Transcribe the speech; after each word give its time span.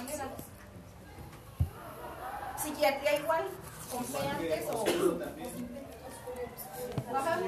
manera. 0.00 0.24
Psiquiatría 2.56 3.18
igual, 3.20 3.44
con 3.90 4.04
antes 4.30 4.64
o... 4.72 4.84
Ajá. 7.14 7.38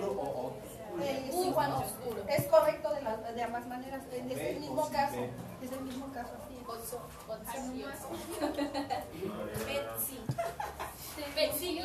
Eh, 1.01 1.31
sí, 1.33 1.51
cuando- 1.55 1.83
es 2.29 2.47
correcto 2.47 2.93
de, 2.95 3.03
las- 3.03 3.35
de 3.35 3.43
ambas 3.43 3.67
maneras, 3.67 4.03
es 4.13 4.39
el 4.39 4.61
mismo 4.61 4.89
caso, 4.91 5.17
es 5.63 5.73
el 5.73 5.81
mismo 5.81 6.13
caso, 6.13 6.31
así. 6.39 6.53
Betsy. 11.35 11.81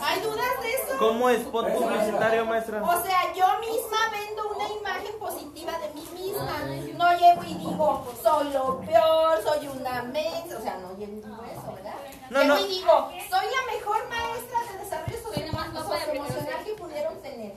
¿Hay 0.00 0.20
dudas 0.20 0.62
de 0.62 0.72
eso? 0.72 0.98
¿Cómo 0.98 1.28
es 1.30 1.40
spot 1.40 1.72
publicitario, 1.72 2.44
maestra? 2.46 2.82
O 2.82 3.02
sea, 3.02 3.32
yo 3.34 3.46
misma 3.60 3.98
vendo 4.10 4.50
una 4.54 4.68
imagen 4.68 5.18
positiva 5.18 5.72
de 5.78 5.88
mí 5.94 6.04
misma. 6.14 6.58
No 6.96 7.12
llego 7.18 7.42
y 7.44 7.54
digo, 7.54 8.12
soy 8.22 8.52
lo 8.52 8.80
peor, 8.80 9.42
soy 9.42 9.68
una 9.68 10.02
mensa. 10.02 10.58
O 10.58 10.62
sea, 10.62 10.76
no 10.78 10.96
llego 10.96 11.12
y 11.12 11.20
digo 11.20 11.42
eso, 11.52 11.72
¿verdad? 11.74 11.94
No, 12.30 12.40
llego 12.42 12.54
no. 12.54 12.60
y 12.60 12.68
digo, 12.68 13.08
soy 13.28 13.46
la 13.46 13.72
mejor 13.72 14.08
maestra 14.08 14.58
de 14.72 14.78
desarrollo 14.78 15.18
socioemocional 15.22 16.64
que 16.64 16.72
pudieron 16.74 17.20
tener. 17.22 17.54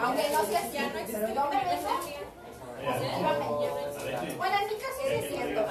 Aunque 0.00 0.30
no 0.30 0.44
sea 0.44 0.60
así, 0.60 0.78
pero 0.92 1.34
yo 1.34 1.50
me 1.50 1.56
positivamente. 2.84 4.34
Bueno, 4.36 4.56
en 4.60 4.68
mi 4.68 4.74
caso 4.76 5.00
sí 5.02 5.14
es 5.14 5.28
cierto. 5.28 5.66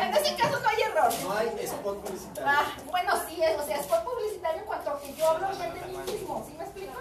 En 0.00 0.14
ese 0.14 0.36
caso 0.36 0.60
no 0.60 0.68
hay 0.68 0.82
error. 0.82 1.12
No 1.22 1.32
hay 1.36 1.48
spot 1.64 2.00
publicitario. 2.02 2.50
Ah, 2.50 2.64
bueno, 2.86 3.12
sí, 3.28 3.42
es, 3.42 3.58
o 3.58 3.64
sea, 3.64 3.76
es 3.78 3.86
por 3.86 4.02
publicitario 4.04 4.60
en 4.60 4.66
cuanto 4.66 4.90
a 4.90 5.00
que 5.00 5.14
yo 5.14 5.28
hablo 5.28 5.48
bien 5.56 5.74
de 5.74 5.80
mí 5.86 5.98
mismo, 6.12 6.44
¿sí 6.46 6.54
me 6.56 6.64
explico? 6.64 6.92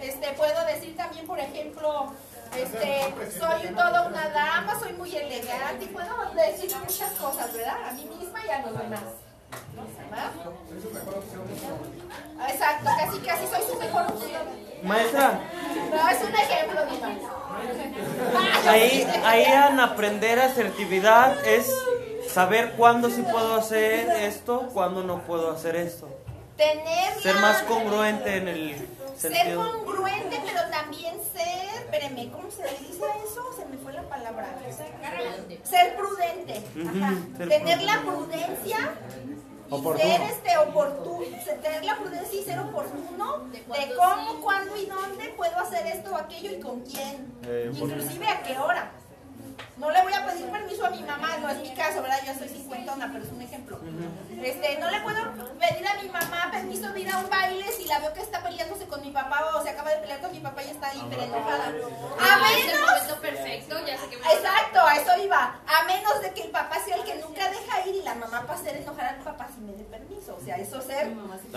Este, 0.00 0.32
puedo 0.32 0.66
decir 0.66 0.96
también, 0.96 1.26
por 1.26 1.38
ejemplo, 1.38 2.12
este, 2.56 3.14
soy 3.38 3.68
toda 3.74 4.06
una 4.06 4.28
dama, 4.30 4.78
soy 4.80 4.92
muy 4.94 5.14
elegante 5.14 5.84
y 5.84 5.88
puedo 5.88 6.30
decir 6.34 6.74
muchas 6.76 7.12
cosas, 7.12 7.52
¿verdad? 7.52 7.88
A 7.88 7.92
mí 7.92 8.04
misma 8.04 8.44
y 8.44 8.50
a 8.50 8.66
los 8.66 8.78
demás. 8.78 9.00
Exacto, 12.48 12.90
casi 12.98 13.18
casi 13.20 13.46
soy 13.46 13.62
su 13.70 13.78
mejor 13.78 14.02
opción. 14.02 14.42
Maestra, 14.82 15.40
No, 15.90 16.08
es 16.08 16.22
un 16.22 16.34
ejemplo, 16.34 16.80
Diva. 16.86 17.08
ahí, 18.70 19.06
ahí 19.24 19.44
en 19.44 19.80
aprender 19.80 20.40
asertividad 20.40 21.44
es 21.46 21.72
saber 22.28 22.72
cuándo 22.72 23.08
sí 23.10 23.22
puedo 23.22 23.54
hacer 23.54 24.10
esto, 24.10 24.68
cuándo 24.72 25.02
no 25.04 25.20
puedo 25.22 25.52
hacer 25.52 25.76
esto. 25.76 26.08
Tener 26.56 27.20
Ser 27.22 27.34
la- 27.36 27.40
más 27.40 27.62
congruente 27.62 28.36
en 28.36 28.48
el 28.48 28.88
Ser 29.16 29.54
congruente, 29.54 30.40
pero 30.44 30.68
también 30.70 31.14
ser, 31.32 31.82
espéreme, 31.82 32.30
¿cómo 32.30 32.50
se 32.50 32.62
dice 32.62 33.04
eso? 33.24 33.52
Se 33.56 33.64
me 33.66 33.76
fue 33.78 33.92
la 33.92 34.02
palabra. 34.08 34.48
Ser 35.64 35.96
prudente. 35.96 36.62
Ajá. 36.86 37.14
Ser 37.36 37.48
tener 37.48 37.82
la 37.82 38.00
prudencia 38.00 38.94
y 39.70 39.74
Oportuno. 39.74 39.98
ser 40.10 40.22
este 40.22 40.58
oportuno, 40.58 41.26
tener 41.62 41.84
la 41.84 41.96
prudencia 41.96 42.40
y 42.40 42.44
ser 42.44 42.58
oportuno 42.58 43.38
de 43.52 43.94
cómo, 43.96 44.40
cuándo 44.42 44.76
y 44.76 44.86
dónde 44.86 45.28
puedo 45.36 45.56
hacer 45.58 45.86
esto 45.86 46.12
o 46.12 46.16
aquello 46.16 46.50
y 46.52 46.60
con 46.60 46.80
quién. 46.80 47.32
Eh. 47.46 47.70
Inclusive 47.72 48.26
a 48.28 48.42
qué 48.42 48.58
hora. 48.58 48.90
No 49.76 49.90
le 49.90 50.02
voy 50.02 50.12
a 50.12 50.26
pedir 50.26 50.46
permiso 50.50 50.86
a 50.86 50.90
mi 50.90 51.02
mamá, 51.02 51.36
no 51.38 51.48
es 51.48 51.58
mi 51.58 51.74
caso, 51.74 52.02
¿verdad? 52.02 52.18
Yo 52.26 52.34
soy 52.34 52.48
cincuentona, 52.48 53.10
pero 53.12 53.24
es 53.24 53.30
un 53.30 53.42
ejemplo. 53.42 53.78
Este, 54.42 54.78
no 54.78 54.90
le 54.90 55.00
puedo 55.00 55.20
pedir 55.58 55.86
a 55.88 55.94
mi 56.02 56.08
mamá 56.08 56.48
permiso 56.50 56.92
de 56.92 57.00
ir 57.00 57.10
a 57.10 57.18
un 57.18 57.28
baile 57.30 57.64
si 57.72 57.84
la 57.86 57.98
veo 58.00 58.12
que 58.12 58.20
está 58.20 58.42
peleándose 58.42 58.86
con 58.86 59.00
mi 59.02 59.10
papá 59.10 59.44
o 59.54 59.62
se 59.62 59.70
acaba 59.70 59.90
de 59.90 59.98
pelear 59.98 60.20
con 60.20 60.32
mi 60.32 60.40
papá 60.40 60.62
y 60.62 60.70
está 60.70 60.94
hiper 60.94 61.18
enojada. 61.20 61.64
A 61.66 61.70
Ah, 62.20 62.38
menos 62.42 63.18
perfecto, 63.20 63.76
ya 63.86 63.96
sé 63.98 64.08
que 64.08 64.16
me 64.18 64.32
Exacto, 64.32 64.80
a 64.80 64.94
eso 64.96 65.16
iba. 65.24 65.60
A 65.66 65.84
menos 65.84 66.20
de 66.20 66.32
que 66.32 66.42
el 66.42 66.50
papá 66.50 66.76
sea 66.84 66.96
el 66.96 67.04
que 67.04 67.14
nunca 67.16 67.48
deja 67.50 67.86
ir 67.86 67.94
y 67.96 68.02
la 68.02 68.14
mamá 68.14 68.42
para 68.46 68.58
hacer 68.58 68.76
enojar 68.76 69.06
al 69.06 69.16
papá 69.22 69.48
si 69.54 69.60
me 69.60 69.72
dé 69.72 69.84
permiso. 69.84 70.36
O 70.40 70.44
sea, 70.44 70.56
eso 70.56 70.80
ser 70.82 71.12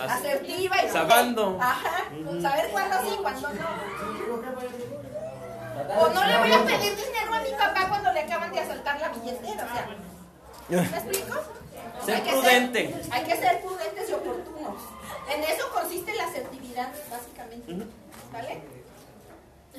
asertiva 0.08 0.84
y 0.84 0.90
Sabando. 0.90 1.58
Ajá. 1.62 2.06
Saber 2.42 2.69
cuándo 2.72 2.96
sí, 3.02 3.18
cuándo 3.22 3.50
no. 3.50 3.66
O 6.00 6.09
no 6.09 6.24
le 6.25 6.38
voy 6.38 6.52
a 6.53 6.64
pedir 6.66 6.96
papá 7.56 7.88
cuando 7.90 8.12
le 8.14 8.22
acaban 8.22 8.52
de 8.52 8.60
asaltar 8.60 9.00
la 9.00 9.10
billetera. 9.10 9.66
O 9.66 9.74
sea, 9.74 10.82
¿me 10.82 10.98
explico? 10.98 11.40
Ser 12.06 12.16
Hay 12.16 12.22
que 12.22 12.32
prudente. 12.32 12.96
hay 13.12 13.24
que 13.24 13.36
ser 13.38 13.62
prudentes 13.62 14.10
y 14.10 14.14
oportunos. 14.14 14.82
En 15.34 15.44
eso 15.44 15.70
consiste 15.74 16.14
la 16.14 16.26
asertividad, 16.26 16.92
básicamente. 17.10 17.88
¿Vale? 18.32 18.62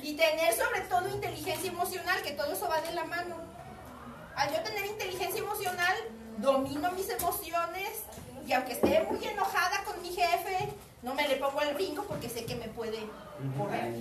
Y 0.01 0.15
tener 0.15 0.53
sobre 0.53 0.81
todo 0.81 1.07
inteligencia 1.09 1.69
emocional, 1.71 2.21
que 2.21 2.31
todo 2.31 2.51
eso 2.51 2.67
va 2.67 2.81
de 2.81 2.93
la 2.93 3.05
mano. 3.05 3.35
Al 4.35 4.53
yo 4.53 4.61
tener 4.61 4.85
inteligencia 4.85 5.39
emocional, 5.39 5.95
domino 6.37 6.91
mis 6.91 7.09
emociones 7.09 7.89
y 8.45 8.53
aunque 8.53 8.73
esté 8.73 9.03
muy 9.09 9.23
enojada 9.25 9.83
con 9.83 10.01
mi 10.01 10.09
jefe, 10.09 10.69
no 11.01 11.13
me 11.15 11.27
le 11.27 11.37
pongo 11.37 11.61
el 11.61 11.73
brinco 11.73 12.03
porque 12.03 12.29
sé 12.29 12.45
que 12.45 12.55
me 12.55 12.67
puede 12.69 12.99
correr. 13.57 13.91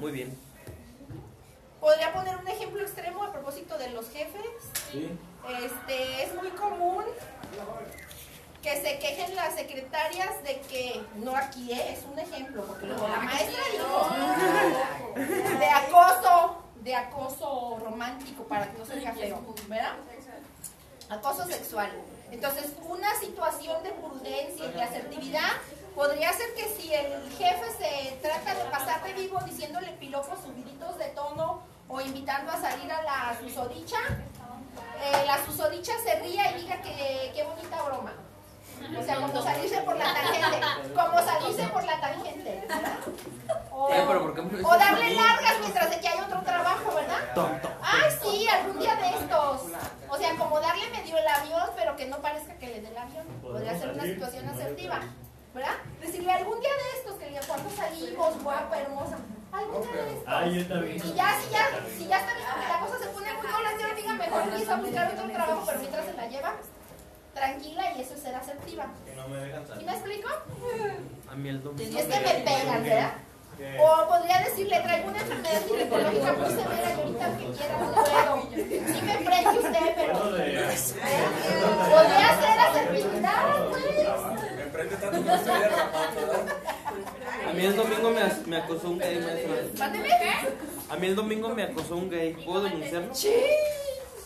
Muy 0.00 0.12
bien. 0.12 0.47
Podría 1.88 2.12
poner 2.12 2.36
un 2.36 2.46
ejemplo 2.46 2.82
extremo 2.82 3.22
a 3.24 3.32
propósito 3.32 3.78
de 3.78 3.88
los 3.88 4.10
jefes. 4.10 4.44
Este, 4.92 6.22
es 6.22 6.34
muy 6.34 6.50
común 6.50 7.02
que 8.62 8.76
se 8.82 8.98
quejen 8.98 9.34
las 9.34 9.54
secretarias 9.54 10.42
de 10.42 10.60
que, 10.60 11.02
no 11.14 11.34
aquí 11.34 11.72
¿eh? 11.72 11.94
es 11.94 12.04
un 12.04 12.18
ejemplo, 12.18 12.62
porque 12.66 12.84
luego 12.84 13.08
la 13.08 13.20
maestra 13.20 13.62
dijo, 13.72 14.10
de 15.58 15.64
acoso, 15.64 16.62
de 16.82 16.94
acoso 16.94 17.78
romántico 17.82 18.42
para 18.42 18.70
que 18.70 18.76
no 18.76 18.84
se 18.84 18.92
oiga 18.92 19.14
feo, 19.14 19.42
¿verdad? 19.66 19.94
Acoso 21.08 21.46
sexual. 21.46 21.90
Entonces, 22.30 22.70
una 22.86 23.18
situación 23.18 23.82
de 23.82 23.92
prudencia 23.92 24.66
y 24.66 24.72
de 24.72 24.82
asertividad 24.82 25.52
podría 25.94 26.34
ser 26.34 26.52
que 26.52 26.68
si 26.68 26.92
el 26.92 27.30
jefe 27.30 27.64
se 27.78 28.18
trata 28.20 28.54
de 28.54 28.64
pasar 28.70 29.02
de 29.04 29.14
vivo 29.14 29.40
diciéndole 29.46 29.92
piropos 29.92 30.38
subiditos 30.44 30.98
de 30.98 31.06
tono 31.06 31.77
o 31.88 32.00
invitando 32.00 32.52
a 32.52 32.60
salir 32.60 32.90
a 32.92 33.02
la 33.02 33.38
susodicha, 33.40 33.96
eh, 35.02 35.24
la 35.26 35.44
susodicha 35.44 35.92
se 36.04 36.18
ría 36.20 36.50
y 36.52 36.62
diga 36.62 36.80
que 36.82 37.32
qué 37.34 37.42
bonita 37.44 37.82
broma. 37.82 38.12
O 38.96 39.02
sea, 39.02 39.16
como 39.16 39.42
salirse 39.42 39.80
por 39.80 39.96
la 39.96 40.04
tangente, 40.14 40.60
como 40.94 41.18
salirse 41.20 41.66
por 41.68 41.82
la 41.84 42.00
tangente. 42.00 42.68
O, 43.72 43.88
Eh, 43.90 44.04
pero 44.06 44.22
¿por 44.22 44.34
qué 44.34 44.42
me 44.42 44.58
lo 44.62 44.68
o 44.68 44.72
a 44.72 44.78
darle 44.78 45.14
largas 45.14 45.54
mientras 45.60 45.90
de 45.90 46.00
que 46.00 46.08
hay 46.08 46.20
otro 46.20 46.40
trabajo, 46.42 46.94
¿verdad? 46.94 47.18
Tonto. 47.34 47.68
Ay, 47.82 48.10
sí, 48.22 48.46
algún 48.48 48.78
día 48.78 48.94
de 48.94 49.08
estos. 49.08 49.62
O 50.08 50.16
sea, 50.16 50.36
como 50.36 50.60
darle 50.60 50.88
medio 50.90 51.16
el 51.18 51.26
avión, 51.26 51.70
pero 51.76 51.96
que 51.96 52.06
no 52.06 52.18
parezca 52.18 52.54
que 52.58 52.66
le 52.68 52.80
dé 52.80 52.88
el 52.88 52.98
avión. 52.98 53.26
Podría 53.42 53.76
ser 53.78 53.90
una 53.90 54.04
situación 54.04 54.48
asertiva, 54.48 55.00
¿verdad? 55.54 55.74
Decirle 56.00 56.32
algún 56.32 56.60
día 56.60 56.70
de 56.70 56.98
estos, 57.00 57.16
que 57.16 57.24
le 57.24 57.30
diga 57.30 57.42
cuándo 57.48 57.70
salimos, 57.70 58.42
guapa, 58.44 58.78
hermosa. 58.78 59.16
De 59.52 60.12
estos. 60.12 60.24
Ay, 60.26 60.54
yo 60.58 60.66
también. 60.66 60.96
Y 60.96 61.00
ya, 61.14 61.38
si 61.40 61.50
ya, 61.50 61.64
si 61.96 62.06
ya 62.06 62.18
está 62.20 62.34
viendo 62.34 62.54
que 62.60 62.68
la 62.68 62.80
cosa 62.80 62.98
se 62.98 63.06
pone 63.08 63.32
muy 63.34 63.46
colosal, 63.46 63.96
diga 63.96 64.12
mejor 64.14 64.42
empieza 64.42 64.74
a 64.74 64.76
buscar 64.76 65.12
otro 65.14 65.30
trabajo, 65.30 65.62
pero 65.66 65.78
mientras 65.78 66.04
se 66.06 66.12
la 66.12 66.26
lleva 66.28 66.52
tranquila 67.34 67.92
y 67.96 68.00
eso 68.02 68.14
es 68.14 68.20
ser 68.20 68.34
asertiva. 68.34 68.86
Que 69.04 69.14
no 69.14 69.28
me 69.28 69.36
dejan 69.38 69.62
¿Sí 69.64 69.68
salir. 69.70 69.86
me 69.86 69.92
explico? 69.92 70.28
A 71.30 71.34
mí 71.34 71.48
el 71.48 71.62
domingo. 71.62 71.90
Si 71.90 71.98
es 71.98 72.04
que 72.06 72.20
me 72.20 72.34
pegan, 72.44 72.82
¿verdad? 72.82 73.12
O 73.80 74.06
podría 74.08 74.38
decirle, 74.40 74.80
traigo 74.80 75.08
una 75.08 75.18
enfermedad 75.20 75.62
ginecológica 75.66 76.32
muy 76.32 76.46
severa 76.48 76.90
y 76.90 77.00
ahorita 77.00 77.38
que 77.38 77.44
quiera 77.58 77.78
no 77.80 77.92
puedo. 77.92 78.42
Sí 78.52 79.02
me 79.02 79.16
prende 79.16 79.58
usted, 79.58 79.94
pero... 79.96 80.12
Podría 81.90 82.40
ser 82.40 82.60
asertividad, 82.60 83.68
pues. 83.70 84.57
A 87.48 87.52
mí 87.52 87.64
el 87.64 87.76
domingo 87.76 88.10
me, 88.10 88.20
as- 88.22 88.46
me 88.46 88.56
acosó 88.58 88.90
un 88.90 88.98
gay, 88.98 89.18
maestra. 89.18 89.54
Mándeme. 89.78 90.08
A 90.90 90.96
mí 90.96 91.06
el 91.06 91.16
domingo 91.16 91.48
me 91.50 91.62
acosó 91.64 91.96
un 91.96 92.10
gay. 92.10 92.32
¿Puedo 92.44 92.62
denunciarlo? 92.62 93.14
Sí. 93.14 93.32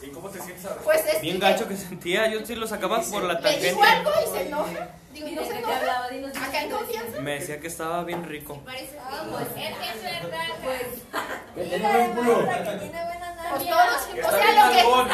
¿Y 0.03 0.09
cómo 0.09 0.29
te 0.31 0.41
sientes 0.41 0.65
ahora? 0.67 0.81
Pues 0.83 1.07
es 1.07 1.21
Bien 1.21 1.39
gacho 1.39 1.69
que 1.69 1.77
sentía. 1.77 2.27
Yo 2.29 2.45
sí 2.45 2.55
lo 2.57 2.67
sacaba 2.67 3.01
por 3.03 3.23
la 3.23 3.35
Le 3.35 3.41
tangente. 3.41 3.69
digo 3.69 3.83
algo 3.83 4.11
y 4.11 4.27
se 4.37 4.43
enoja. 4.47 4.89
Digo, 5.13 5.29
¿no 5.31 5.45
se 5.45 5.59
enoja? 5.59 6.45
Acá 6.47 6.63
en 6.63 6.71
confianza. 6.71 7.21
Me 7.21 7.35
decía 7.39 7.61
que 7.61 7.69
estaba 7.69 8.03
bien 8.05 8.25
rico. 8.29 8.61
parece 8.65 8.99
pues 9.31 9.47
es 9.47 9.55
que 9.55 9.89
es 9.91 10.03
verdad. 10.03 10.47
Que 11.55 11.65
tiene 11.65 11.87
buen 11.93 12.13
culo. 12.13 12.35
Pues 12.47 13.69
todos, 13.69 14.01
o 14.27 14.31
sea, 14.31 14.67
lo 14.67 14.73
que, 14.73 14.83
o 14.83 15.05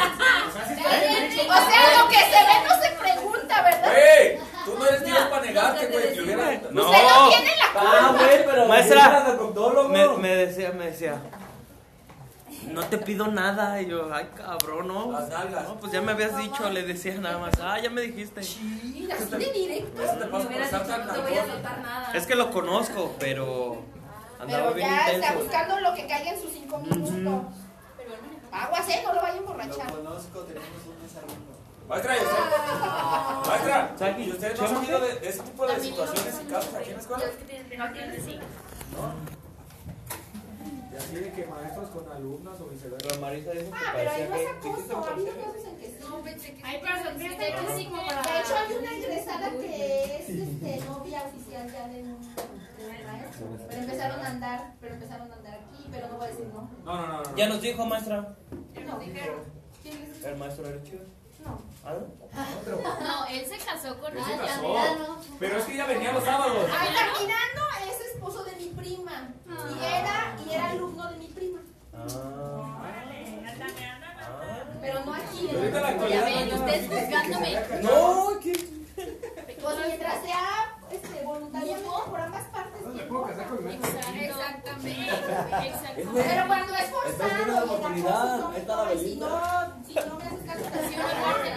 sea, 1.69 1.83
lo 1.97 2.09
que 2.09 2.17
se 2.17 2.39
ve 2.47 2.55
no 2.65 2.73
se 2.81 2.89
pregunta, 2.97 3.61
¿verdad? 3.61 3.93
¡Ey! 3.97 4.39
Tú 4.65 4.77
no 4.77 4.85
eres 4.85 5.05
Dios 5.05 5.17
para 5.29 5.41
negarte, 5.45 5.87
güey. 5.87 6.13
que 6.13 6.21
hubiera- 6.21 6.51
No. 6.71 6.85
Usted 6.89 7.03
no 7.03 7.29
tiene 7.29 7.51
la 7.57 7.65
Ah, 7.75 8.07
culpa. 8.09 8.23
güey, 8.25 8.45
pero 8.45 8.65
Maestra. 8.67 9.25
al 9.27 9.35
proctólogo. 9.37 9.89
Me, 9.89 10.07
me 10.17 10.35
decía, 10.35 10.71
me 10.71 10.85
decía. 10.87 11.21
No 12.67 12.83
te 12.85 12.97
pido 12.97 13.27
nada. 13.27 13.81
Y 13.81 13.87
yo, 13.87 14.13
ay, 14.13 14.29
cabrón, 14.35 14.87
no. 14.89 15.11
Las 15.11 15.29
nalgas. 15.29 15.63
No, 15.63 15.75
pues 15.79 15.91
ya 15.91 16.01
me 16.01 16.11
habías 16.11 16.37
dicho. 16.37 16.69
Le 16.69 16.83
decía 16.83 17.15
nada 17.15 17.37
más. 17.39 17.53
Ah, 17.61 17.79
ya 17.79 17.89
me 17.89 18.01
dijiste. 18.01 18.41
Mira, 18.61 19.15
así 19.15 19.25
de 19.29 19.51
directo. 19.51 20.03
Eso 20.03 20.13
te 20.15 20.25
pasa 20.25 20.49
por 20.49 20.61
estar 20.61 20.87
tan 20.87 21.07
No 21.07 21.13
te 21.13 21.21
voy 21.21 21.33
a 21.37 21.45
soltar 21.47 21.79
nada. 21.79 22.11
Es 22.13 22.27
que 22.27 22.35
lo 22.35 22.51
conozco, 22.51 23.15
pero 23.19 23.81
andaba 24.39 24.63
Pero 24.65 24.73
bien 24.75 24.89
ya 24.89 24.97
está 24.99 25.13
intenso. 25.15 25.39
buscando 25.43 25.79
lo 25.79 25.93
que 25.95 26.07
caiga 26.07 26.31
en 26.31 26.41
su 26.41 26.47
cintura. 26.49 26.59
cinco 26.59 26.77
minutos. 27.11 27.53
Aguas, 28.51 28.89
eh, 28.89 29.01
no 29.05 29.13
lo 29.13 29.21
vaya 29.21 29.33
a 29.33 29.37
emborrachar. 29.37 29.91
conozco, 29.91 30.39
tenemos 30.41 30.67
un 30.87 31.01
desalumno. 31.07 31.58
Maestra, 31.89 32.15
¿y 32.15 32.19
usted? 32.21 32.43
Maestra, 33.47 34.19
¿y 34.19 34.31
ustedes 34.31 34.59
no 34.59 34.65
han 34.65 34.71
¿llama 34.73 34.85
sabido 34.85 34.99
de, 35.01 35.19
de 35.19 35.29
ese 35.29 35.41
tipo 35.41 35.67
de 35.67 35.79
situaciones 35.79 36.41
y 36.41 36.51
casos 36.51 36.73
aquí 36.75 36.89
en 36.89 36.95
la 36.95 37.01
escuela? 37.01 37.23
Que 37.69 37.77
no 37.77 37.91
tienen 37.91 38.23
sí. 38.25 38.39
Y 40.91 40.95
así 40.95 41.15
de 41.15 41.31
que 41.31 41.45
maestros 41.47 41.89
con 41.89 42.11
alumnas 42.11 42.59
o 42.61 42.65
viceversa. 42.65 43.07
Pero 43.09 43.21
Marisa 43.21 43.51
dijo 43.51 43.71
que 43.71 43.77
Ah, 43.77 43.93
pero 43.95 44.11
ahí 44.11 44.27
parecía 44.27 44.29
no 44.29 44.35
es 44.35 44.41
que. 44.41 44.61
¿qué 44.61 44.69
habido 44.69 45.01
parecía? 45.01 45.33
casos 45.45 45.65
en 45.65 45.77
que 45.77 45.87
sí. 45.87 45.95
No, 46.09 46.17
pensé 46.21 46.53
que- 46.53 46.61
Ay, 46.63 46.79
pero 46.83 46.95
Sofía 47.11 47.31
está 47.31 47.43
Pero 47.45 47.57
así 47.69 47.77
sí 47.83 47.85
como 47.89 48.01
que- 48.01 48.07
para- 48.15 48.21
De 48.33 48.39
hecho, 48.39 48.55
hay 48.57 48.73
una 48.75 48.91
egresada 48.97 49.49
que 49.51 50.15
es 50.15 50.29
este, 50.29 50.85
novia 50.85 51.23
oficial 51.23 51.71
ya 51.71 51.87
de 51.87 52.03
un, 52.03 52.19
maestro. 53.07 53.47
Pero 53.69 53.81
empezaron 53.81 54.19
a 54.19 54.27
andar, 54.29 54.73
pero 54.81 54.93
empezaron 54.95 55.31
a 55.31 55.35
andar 55.35 55.53
aquí, 55.53 55.87
pero 55.91 56.07
no 56.09 56.17
voy 56.17 56.25
a 56.25 56.29
decir 56.29 56.45
no. 56.53 56.69
No, 56.85 56.97
no, 57.01 57.07
no. 57.07 57.23
no. 57.23 57.35
Ya 57.35 57.49
nos 57.49 57.61
dijo, 57.61 57.85
maestra. 57.85 58.35
No, 58.85 58.99
dijeron. 58.99 59.39
¿Quién 59.83 60.09
les 60.11 60.23
El 60.25 60.37
maestro 60.37 60.67
era 60.67 60.83
chido. 60.83 61.18
No. 61.43 61.61
¿Ah, 61.85 61.93
no? 62.67 63.07
No, 63.07 63.25
él 63.27 63.45
se 63.45 63.57
casó 63.57 63.97
con 63.99 64.15
Él 64.17 64.23
se 64.23 64.33
ella. 64.33 64.45
casó. 64.45 65.17
Pero 65.39 65.57
es 65.57 65.65
que 65.65 65.73
ella 65.73 65.85
venía 65.85 66.11
los 66.11 66.23
sábados. 66.23 66.65
Ah, 66.71 66.85
caminando 66.85 67.61
es 67.89 68.13
esposo 68.13 68.43
de 68.43 68.55
mi 68.57 68.65
prima. 68.67 69.29
Y 69.47 69.85
era, 69.85 70.35
y 70.45 70.53
era 70.53 70.69
alumno 70.71 71.09
de 71.11 71.17
mi 71.17 71.27
prima. 71.27 71.59
Ah. 71.93 72.75
Pero 74.81 75.05
no 75.05 75.13
aquí. 75.13 75.49
Ahorita 75.53 75.65
en 75.65 75.73
la 75.73 75.81
Ya 75.81 75.87
actualidad. 75.89 76.25
ven, 76.25 76.53
ustedes 76.53 76.87
juzgándome. 76.87 77.81
No, 77.83 78.39
¿qué? 78.41 78.69
Pues 79.61 79.75
mientras 79.87 80.21
sea 80.23 80.77
este, 80.91 81.23
voluntariamente 81.25 81.89
por 82.09 82.19
ambas 82.19 82.43
partes. 82.47 82.81
No 82.81 82.89
¿no? 82.89 83.29
Exactamente. 83.29 85.01
Exacto. 85.67 86.11
Pero 86.13 86.47
cuando 86.47 86.73
es 86.75 86.89
forzado 86.89 87.45
la 87.47 87.95
y 87.95 87.99
está 87.99 88.23
no, 88.35 88.85
la 88.85 88.93
y 88.93 88.99
si 88.99 89.15
no, 89.17 89.41
si 89.85 89.93
no 89.95 90.15
me 90.15 90.23
haces 90.23 90.39
caso, 90.45 90.63
te 90.63 90.69
parte 91.21 91.49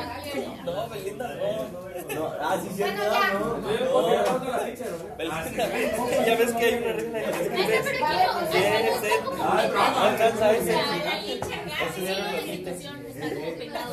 no. 0.64 0.73
No, 0.73 0.88
Belinda, 0.88 1.29
no. 1.34 2.14
No, 2.14 2.32
ah, 2.40 2.58
sí, 2.62 2.69
cierto, 2.75 3.02
Bueno, 3.02 4.12
ya. 4.12 4.23
no. 4.23 4.40
Sí, 4.40 4.46
ya 4.46 4.50
la 4.50 4.64
teacher, 4.64 4.90
¿no? 4.90 5.17
Belinda. 5.17 6.25
Ya 6.26 6.37
ves 6.37 6.52
que 6.52 6.64
hay 6.64 6.75
una 6.75 6.93
regla 6.93 7.19
pero 7.23 7.37
aquí 7.37 8.00
no, 8.00 8.40
no 8.40 8.40
está 8.40 8.62
Ah, 9.44 9.93
no 9.94 10.00
alcanza 10.02 10.52
ese. 10.52 10.73
sea, 10.73 10.87
la 10.87 11.20
licha, 11.23 11.56
si 11.94 12.00
la 12.02 12.19
no, 12.19 12.37
institución 12.38 13.06
está 13.06 13.34
como 13.34 13.50
pecado. 13.58 13.93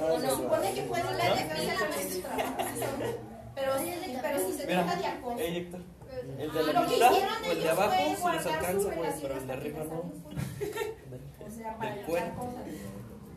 ¿O 0.00 0.18
no? 0.18 0.30
supone 0.30 0.74
que 0.74 0.82
puede 0.82 1.04
la 1.04 1.24
defensa 1.34 1.72
de 1.72 1.78
la 1.78 1.88
maestra 1.88 3.33
pero, 3.54 3.78
sí, 3.78 3.94
pero 4.22 4.38
si 4.46 4.52
se 4.54 4.66
trata 4.66 4.96
de 4.96 5.06
acoso. 5.06 5.38
ey, 5.38 5.56
Héctor. 5.56 5.80
El 6.38 6.52
de 6.52 6.60
Ah, 6.60 6.72
la 6.72 6.80
mitad 6.82 7.12
o 7.12 7.52
el 7.52 7.62
de 7.62 7.70
abajo 7.70 7.92
sí 7.94 8.36
les 8.36 8.46
alcanza, 8.46 8.84
güey, 8.84 8.96
relación 8.96 9.22
pero 9.22 9.36
el 9.36 9.46
de 9.46 9.52
arriba 9.52 9.84
no. 9.84 10.12
O 11.46 11.50
sea, 11.50 11.76
para 11.76 11.96
cuerpo. 12.06 12.40
cosas. 12.46 12.62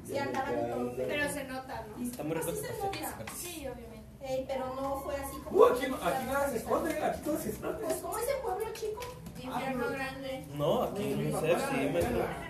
Sí 0.07 0.17
andaban. 0.17 0.93
Pero 0.95 1.29
se 1.33 1.43
nota, 1.43 1.85
¿no? 1.97 2.03
Está 2.03 2.23
muy 2.23 2.37
Pues 2.37 2.59
sí 3.35 3.61
se 3.61 3.69
obviamente. 3.69 3.97
Ey, 4.21 4.45
pero 4.47 4.73
no 4.75 4.99
fue 5.01 5.15
así 5.15 5.37
como. 5.43 5.57
Uh, 5.57 5.65
aquí, 5.65 5.85
aquí 5.85 6.25
nada 6.25 6.49
se 6.49 6.57
esconde, 6.57 7.03
aquí 7.03 7.21
todo 7.23 7.37
se 7.37 7.49
esconde. 7.49 7.83
Pues, 7.83 7.95
¿cómo 7.97 8.17
es 8.17 8.27
el 8.27 8.41
pueblo 8.41 8.65
chico? 8.73 8.99
Infierno 9.41 9.89
grande. 9.89 10.45
No, 10.55 10.83
aquí 10.83 11.13
en 11.13 11.19
el 11.27 11.33
CEF 11.33 11.69
sí, 11.69 11.89
maestra. 11.93 12.47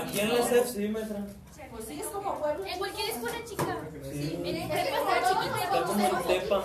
Aquí 0.00 0.20
en 0.20 0.30
el 0.30 0.42
CEF 0.44 0.66
sí, 0.68 0.88
maestra. 0.88 1.26
Pues 1.70 1.84
sí, 1.84 2.00
es 2.00 2.06
como 2.06 2.34
pueblo. 2.38 2.64
En 2.64 2.78
cualquier 2.78 3.10
escuela 3.10 3.38
chica. 3.44 3.76
Sí. 4.02 4.34
En 4.36 4.46
el 4.46 4.56
en 4.56 4.68
Tepa. 6.26 6.64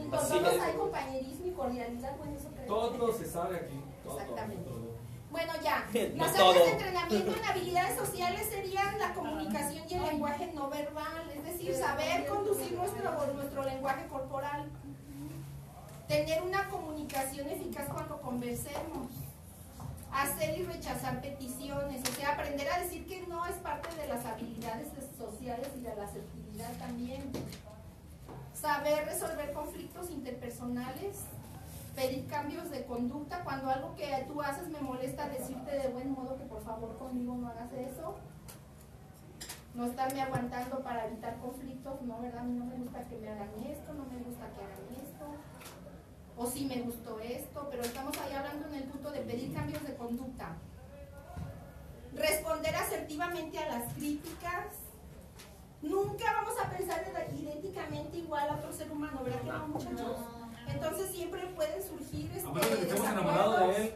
Con 0.00 0.10
todos 0.10 0.60
hay 0.60 0.74
compañerismo 0.74 1.46
y 1.46 1.50
cordialidad, 1.52 2.16
bueno, 2.18 2.36
eso 2.36 2.50
creo. 2.50 2.66
Todo 2.66 3.12
se 3.12 3.26
sabe 3.26 3.56
aquí. 3.56 3.80
Todo, 4.04 4.20
Exactamente. 4.20 4.68
todo. 4.68 4.88
Bueno, 5.30 5.52
ya. 5.62 5.86
Las 6.16 6.34
áreas 6.34 6.54
de 6.54 6.70
entrenamiento 6.72 7.32
en 7.36 7.44
habilidades 7.48 7.98
sociales 7.98 8.48
serían 8.50 8.98
la 8.98 9.14
comunicación 9.14 9.84
y 9.88 9.94
el 9.94 10.02
lenguaje 10.02 10.52
no 10.54 10.68
verbal, 10.68 11.30
es 11.34 11.44
decir, 11.44 11.74
saber 11.74 12.26
conducir 12.26 12.72
nuestro, 12.72 13.32
nuestro 13.34 13.64
lenguaje 13.64 14.06
corporal. 14.08 14.70
Tener 16.06 16.42
una 16.42 16.68
comunicación 16.70 17.48
eficaz 17.48 17.86
cuando 17.92 18.18
conversemos. 18.22 19.08
Hacer 20.12 20.58
y 20.58 20.62
rechazar 20.64 21.20
peticiones, 21.20 22.02
o 22.08 22.12
sea, 22.14 22.32
aprender 22.32 22.68
a 22.70 22.80
decir 22.80 23.06
que 23.06 23.26
no 23.26 23.44
es 23.46 23.56
parte 23.56 23.94
de 23.94 24.08
las 24.08 24.24
habilidades 24.24 24.88
sociales 25.16 25.68
y 25.76 25.80
de 25.80 25.94
la 25.94 26.04
asertividad 26.04 26.72
también. 26.78 27.30
Saber 28.54 29.04
resolver 29.04 29.52
conflictos 29.52 30.10
interpersonales, 30.10 31.18
pedir 31.98 32.26
cambios 32.28 32.70
de 32.70 32.84
conducta 32.84 33.42
cuando 33.42 33.70
algo 33.70 33.96
que 33.96 34.06
tú 34.28 34.40
haces 34.40 34.68
me 34.68 34.80
molesta 34.80 35.28
decirte 35.28 35.72
de 35.72 35.88
buen 35.88 36.12
modo 36.12 36.36
que 36.36 36.44
por 36.44 36.62
favor 36.62 36.96
conmigo 36.96 37.34
no 37.34 37.48
hagas 37.48 37.72
eso 37.72 38.14
no 39.74 39.84
estarme 39.86 40.20
aguantando 40.20 40.80
para 40.84 41.06
evitar 41.06 41.36
conflictos 41.38 42.00
no 42.02 42.20
verdad 42.20 42.42
a 42.42 42.44
mí 42.44 42.56
no 42.56 42.66
me 42.66 42.76
gusta 42.76 43.02
que 43.02 43.16
me 43.16 43.28
hagan 43.28 43.50
esto 43.66 43.94
no 43.94 44.04
me 44.04 44.18
gusta 44.22 44.46
que 44.50 44.62
hagan 44.62 44.86
esto 44.92 45.07
o 46.38 46.46
sí 46.46 46.66
me 46.66 46.80
gustó 46.82 47.18
esto 47.20 47.66
pero 47.70 47.82
estamos 47.82 48.16
ahí 48.18 48.32
hablando 48.32 48.66
en 48.68 48.74
el 48.74 48.84
punto 48.84 49.10
de 49.10 49.20
pedir 49.20 49.52
cambios 49.52 49.82
de 49.84 49.94
conducta. 49.96 50.56
Responder 52.14 52.74
asertivamente 52.74 53.58
a 53.58 53.68
las 53.68 53.92
críticas. 53.92 54.66
Nunca 55.82 56.32
vamos 56.32 56.54
a 56.62 56.70
pensar 56.70 57.04
idénticamente 57.38 58.18
igual 58.18 58.48
a 58.48 58.54
otro 58.54 58.72
ser 58.72 58.90
humano 58.90 59.22
verdad 59.22 59.40
que 59.42 59.48
no 59.48 59.68
muchachos 59.68 60.16
entonces 60.66 61.10
siempre 61.10 61.46
pueden 61.54 61.82
surgir 61.82 62.30
este, 62.34 62.48
A 62.48 62.52
menos 62.52 62.70
de 62.70 62.76
que 62.76 62.82
estemos 62.82 63.06
enamorados 63.06 63.58
de 63.60 63.76
él 63.76 63.94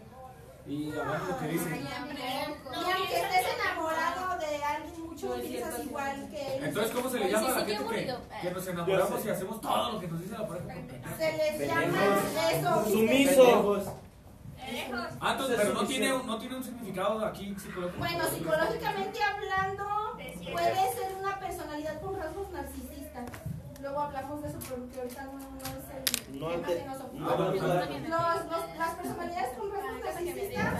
y 0.66 0.92
hablando 0.96 1.26
lo 1.26 1.38
que 1.38 1.48
dice. 1.48 1.70
Y 1.76 2.90
aunque 2.90 3.20
estés 3.20 3.46
enamorado 3.60 4.38
de 4.38 4.64
alguien 4.64 5.00
mucho, 5.06 5.34
piensas 5.40 5.84
igual 5.84 6.28
que 6.30 6.56
él. 6.56 6.64
Entonces, 6.64 6.92
¿cómo 6.92 7.10
se 7.10 7.18
le 7.18 7.30
llama 7.30 7.48
a 7.48 7.58
la 7.58 7.64
gente 7.66 7.84
que, 7.84 8.14
que 8.42 8.50
nos 8.54 8.66
enamoramos 8.66 9.24
y 9.24 9.28
hacemos 9.28 9.60
todo 9.60 9.92
lo 9.92 10.00
que 10.00 10.08
nos 10.08 10.20
dice 10.20 10.32
la 10.38 10.46
pareja? 10.46 10.74
Se 11.18 11.36
les 11.36 11.68
llama 11.68 11.98
eso. 12.52 12.90
Sumiso. 12.90 13.98
Ah, 15.20 15.32
entonces, 15.32 15.56
pero 15.60 15.74
no 15.74 15.84
tiene, 15.84 16.12
un- 16.14 16.26
no 16.26 16.38
tiene 16.38 16.56
un 16.56 16.62
significado 16.64 17.24
aquí 17.26 17.54
psicológico. 17.58 17.98
Bueno, 17.98 18.24
psicológicamente 18.28 19.18
hablando, 19.22 19.84
puede 20.52 20.74
ser 20.94 21.14
una 21.20 21.38
personalidad 21.40 22.00
con 22.00 22.16
rasgos 22.16 22.48
narcisistas. 22.50 23.24
Luego 23.82 23.98
hablamos 24.00 24.42
de 24.42 24.48
eso, 24.48 24.58
porque 24.70 25.00
ahorita 25.00 25.24
no, 25.24 25.32
no 25.32 25.58
es 25.58 26.30
el 26.30 26.40
No, 26.40 26.48
tema 26.48 26.66
te- 26.68 26.76
que 26.78 26.84
nos 26.86 27.00
ocupa. 27.00 27.18
no, 28.08 28.78
las 28.78 28.94
personalidades 28.94 29.58
con 29.58 29.70
rasgos 29.72 30.04
narcisistas 30.04 30.74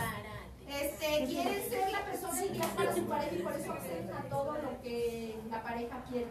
este, 0.69 1.25
quieren 1.25 1.69
ser 1.69 1.91
la 1.91 2.05
persona 2.05 2.45
ideal 2.45 2.69
para 2.75 2.95
su 2.95 3.05
pareja 3.05 3.35
y 3.35 3.39
por 3.43 3.51
eso 3.53 3.73
acceden 3.73 4.09
a 4.13 4.21
todo 4.29 4.53
lo 4.53 4.81
que 4.81 5.37
la 5.49 5.61
pareja 5.61 6.01
quiere. 6.09 6.27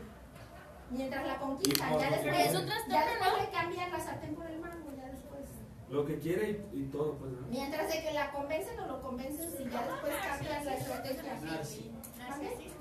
Mientras 0.91 1.27
la 1.27 1.39
conquistan, 1.39 1.99
ya 1.99 2.11
después, 2.11 2.53
ya 2.89 3.05
después 3.07 3.33
le 3.41 3.51
cambian 3.51 3.91
la 3.93 4.01
sartén 4.01 4.35
por 4.35 4.47
el 4.47 4.59
mango, 4.61 4.91
ya 4.97 5.07
después. 5.11 5.43
Lo 5.91 6.05
que 6.07 6.19
quiere 6.19 6.67
y, 6.73 6.81
y 6.81 6.85
todo, 6.87 7.15
pues. 7.19 7.33
¿no? 7.33 7.47
Mientras 7.49 7.89
de 7.93 8.03
que 8.03 8.13
la 8.13 8.31
convencen 8.33 8.81
o 8.81 8.87
lo 8.87 9.01
convencen, 9.03 9.51
si 9.53 9.65
ya 9.71 9.83
después 9.83 10.15
cambian 10.27 10.65
la 10.65 10.75
estrategia. 10.75 11.23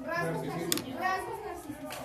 Rasgos 0.05 0.45
narcisistas. 0.45 0.99
Rasgos 0.99 1.37
narcisistas. 1.45 1.97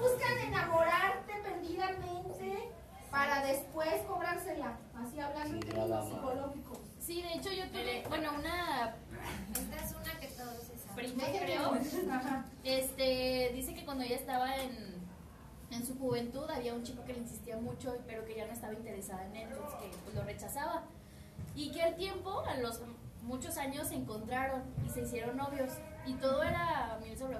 Buscan 0.00 0.38
enamorarte 0.46 1.32
perdidamente 1.42 2.70
para 3.10 3.44
después 3.44 4.00
cobrársela. 4.08 4.78
Así 4.94 5.20
hablando 5.20 5.54
en 5.54 5.60
términos 5.60 6.08
psicológicos. 6.08 6.78
Sí, 6.98 7.22
de 7.22 7.34
hecho 7.34 7.50
yo 7.52 7.66
tuve, 7.68 8.04
bueno, 8.08 8.30
una 8.38 8.94
Esta 9.52 9.84
es 9.84 9.92
una 9.92 10.20
que 10.20 10.28
todos 10.28 10.62
se 10.62 10.78
saben. 10.78 10.94
prima, 10.94 11.24
creo, 11.38 11.72
Ajá. 12.12 12.44
este, 12.64 13.50
dice 13.54 13.74
que 13.74 13.84
cuando 13.84 14.04
ella 14.04 14.16
estaba 14.16 14.56
en, 14.56 14.94
en 15.70 15.86
su 15.86 15.98
juventud 15.98 16.48
había 16.50 16.74
un 16.74 16.82
chico 16.82 17.04
que 17.04 17.14
le 17.14 17.20
insistía 17.20 17.56
mucho, 17.56 17.96
pero 18.06 18.24
que 18.24 18.36
ya 18.36 18.46
no 18.46 18.52
estaba 18.52 18.72
interesada 18.72 19.26
en 19.26 19.36
él, 19.36 19.48
entonces 19.50 19.78
que 19.80 19.96
pues, 20.04 20.14
lo 20.14 20.22
rechazaba. 20.22 20.84
Y 21.54 21.72
que 21.72 21.82
al 21.82 21.96
tiempo, 21.96 22.40
a 22.46 22.56
los 22.56 22.80
muchos 23.22 23.56
años, 23.56 23.88
se 23.88 23.96
encontraron 23.96 24.62
y 24.86 24.90
se 24.90 25.02
hicieron 25.02 25.36
novios. 25.36 25.72
Y 26.06 26.14
todo 26.14 26.42
era 26.42 26.98
miel 27.02 27.18
sobre 27.18 27.36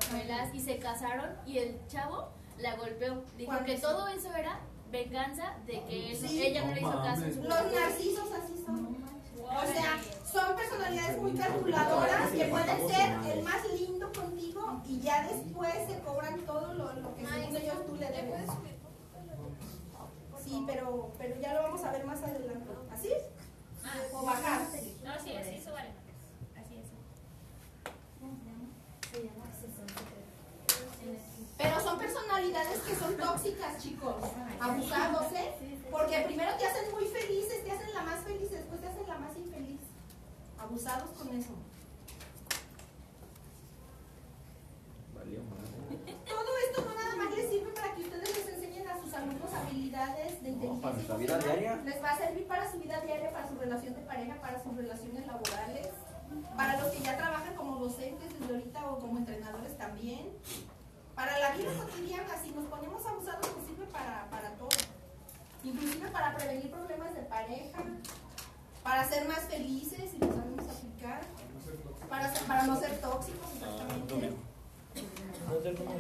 y 0.53 0.61
se 0.61 0.79
casaron 0.79 1.31
y 1.47 1.59
el 1.59 1.87
chavo 1.87 2.29
la 2.61 2.77
golpeó. 2.77 3.23
Dijo 3.37 3.51
¿Cuándo 3.51 3.67
que 3.67 3.79
todo 3.79 4.09
eso 4.09 4.35
era 4.35 4.61
venganza 4.91 5.55
de 5.67 5.85
que 5.85 6.17
Sí. 6.21 6.43
ella 6.43 6.65
no 6.65 6.75
le 6.75 6.81
hizo 6.81 7.03
caso 7.03 7.25
en 7.25 7.35
su 7.35 7.43
Los 7.43 7.73
narcisos 7.73 8.29
así 8.33 8.63
son. 8.65 8.97
O 9.43 9.63
sea, 9.67 9.99
son 10.31 10.57
personalidades 10.57 11.19
muy 11.21 11.33
calculadoras 11.33 12.31
que 12.31 12.45
pueden 12.45 12.89
ser 12.89 13.33
el 13.37 13.43
más 13.43 13.65
lindo 13.79 14.13
contigo 14.13 14.81
y 14.87 15.01
ya 15.01 15.27
después 15.27 15.75
se 15.89 15.99
cobran 16.01 16.39
todo 16.47 16.73
lo, 16.75 16.93
lo 16.95 17.15
que 17.17 17.27
según 17.27 17.57
ellos 17.57 17.87
tú 17.87 17.97
le 17.97 18.07
debes. 18.11 18.51
Sí, 20.45 20.65
pero, 20.67 21.13
pero 21.19 21.41
ya 21.41 21.55
lo 21.55 21.63
vamos 21.63 21.83
a 21.85 21.93
ver 21.93 22.05
más 22.05 22.23
adelante. 22.23 22.71
¿Así? 22.93 23.11
O 24.13 24.25
bajar. 24.25 24.63
No, 25.05 25.15
sí, 25.23 25.37
así 25.37 25.55
eso 25.57 25.73
vale. 25.73 25.91
Así 26.57 26.75
es. 26.77 26.87
Pero 31.61 31.79
son 31.81 31.99
personalidades 31.99 32.81
que 32.81 32.95
son 32.97 33.17
tóxicas, 33.19 33.83
chicos. 33.83 34.17
Abusados, 34.59 35.33
¿eh? 35.33 35.53
Porque 35.91 36.21
primero 36.21 36.53
te 36.57 36.67
hacen 36.67 36.91
muy 36.93 37.05
felices, 37.07 37.63
te 37.65 37.73
hacen 37.73 37.93
la 37.93 38.03
más 38.03 38.21
feliz, 38.21 38.51
después 38.51 38.81
te 38.81 38.87
hacen 38.87 39.07
la 39.07 39.19
más 39.19 39.37
infeliz. 39.37 39.81
abusados 40.59 41.11
con 41.11 41.29
eso. 41.37 41.53
Todo 46.25 46.59
esto 46.67 46.85
no 46.85 46.95
nada 46.95 47.17
más 47.17 47.37
les 47.37 47.51
sirve 47.51 47.73
para 47.73 47.95
que 47.95 48.03
ustedes 48.03 48.37
les 48.37 48.55
enseñen 48.55 48.89
a 48.89 49.01
sus 49.03 49.13
alumnos 49.13 49.53
habilidades 49.53 50.43
de 50.43 50.49
inteligencia 50.49 51.17
vida 51.17 51.35
emocional. 51.35 51.59
diaria. 51.59 51.77
Les 51.85 52.03
va 52.03 52.11
a 52.11 52.19
servir 52.19 52.47
para 52.47 52.71
su 52.73 52.79
vida 52.79 53.01
diaria, 53.01 53.33
para 53.33 53.49
su 53.49 53.55
relación 53.57 53.95
de 53.95 54.01
pareja, 54.01 54.41
para 54.41 54.63
sus 54.63 54.75
relaciones 54.77 55.27
laborales, 55.27 55.89
para 56.57 56.81
los 56.81 56.91
que 56.93 57.03
ya 57.03 57.17
trabajan 57.19 57.55
como 57.55 57.77
docentes 57.77 58.29
desde 58.39 58.55
ahorita 58.55 58.91
o 58.91 58.99
como 58.99 59.19
entrenadores 59.19 59.77
también. 59.77 60.31
Para 61.21 61.39
la 61.39 61.51
vida 61.53 61.69
cotidiana, 61.79 62.35
si 62.43 62.51
nos 62.53 62.65
ponemos 62.65 63.05
abusados, 63.05 63.47
nos 63.55 63.67
sirve 63.67 63.85
para, 63.93 64.25
para 64.31 64.49
todo. 64.55 64.71
Inclusive 65.63 66.09
para 66.09 66.35
prevenir 66.35 66.71
problemas 66.71 67.15
de 67.15 67.21
pareja, 67.21 67.79
para 68.83 69.07
ser 69.07 69.29
más 69.29 69.41
felices, 69.41 70.11
si 70.13 70.17
lo 70.19 70.29
sabemos 70.29 70.65
aplicar, 70.65 71.21
para, 72.09 72.33
ser- 72.35 72.47
para 72.47 72.63
no 72.67 72.81
ser 72.81 72.99
tóxicos, 73.03 73.53
exactamente. 73.53 74.31
¿No 75.47 75.61
sé 75.63 75.75
cómo 75.75 75.91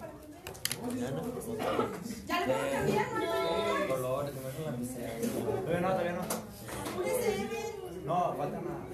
para 0.00 0.10
que 0.10 0.23
Ya 2.26 2.40
le 2.40 2.46
puedo 2.46 2.70
cambiar, 2.72 3.06
¿no? 3.12 3.94
Colores. 3.94 4.34
Todavía 4.34 5.80
no, 5.80 5.88
todavía 5.88 6.12
no. 6.12 6.22
No, 8.04 8.34
falta 8.36 8.60
nada. 8.60 8.84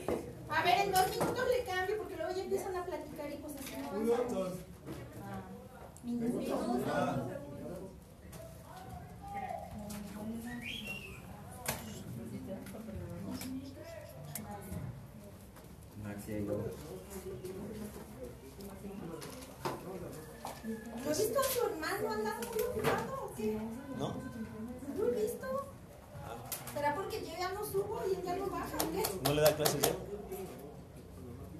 A 0.48 0.62
ver, 0.62 0.80
en 0.80 0.92
dos 0.92 1.10
minutos 1.10 1.44
le 1.48 1.64
cambio 1.64 1.98
porque 1.98 2.16
luego 2.16 2.32
ya 2.32 2.42
empiezan 2.42 2.76
a 2.76 2.84
platicar 2.84 3.30
y 3.32 3.36
pues 3.36 3.54
así 3.56 3.74
no 3.80 3.88
avanzamos. 3.88 4.52
Minutos. 6.04 6.60
Maxi 16.02 16.32
y 16.32 16.46
yo. 16.46 16.56
¿No 20.64 21.10
he 21.12 21.14
visto 21.14 21.40
a 21.40 21.44
su 21.44 21.66
hermano 21.66 22.12
andando 22.12 22.48
muy 22.48 22.62
ocupado 22.62 23.24
o 23.24 23.34
qué? 23.36 23.58
¿No? 23.98 24.14
¿No 24.96 25.06
he 25.06 25.22
visto? 25.22 25.66
¿Será 26.74 26.94
porque 26.94 27.20
yo 27.20 27.32
ya 27.38 27.52
no 27.52 27.64
subo 27.64 28.00
y 28.10 28.14
él 28.14 28.22
ya 28.24 28.36
no 28.36 28.46
baja 28.48 28.76
o 28.76 28.92
qué? 28.92 29.02
¿No 29.24 29.34
le 29.34 29.40
da 29.42 29.56
clases 29.56 29.80
ya? 29.82 29.92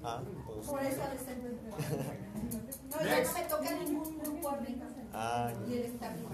Ah, 0.03 0.21
pues. 0.45 0.67
Por 0.67 0.81
eso 0.83 1.03
ha 1.03 1.09
de 1.09 1.19
ser 1.19 1.37
No, 2.91 3.03
ya 3.05 3.23
no 3.23 3.33
me 3.33 3.41
toca 3.43 3.71
ningún 3.71 4.19
grupo 4.19 4.49
arriba. 4.49 4.85
Ah, 5.13 5.51
Y 5.67 5.73
él 5.73 5.85
está 5.85 6.07
arriba. 6.07 6.29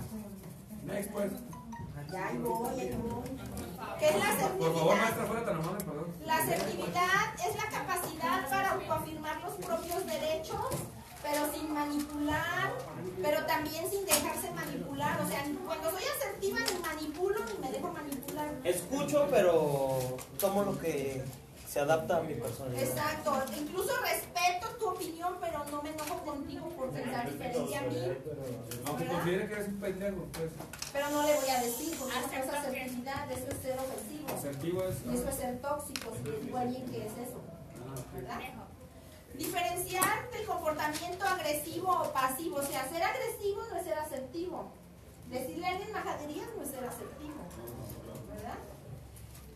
Next, 0.86 1.12
pues. 1.12 1.32
Ya 2.12 2.32
voy. 2.40 2.76
¿Qué 4.00 4.08
es 4.10 4.16
la 4.16 4.48
Por 4.58 4.74
favor, 4.74 4.96
maestra, 4.98 5.26
fuera 5.26 5.46
tan 5.46 5.56
amable, 5.58 5.84
perdón. 5.84 6.14
La 6.26 6.38
asertividad 6.38 7.34
es 7.50 7.56
la 7.56 7.70
capacidad 7.70 8.50
para 8.50 8.72
autoafirmar 8.74 9.42
los 9.44 9.54
propios 9.56 10.06
derechos, 10.06 10.66
pero 11.30 11.52
sin 11.52 11.74
manipular, 11.74 12.74
pero 13.22 13.46
también 13.46 13.90
sin 13.90 14.06
dejarse 14.06 14.52
manipular. 14.52 15.20
O 15.22 15.28
sea, 15.28 15.44
cuando 15.66 15.92
soy 15.92 16.04
asertiva 16.18 16.60
ni 16.60 16.80
manipulo 16.80 17.40
ni 17.46 17.68
me 17.68 17.72
dejo 17.72 17.92
manipular. 17.92 18.54
escucho, 18.64 19.28
pero 19.30 20.18
tomo 20.40 20.64
lo 20.64 20.80
que 20.80 21.24
se 21.68 21.82
adapta 21.82 22.18
a 22.18 22.22
mi 22.22 22.36
personalidad. 22.36 22.84
Exacto, 22.84 23.44
incluso 23.60 23.92
respeto 24.02 24.68
tu 24.80 24.90
opinión, 24.90 25.36
pero 25.42 25.66
no 25.70 25.82
me 25.82 25.90
enojo 25.90 26.16
contigo 26.24 26.70
por 26.70 26.90
pensar 26.92 27.30
diferente 27.30 27.78
a 27.78 27.82
mí. 27.82 27.98
Aunque 28.86 29.04
¿verdad? 29.04 29.16
considere 29.18 29.48
que 29.48 29.54
eres 29.54 29.68
un 29.68 29.80
pendejo, 29.80 30.26
pues. 30.32 30.50
Pero 30.94 31.10
no 31.10 31.24
le 31.24 31.36
voy 31.36 31.50
a 31.50 31.62
decir, 31.62 31.98
porque 32.00 32.16
eso 32.16 32.30
es 32.34 32.54
asertividad, 32.54 33.32
eso 33.32 33.48
es 33.52 33.58
ser 33.58 33.78
ofensivo. 33.78 34.30
Asertivo 34.34 34.84
es. 34.84 34.96
Y 35.06 35.16
eso 35.18 35.30
es 35.30 35.36
ser 35.36 35.62
tóxico, 35.62 36.14
si 36.16 36.32
le 36.32 36.40
digo 36.40 36.58
a 36.58 36.62
alguien 36.62 36.86
que 36.86 37.06
es 37.06 37.12
eso. 37.12 37.42
¿verdad? 38.14 38.67
Diferenciar 39.38 40.30
del 40.32 40.46
comportamiento 40.46 41.26
agresivo 41.26 41.92
o 41.92 42.12
pasivo. 42.12 42.58
O 42.58 42.64
sea, 42.64 42.88
ser 42.90 43.04
agresivo 43.04 43.62
no 43.70 43.78
es 43.78 43.84
ser 43.84 44.00
asertivo. 44.00 44.72
Decirle 45.30 45.68
a 45.68 45.70
alguien 45.70 45.92
majaderías 45.92 46.48
no 46.56 46.64
es 46.64 46.70
ser 46.70 46.84
asertivo. 46.84 47.36
¿Verdad? 48.30 48.58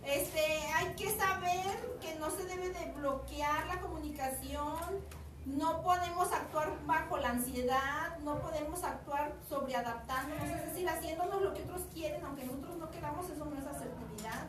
Este, 0.06 0.40
hay 0.76 0.94
que 0.96 1.10
saber 1.18 1.98
que 2.00 2.16
no 2.16 2.30
se 2.30 2.46
debe 2.46 2.70
de 2.70 2.92
bloquear 2.92 3.66
la 3.68 3.80
comunicación. 3.80 4.78
No 5.46 5.82
podemos 5.82 6.32
actuar 6.32 6.78
bajo 6.86 7.18
la 7.18 7.30
ansiedad, 7.30 8.20
no 8.20 8.40
podemos 8.40 8.84
actuar 8.84 9.34
sobreadaptándonos, 9.50 10.48
es 10.48 10.66
decir, 10.68 10.88
haciéndonos 10.88 11.42
lo 11.42 11.54
que 11.56 11.64
otros 11.64 11.82
quieren, 11.92 12.24
aunque 12.24 12.44
nosotros 12.44 12.78
no 12.78 12.92
queramos, 12.92 13.28
eso 13.28 13.46
no 13.46 13.58
es 13.58 13.66
asertividad. 13.66 14.46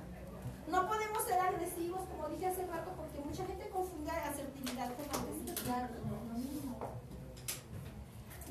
No 0.72 0.88
podemos 0.88 1.22
ser 1.24 1.38
agresivos, 1.38 2.00
como 2.08 2.30
dije 2.30 2.46
hace 2.46 2.66
rato, 2.66 2.92
porque 2.96 3.20
mucha 3.20 3.44
gente 3.44 3.68
confunde 3.68 4.10
asertividad 4.10 4.90
con 4.96 5.20
agresividad. 5.20 5.90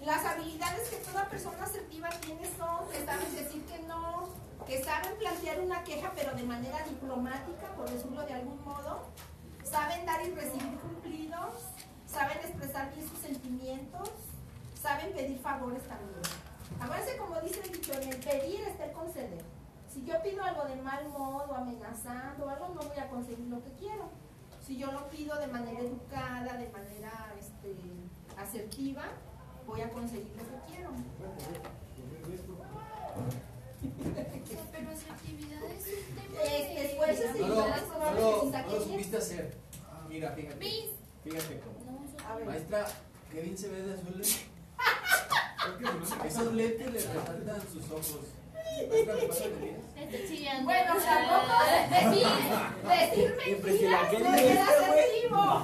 Las 0.06 0.24
habilidades 0.26 0.90
que 0.90 0.98
toda 0.98 1.28
persona 1.30 1.64
asertiva 1.64 2.10
tiene 2.22 2.46
son 2.60 2.88
que 2.92 3.04
saben 3.04 3.36
decir 3.36 3.66
que 3.66 3.80
no, 3.88 4.30
que 4.68 4.84
saben 4.84 5.18
plantear 5.18 5.62
una 5.62 5.84
queja 5.84 6.12
pero 6.16 6.36
de 6.36 6.44
manera 6.44 6.86
diplomática, 6.88 7.74
por 7.76 7.90
decirlo 7.90 8.22
de 8.22 8.34
algún 8.34 8.64
modo, 8.64 9.08
saben 9.64 10.06
dar 10.06 10.22
y 10.22 10.30
recibir 10.30 10.78
cumplidos, 10.78 11.56
saben 12.06 12.38
expresar 12.38 12.94
bien 12.94 13.10
sus 13.10 13.18
sentimientos, 13.18 14.12
saben 14.80 15.12
pedir 15.14 15.40
favores 15.40 15.82
también. 15.88 16.22
Acuérdense 16.80 17.18
como 17.18 17.42
dice 17.42 17.62
el 17.62 17.72
dicho, 17.72 17.94
en 17.94 18.10
el 18.10 18.18
pedir 18.18 18.62
está 18.62 18.86
el 18.86 18.92
conceder. 18.92 19.61
Si 19.92 20.06
yo 20.06 20.14
pido 20.24 20.44
algo 20.44 20.64
de 20.66 20.76
mal 20.78 21.08
modo, 21.10 21.54
amenazando 21.56 22.46
o 22.46 22.50
algo, 22.50 22.70
no 22.70 22.82
voy 22.82 22.98
a 22.98 23.10
conseguir 23.10 23.46
lo 23.48 23.62
que 23.64 23.72
quiero. 23.74 24.10
Si 24.66 24.78
yo 24.78 24.92
lo 24.92 25.10
pido 25.10 25.38
de 25.38 25.48
manera 25.48 25.80
educada, 25.82 26.58
de 26.58 26.70
manera 26.70 27.34
este, 27.38 27.76
asertiva, 28.38 29.04
voy 29.68 29.82
a 29.82 29.90
conseguir 29.90 30.32
lo 30.38 30.44
que 30.44 30.60
quiero. 30.74 30.92
Pero 34.72 34.92
asertividad 34.92 35.64
es 35.72 35.86
un 35.88 36.16
tema 36.16 36.42
Este, 36.44 36.86
es 36.86 36.94
No 37.42 37.48
lo, 37.48 37.56
no 37.56 37.62
lo- 38.14 38.52
no 38.52 38.68
lo 38.72 38.82
supiste 38.82 39.18
hacer. 39.18 39.58
Mira, 40.08 40.32
fíjate. 40.32 40.56
Cómo. 41.60 42.06
A 42.28 42.36
ver. 42.36 42.46
Maestra, 42.46 42.86
qué 43.32 43.42
bien 43.42 43.58
se 43.58 43.68
ve 43.70 43.82
de 43.82 43.94
azul. 43.94 44.22
Esos 46.26 46.54
lentes 46.54 46.92
le 46.92 47.00
resaltan 47.00 47.62
sus 47.72 47.90
ojos. 47.92 48.20
Bueno, 50.64 50.94
tampoco 51.04 51.54
decir, 51.90 52.28
decir 52.88 53.36
mentiras 53.38 54.10
¿qué 54.10 54.20
no 54.20 54.36
es 54.36 54.42
dijiste, 54.42 54.62
asertivo. 54.62 55.64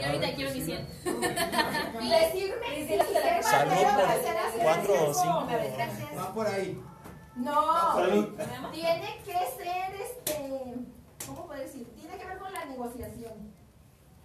Y 0.00 0.04
ahorita 0.04 0.34
quiero 0.34 0.50
mi 0.54 0.60
100. 0.62 0.88
Decir 2.10 2.54
mentiras 2.60 3.08
es 3.08 3.46
Salud 3.46 3.70
manera 3.70 3.96
por 3.96 4.08
de 4.08 4.22
ser 4.22 4.62
cuatro 4.62 4.92
o 4.92 5.10
asertivo. 5.10 5.46
cinco. 6.00 6.16
Va 6.18 6.34
por 6.34 6.46
ahí. 6.46 6.82
No, 7.36 7.96
tiene 8.72 9.18
que 9.24 9.32
ser 9.32 9.94
este, 10.00 10.74
¿cómo 11.26 11.46
puedo 11.46 11.60
decir? 11.60 11.86
Tiene 11.96 12.16
que 12.16 12.24
ver 12.26 12.38
con 12.38 12.52
la 12.52 12.64
negociación. 12.64 13.52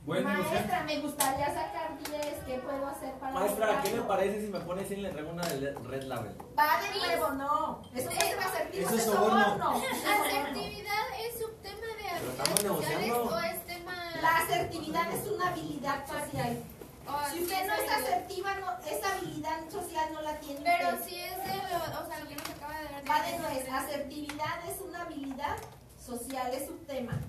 Maestra, 0.09 0.83
me 0.85 0.99
gustaría 1.01 1.45
sacar 1.47 1.97
10, 1.97 2.43
¿qué 2.45 2.57
puedo 2.59 2.87
hacer 2.87 3.13
para 3.19 3.33
Maestra, 3.33 3.67
¿qué 3.67 3.89
me 3.91 3.97
lograrlo? 3.97 4.07
parece 4.07 4.41
si 4.41 4.47
me 4.47 4.59
pone 4.59 4.83
100 4.83 4.99
y 4.99 5.03
le 5.03 5.09
traigo 5.09 5.29
una 5.31 5.47
de 5.47 5.73
Red 5.73 6.03
Label? 6.03 6.35
Va 6.57 6.81
de 6.81 6.99
nuevo, 6.99 7.31
no. 7.31 7.81
Eso 7.95 8.09
es 8.09 8.17
asertivo, 8.17 8.87
Eso 8.87 8.95
eso 8.95 8.95
es 8.95 9.03
soborno. 9.17 9.71
¿Asertividad 9.71 11.05
es 11.19 11.45
un 11.45 11.55
tema 11.61 11.87
de 11.97 12.29
estamos 12.31 12.59
habilidades 12.59 13.11
o 13.11 13.39
es 13.39 13.65
tema... 13.65 13.93
La 14.21 14.37
asertividad 14.37 15.13
es 15.13 15.27
una 15.27 15.49
habilidad 15.49 16.07
social. 16.07 16.57
o 17.07 17.31
Si 17.31 17.43
usted 17.43 17.67
no 17.67 17.73
es 17.73 17.91
asertiva, 17.91 18.55
no, 18.55 18.67
esa 18.89 19.15
habilidad 19.15 19.69
social 19.69 20.09
no 20.13 20.21
la 20.21 20.39
tiene. 20.39 20.61
Pero 20.63 20.89
usted. 20.89 21.05
si 21.07 21.21
es 21.21 21.37
de 21.37 21.55
lo, 21.55 21.99
o 22.01 22.07
sea, 22.07 22.19
lo 22.19 22.27
que 22.27 22.35
nos 22.35 22.49
acaba 22.49 22.79
de 22.79 22.85
dar. 22.85 23.09
Va 23.09 23.21
de 23.25 23.39
nuez. 23.39 23.69
Asertividad 23.71 24.59
es 24.67 24.81
una 24.81 25.01
habilidad 25.03 25.57
social, 25.97 26.51
es 26.53 26.69
un 26.69 26.79
tema. 26.85 27.19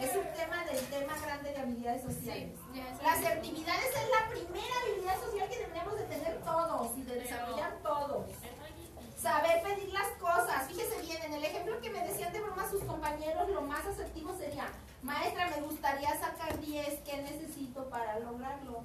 Es 0.00 0.16
un 0.16 0.26
tema 0.34 0.64
del 0.64 0.78
tema 0.86 1.12
grande 1.22 1.52
de 1.52 1.58
habilidades 1.58 2.02
sociales. 2.02 2.50
Sí, 2.72 2.80
ya 2.80 2.90
es 2.90 3.02
La 3.02 3.12
asertividad 3.12 3.74
esa 3.76 4.02
es 4.02 4.08
la 4.10 4.28
primera 4.28 4.74
habilidad 4.82 5.20
social 5.20 5.48
que 5.48 5.58
deberíamos 5.58 5.98
de 5.98 6.04
tener 6.04 6.42
todos 6.42 6.98
y 6.98 7.02
de 7.02 7.14
desarrollar 7.14 7.78
todos. 7.82 8.26
Saber 9.16 9.62
pedir 9.62 9.92
las 9.92 10.08
cosas. 10.20 10.66
Fíjese 10.68 11.00
bien, 11.00 11.22
en 11.22 11.34
el 11.34 11.44
ejemplo 11.44 11.80
que 11.80 11.90
me 11.90 12.06
decían 12.06 12.32
de 12.32 12.40
broma 12.40 12.68
sus 12.68 12.82
compañeros, 12.84 13.48
lo 13.48 13.62
más 13.62 13.86
asertivo 13.86 14.36
sería, 14.36 14.66
maestra, 15.02 15.48
me 15.48 15.62
gustaría 15.62 16.10
sacar 16.18 16.60
10, 16.60 17.00
¿qué 17.00 17.16
necesito 17.22 17.88
para 17.88 18.18
lograrlo? 18.18 18.84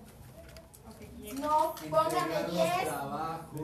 No, 1.39 1.75
póngame 1.89 2.39
Entregar 2.39 2.41
los 2.43 2.51
10. 2.51 2.88
trabajos. 2.88 3.62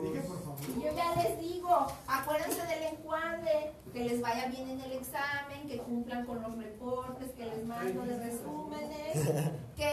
Y 0.76 0.80
yo 0.82 0.92
ya 0.94 1.14
les 1.16 1.38
digo, 1.40 1.86
acuérdense 2.06 2.62
del 2.66 2.82
encuadre, 2.94 3.72
que 3.92 4.04
les 4.04 4.20
vaya 4.20 4.46
bien 4.46 4.68
en 4.70 4.80
el 4.80 4.92
examen, 4.92 5.66
que 5.66 5.78
cumplan 5.78 6.24
con 6.26 6.40
los 6.42 6.56
reportes, 6.56 7.30
que 7.32 7.44
les 7.46 7.64
mando 7.66 8.02
de 8.02 8.18
resúmenes, 8.18 9.50
que 9.76 9.86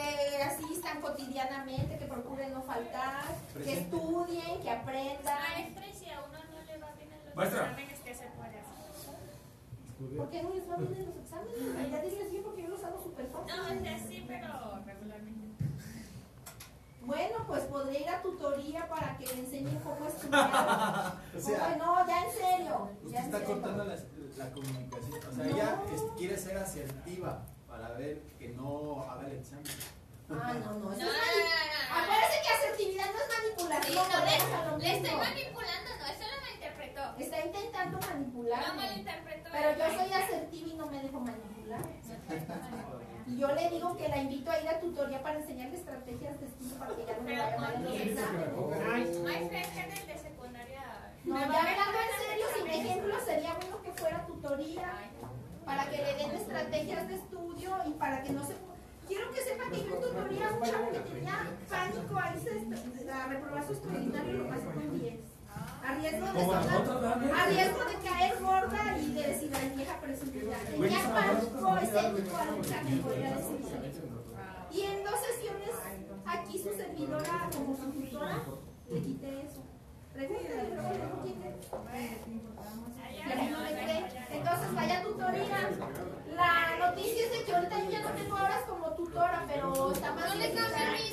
asistan 0.43 1.01
cotidianamente, 1.01 1.97
que 1.97 2.05
procuren 2.05 2.53
no 2.53 2.61
faltar, 2.61 3.23
que 3.63 3.73
estudien, 3.73 4.61
que 4.61 4.69
aprendan. 4.69 5.39
Maestra, 5.55 5.87
y 5.87 5.93
si 5.93 6.09
a 6.09 6.19
uno 6.19 6.37
no 6.51 6.61
le 6.65 6.77
va 6.77 6.91
bien 6.91 7.11
en 7.11 7.25
los 7.25 7.35
Maestra. 7.35 7.61
exámenes, 7.63 7.99
¿qué 8.01 8.13
se 8.15 8.25
puede 8.27 8.59
hacer? 8.59 10.17
¿Por 10.17 10.29
qué 10.29 10.43
no 10.43 10.49
les 10.53 10.69
va 10.69 10.75
bien 10.75 10.93
en 10.93 11.05
los 11.07 11.15
exámenes? 11.17 11.91
Ya 11.91 12.01
diles 12.01 12.31
bien 12.31 12.43
porque 12.43 12.61
yo 12.63 12.69
los 12.69 12.83
hago 12.83 13.01
súper 13.01 13.29
No, 13.31 13.39
o 13.39 13.47
fácil. 13.47 13.79
sea, 13.81 13.99
sí, 13.99 14.25
pero 14.27 14.47
regularmente. 14.85 15.32
Bueno, 17.05 17.43
pues 17.47 17.63
podría 17.65 17.99
ir 17.99 18.09
a 18.09 18.21
tutoría 18.21 18.87
para 18.87 19.17
que 19.17 19.25
le 19.25 19.39
enseñen 19.39 19.77
cómo 19.79 20.07
estudiar. 20.07 21.13
O 21.35 21.39
sea, 21.39 21.67
Oye, 21.67 21.77
no, 21.77 22.07
ya 22.07 22.25
en 22.25 22.31
serio. 22.31 22.89
Usted 23.03 23.11
ya 23.11 23.19
en 23.19 23.25
está 23.25 23.39
serio. 23.39 23.53
cortando 23.55 23.83
la, 23.85 23.95
la 24.37 24.51
comunicación. 24.51 25.13
O 25.13 25.35
sea, 25.35 25.43
No. 25.43 25.49
ella 25.51 25.81
es- 25.93 26.01
quiere 26.17 26.37
ser 26.37 26.57
asertiva 26.57 27.45
para 27.67 27.89
ver 27.91 28.21
que 28.39 28.49
no 28.49 29.01
haga 29.09 29.27
el 29.27 29.37
examen. 29.37 29.65
Ah, 30.29 30.53
no, 30.53 30.73
no. 30.73 30.79
No, 30.89 30.93
eso 30.93 31.03
no, 31.03 31.11
es 31.11 31.15
no, 31.15 31.19
mani- 31.19 31.43
no, 31.43 31.95
no. 31.95 32.03
Acuérdense 32.03 32.37
que 32.41 32.49
asertividad 32.53 33.05
no 33.05 33.19
es 33.19 33.27
Sí, 33.27 33.33
manipulación. 33.35 34.07
no, 34.09 34.77
le, 34.77 34.83
le 34.83 34.95
estoy 34.97 35.15
manipulando, 35.17 35.89
no, 35.99 36.05
eso 36.07 36.23
lo 36.23 36.41
malinterpretó. 36.41 37.03
Está 37.19 37.45
intentando 37.45 37.99
Lo 37.99 38.07
manipularme. 38.07 38.75
malinterpretó. 38.81 39.49
Pero 39.51 39.77
yo 39.77 39.85
soy 39.99 40.13
asertiva 40.13 40.67
y 40.69 40.73
no 40.77 40.85
me 40.87 41.01
dejo 41.03 41.19
manipular. 41.19 41.81
Y 43.25 43.37
yo 43.37 43.47
le 43.47 43.69
digo 43.69 43.95
que 43.95 44.07
la 44.09 44.17
invito 44.17 44.51
a 44.51 44.59
ir 44.59 44.67
a 44.67 44.79
tutoría 44.79 45.23
para 45.23 45.39
enseñarle 45.39 45.77
estrategias 45.77 46.39
de 46.39 46.45
estudio 46.47 46.75
para 46.77 46.95
que 46.95 47.05
ya 47.05 47.15
no 47.15 47.21
me 47.23 47.39
vaya 47.39 47.57
mal 47.57 47.75
en 47.75 47.83
los 47.85 47.93
exámenes. 47.93 49.17
En 49.17 49.91
el 49.91 50.07
de 50.07 50.17
secundaria. 50.17 51.13
No, 51.23 51.35
me 51.35 51.41
ya 51.41 51.59
hablando 51.59 51.99
en 52.03 52.27
serio, 52.27 52.45
sin 52.55 52.67
ejemplo, 52.67 53.15
sería 53.25 53.53
bueno 53.53 53.81
que 53.81 53.91
fuera 53.93 54.25
tutoría 54.25 54.93
para 55.65 55.89
que 55.89 55.97
le 55.97 56.15
den 56.15 56.31
estrategias 56.31 57.07
de 57.07 57.15
estudio 57.15 57.71
y 57.87 57.91
para 57.91 58.21
que 58.23 58.31
no 58.31 58.45
se... 58.45 58.55
Quiero 59.07 59.31
que 59.31 59.41
sepa 59.41 59.63
que 59.69 59.83
yo 59.83 59.95
en 59.95 60.01
tutoría 60.01 60.51
un 60.51 60.63
chavo 60.63 60.91
que 60.91 60.99
tenía 60.99 61.51
pánico 61.69 62.17
a, 62.17 62.35
irse, 62.35 63.11
a 63.11 63.27
reprobar 63.27 63.65
su 63.65 63.73
extraordinario 63.73 64.33
lo 64.33 64.49
pasó 64.49 64.65
con 64.65 64.99
10. 64.99 65.32
A 65.85 65.93
riesgo 65.95 66.25
de 66.25 66.45
sonar- 66.45 67.33
a 67.41 67.45
riesgo 67.47 67.79
de 67.85 67.95
caer 68.09 68.33
gorda 68.41 68.97
y 68.97 69.13
de 69.13 69.27
decir, 69.27 69.51
ay, 69.53 69.73
vieja 69.75 69.99
presumida. 69.99 70.57
Tenía 70.65 71.13
pánico 71.13 71.77
escéptico 71.77 72.37
al 72.37 72.57
examen, 72.57 72.99
podría 73.01 73.29
decirse. 73.37 74.01
Y 74.71 74.81
en 74.81 75.03
dos 75.03 75.15
sesiones, 75.19 75.69
aquí 76.25 76.57
su 76.57 76.69
servidora, 76.75 77.49
como 77.53 77.75
su 77.75 77.91
tutora, 77.91 78.41
le 78.89 79.01
quité 79.01 79.41
eso. 79.45 79.62
Entonces, 84.31 84.75
vaya 84.75 85.03
tutoría. 85.03 85.69
La 86.35 86.77
noticia 86.87 87.25
es 87.25 87.31
de 87.31 87.43
que 87.45 87.55
ahorita 87.55 87.79
yo 87.83 87.89
ya 87.91 88.01
no 88.01 88.09
tengo 88.09 88.35
horas 88.35 88.61
como 88.67 88.87
tutora, 88.91 89.45
pero 89.47 89.91
está 89.91 90.11
más 90.13 90.29
No 90.29 90.35
le 90.35 90.53
cambie 90.53 90.79
lejos. 90.95 91.03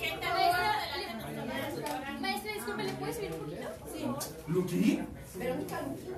mi 2.14 2.20
Maestra, 2.20 2.52
disculpe, 2.52 2.82
¿le 2.84 2.92
puedes 2.92 3.16
subir 3.16 3.32
un 3.32 3.38
poquito? 3.40 3.68
Sí, 3.92 4.06
¿Luquín? 4.48 5.08
Verónica 5.36 5.80
Luquín. 5.82 6.16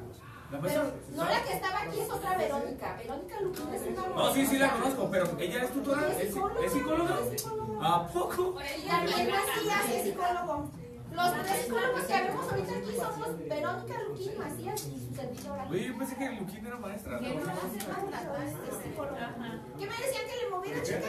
La 0.51 0.61
Pero 0.61 0.93
no 1.15 1.25
la 1.25 1.43
que 1.43 1.53
estaba 1.55 1.81
aquí 1.83 2.01
es 2.01 2.11
otra 2.11 2.37
Verónica. 2.37 2.97
Verónica 2.99 3.41
Luquín 3.41 3.75
es 3.75 3.83
una 3.83 4.07
No, 4.09 4.35
sí, 4.35 4.47
sí 4.47 4.59
la 4.59 4.71
conozco, 4.73 5.09
pero 5.11 5.25
ella 5.39 5.65
es 5.65 5.73
tutora. 5.73 6.09
Es 6.09 6.19
¿Es, 6.19 6.35
psicóloga. 6.35 6.65
¿es 6.65 6.73
psicóloga? 6.73 7.19
Es 7.33 7.41
psicóloga. 7.43 7.95
¿A 7.95 8.07
poco? 8.09 8.55
Y 8.79 8.87
también 8.89 9.31
Macías 9.31 9.91
es 9.91 10.03
psicólogo. 10.05 10.71
Los 11.13 11.43
tres 11.43 11.65
psicólogos 11.65 12.03
que 12.05 12.13
vemos 12.13 12.49
ahorita 12.51 12.73
aquí 12.73 12.97
somos 12.97 13.39
Verónica 13.49 14.03
Luquín 14.09 14.39
Macías 14.39 14.87
y 14.87 14.99
su 14.99 15.15
servidora. 15.15 15.69
Oye, 15.69 15.87
yo 15.89 15.99
pensé 15.99 16.17
que 16.17 16.31
Luquín 16.31 16.67
era 16.67 16.77
maestra. 16.77 17.19
Que 17.19 17.35
¿no? 17.35 17.41
no 17.45 17.53
hace 17.53 17.81
falta, 17.81 18.45
es 18.45 18.83
psicóloga. 18.83 19.35
¿Qué 19.79 19.87
me 19.87 19.93
decían 19.93 20.25
que 20.27 20.45
le 20.45 20.51
moviera, 20.51 20.83
chicas? 20.83 21.03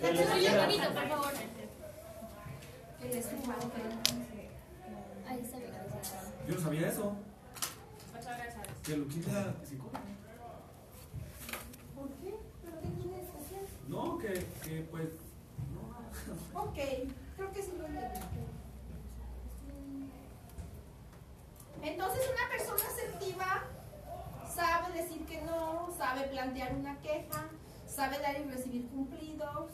Que 0.00 0.12
le 0.12 0.26
subir 0.26 0.50
un 0.50 0.64
poquito, 0.64 0.94
por 0.94 1.08
favor. 1.08 1.32
Que 3.00 3.08
le 3.08 3.22
suba. 3.22 3.56
Ahí 5.28 5.40
está. 5.40 5.58
Yo 6.48 6.54
no 6.54 6.60
sabía 6.60 6.88
eso. 6.88 7.16
Muchas 8.14 8.38
gracias. 8.38 8.66
Que 8.82 8.96
Luquín 8.96 9.24
era 9.28 9.54
psicóloga. 9.62 10.00
¿Por 11.94 12.08
qué? 12.08 12.34
¿Pero 12.64 12.80
qué 12.80 12.88
tiene 12.88 13.20
especial? 13.20 13.64
No, 13.88 14.18
que, 14.18 14.32
que 14.62 14.86
pues. 14.90 15.08
No. 15.74 16.60
Ok, 16.62 16.78
creo 17.36 17.52
que 17.52 17.62
sí 17.62 17.72
lo 17.78 17.86
entendí. 17.86 18.49
Entonces 21.82 22.22
una 22.32 22.48
persona 22.50 22.82
asertiva 22.88 23.62
sabe 24.54 24.92
decir 24.92 25.24
que 25.26 25.40
no, 25.42 25.90
sabe 25.96 26.28
plantear 26.28 26.74
una 26.74 27.00
queja, 27.00 27.48
sabe 27.86 28.18
dar 28.18 28.38
y 28.38 28.44
recibir 28.44 28.88
cumplidos, 28.88 29.70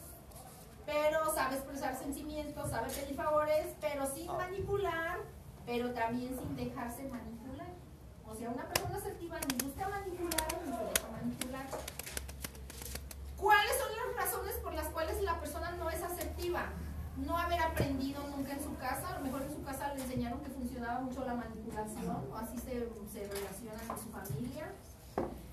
pero 0.85 1.33
sabe 1.33 1.55
expresar 1.55 1.97
sentimientos, 1.97 2.69
sabe 2.69 2.89
pedir 2.89 3.15
favores, 3.15 3.67
pero 3.81 4.05
sin 4.05 4.27
manipular, 4.27 5.19
pero 5.65 5.93
también 5.93 6.37
sin 6.39 6.55
dejarse 6.55 7.03
manipular. 7.09 7.67
O 8.25 8.35
sea, 8.35 8.49
una 8.49 8.67
persona 8.67 8.97
asertiva 8.97 9.37
ni 9.39 9.65
busca 9.65 9.89
manipular 9.89 10.47
ni 10.65 10.71
se 10.71 10.83
deja 10.83 11.11
manipular. 11.11 11.65
¿Cuáles 13.37 13.77
son 13.77 13.89
las 13.91 14.25
razones 14.25 14.55
por 14.55 14.73
las 14.73 14.87
cuales 14.87 15.21
la 15.21 15.39
persona 15.39 15.71
no 15.71 15.89
es 15.89 16.01
asertiva? 16.01 16.69
No 17.25 17.37
haber 17.37 17.59
aprendido 17.61 18.21
nunca 18.27 18.53
en 18.53 18.63
su 18.63 18.75
casa, 18.77 19.09
a 19.09 19.17
lo 19.17 19.25
mejor 19.25 19.41
en 19.41 19.51
su 19.51 19.63
casa 19.63 19.93
le 19.93 20.03
enseñaron 20.03 20.39
que 20.41 20.49
funcionaba 20.49 21.01
mucho 21.01 21.25
la 21.25 21.33
manipulación, 21.33 22.27
o 22.31 22.35
así 22.35 22.57
se, 22.57 22.89
se 23.11 23.27
relacionan 23.27 23.81
en 23.89 23.97
su 23.97 24.09
familia. 24.09 24.71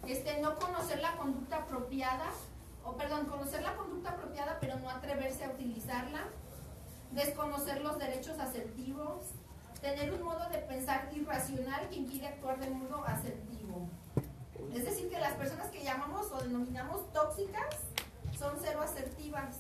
Este, 0.07 0.40
no 0.40 0.55
conocer 0.57 1.00
la 1.00 1.16
conducta 1.16 1.57
apropiada, 1.57 2.27
o 2.85 2.96
perdón, 2.96 3.27
conocer 3.27 3.62
la 3.62 3.74
conducta 3.74 4.11
apropiada 4.11 4.59
pero 4.61 4.79
no 4.79 4.90
atreverse 4.90 5.44
a 5.44 5.50
utilizarla. 5.50 6.20
Desconocer 7.12 7.81
los 7.81 7.98
derechos 7.98 8.38
asertivos. 8.38 9.22
Tener 9.81 10.12
un 10.12 10.22
modo 10.22 10.48
de 10.50 10.59
pensar 10.59 11.09
irracional 11.14 11.88
que 11.88 11.96
impide 11.96 12.27
actuar 12.27 12.59
de 12.59 12.70
modo 12.70 13.05
asertivo. 13.05 13.88
Es 14.74 14.85
decir, 14.85 15.09
que 15.09 15.18
las 15.18 15.35
personas 15.35 15.68
que 15.68 15.85
llamamos 15.85 16.31
o 16.33 16.40
denominamos 16.42 17.12
tóxicas 17.12 17.77
son 18.38 18.57
cero 18.61 18.81
asertivas. 18.83 19.57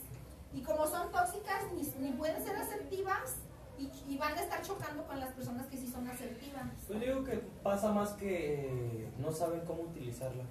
Y 0.54 0.62
como 0.62 0.86
son 0.86 1.10
tóxicas, 1.10 1.64
ni, 1.74 1.82
ni 2.00 2.12
pueden 2.12 2.42
ser 2.44 2.56
asertivas 2.56 3.36
y, 3.78 3.90
y 4.08 4.16
van 4.18 4.38
a 4.38 4.40
estar 4.42 4.62
chocando 4.62 5.04
con 5.06 5.18
las 5.18 5.32
personas 5.32 5.66
que 5.66 5.76
sí 5.76 5.88
son 5.88 6.08
asertivas. 6.08 6.64
Yo 6.88 6.98
digo 6.98 7.24
que 7.24 7.38
pasa 7.62 7.92
más 7.92 8.10
que 8.12 9.08
no 9.18 9.32
saben 9.32 9.62
cómo 9.66 9.82
utilizarla. 9.82 10.44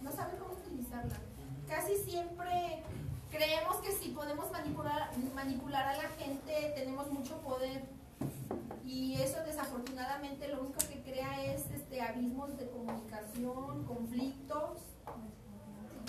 No 0.00 0.12
saben 0.12 0.36
cómo 0.38 0.54
utilizarla. 0.54 1.14
Casi 1.68 1.96
siempre 1.96 2.82
creemos 3.30 3.76
que 3.76 3.92
si 3.92 4.10
podemos 4.10 4.50
manipular, 4.50 5.10
manipular 5.34 5.86
a 5.86 5.96
la 5.96 6.08
gente, 6.10 6.72
tenemos 6.74 7.10
mucho 7.10 7.40
poder. 7.40 7.84
Y 8.84 9.20
eso 9.20 9.42
desafortunadamente 9.44 10.48
lo 10.48 10.60
único 10.60 10.78
que 10.88 11.02
crea 11.02 11.44
es 11.44 11.70
este, 11.70 12.00
abismos 12.00 12.56
de 12.56 12.68
comunicación, 12.68 13.84
conflictos, 13.84 14.78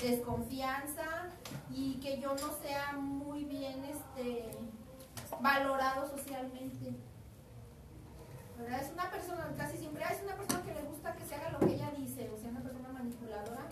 desconfianza 0.01 1.29
y 1.69 1.95
que 1.95 2.19
yo 2.19 2.35
no 2.35 2.53
sea 2.61 2.93
muy 2.93 3.45
bien 3.45 3.83
este, 3.85 4.51
valorado 5.41 6.07
socialmente. 6.09 6.95
Es 8.79 8.91
una 8.91 9.09
persona, 9.11 9.53
casi 9.55 9.77
siempre 9.77 10.03
es 10.11 10.21
una 10.23 10.35
persona 10.35 10.63
que 10.63 10.73
le 10.73 10.81
gusta 10.83 11.13
que 11.13 11.25
se 11.25 11.35
haga 11.35 11.51
lo 11.51 11.59
que 11.59 11.75
ella 11.75 11.91
dice, 11.95 12.29
o 12.29 12.37
sea, 12.39 12.49
una 12.49 12.61
persona 12.61 12.89
manipuladora, 12.89 13.67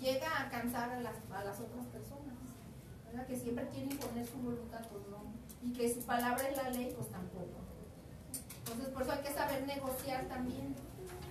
llega 0.00 0.40
a 0.40 0.50
cansar 0.50 0.90
a 0.90 1.00
las, 1.00 1.14
a 1.32 1.44
las 1.44 1.60
otras 1.60 1.86
personas, 1.86 2.34
¿verdad? 3.06 3.26
Que 3.26 3.36
siempre 3.36 3.68
quiere 3.68 3.92
imponer 3.92 4.26
su 4.26 4.38
voluntad, 4.38 4.80
pues 4.90 5.06
no, 5.08 5.22
y 5.62 5.72
que 5.72 5.92
su 5.94 6.00
palabra 6.00 6.48
es 6.48 6.56
la 6.56 6.70
ley, 6.70 6.92
pues 6.96 7.08
tampoco. 7.10 7.60
Entonces, 8.58 8.88
por 8.88 9.02
eso 9.02 9.12
hay 9.12 9.22
que 9.22 9.32
saber 9.32 9.66
negociar 9.66 10.24
también. 10.24 10.74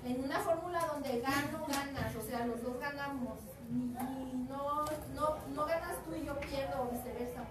En 0.05 0.23
una 0.23 0.39
fórmula 0.39 0.85
donde 0.87 1.19
gano, 1.19 1.65
ganas, 1.67 2.15
o 2.15 2.21
sea, 2.21 2.45
los 2.45 2.61
dos 2.61 2.79
ganamos, 2.79 3.39
y, 3.73 4.47
no, 4.47 4.85
no, 5.15 5.37
no 5.55 5.65
ganas 5.65 5.97
tú 6.05 6.15
y 6.15 6.25
yo 6.25 6.39
pierdo, 6.39 6.83
o 6.83 6.91
viceversa. 6.91 7.43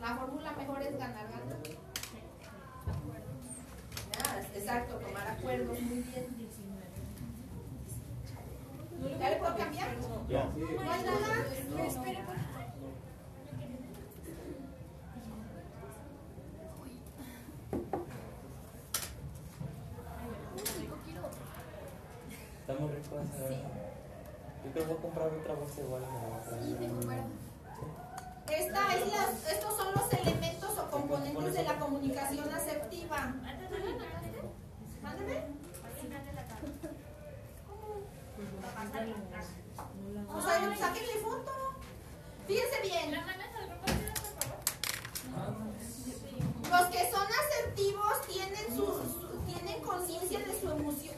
La 0.00 0.16
fórmula 0.16 0.52
mejor 0.52 0.82
es 0.82 0.98
ganar, 0.98 1.24
ganar. 1.24 1.58
Ah, 4.18 4.40
exacto, 4.54 4.96
tomar 4.96 5.28
acuerdos, 5.28 5.80
muy 5.80 6.02
bien. 6.02 6.26
¿Ya 9.20 9.30
le 9.30 9.36
puedo 9.36 9.56
cambiar? 9.56 9.88
Ya. 10.28 10.44
¿No 10.44 10.92
hay 10.92 11.02
nada? 11.04 11.46
Está 22.60 22.80
muy 22.80 22.90
rico 22.92 23.20
esa. 23.20 23.85
Yo 24.66 24.72
creo 24.72 24.84
que 24.86 24.92
voy 24.92 24.98
a 24.98 25.02
comprar 25.02 25.26
otra 25.28 25.54
bolsa 25.54 25.80
igual. 25.80 26.02
me 26.02 26.06
la 26.08 26.28
voy 26.28 26.38
a 26.38 26.42
traer. 26.42 27.24
Esta 28.48 28.94
es 28.96 29.12
las, 29.12 29.52
estos 29.52 29.76
son 29.76 29.88
los 29.94 30.12
elementos 30.12 30.78
o 30.78 30.90
componentes 30.90 31.54
de 31.54 31.62
la 31.64 31.78
comunicación 31.78 32.52
asertiva. 32.54 33.34
Mándeme. 35.02 35.56
O 40.28 40.40
sea, 40.40 40.76
sáquenle 40.78 41.14
foto. 41.22 41.52
Fíjense 42.46 42.80
bien. 42.82 43.14
Los 46.70 46.86
que 46.88 47.10
son 47.10 47.26
asertivos 47.26 48.22
tienen, 48.28 48.76
su, 48.76 48.84
su- 48.86 49.38
tienen 49.46 49.80
conciencia 49.82 50.38
de 50.40 50.60
su 50.60 50.70
emoción, 50.70 51.14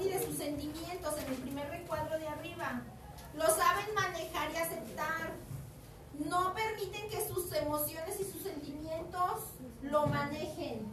y 0.00 0.08
de 0.08 0.24
sus 0.24 0.36
sentimientos 0.36 1.18
en 1.18 1.26
el 1.26 1.34
primer 1.36 1.68
recuadro 1.70 2.18
de 2.18 2.28
arriba. 2.28 2.82
Lo 3.34 3.46
saben 3.46 3.94
manejar 3.94 4.50
y 4.52 4.56
aceptar. 4.56 5.32
No 6.14 6.54
permiten 6.54 7.08
que 7.08 7.26
sus 7.26 7.52
emociones 7.52 8.20
y 8.20 8.24
sus 8.24 8.42
sentimientos 8.42 9.40
lo 9.82 10.06
manejen. 10.06 10.86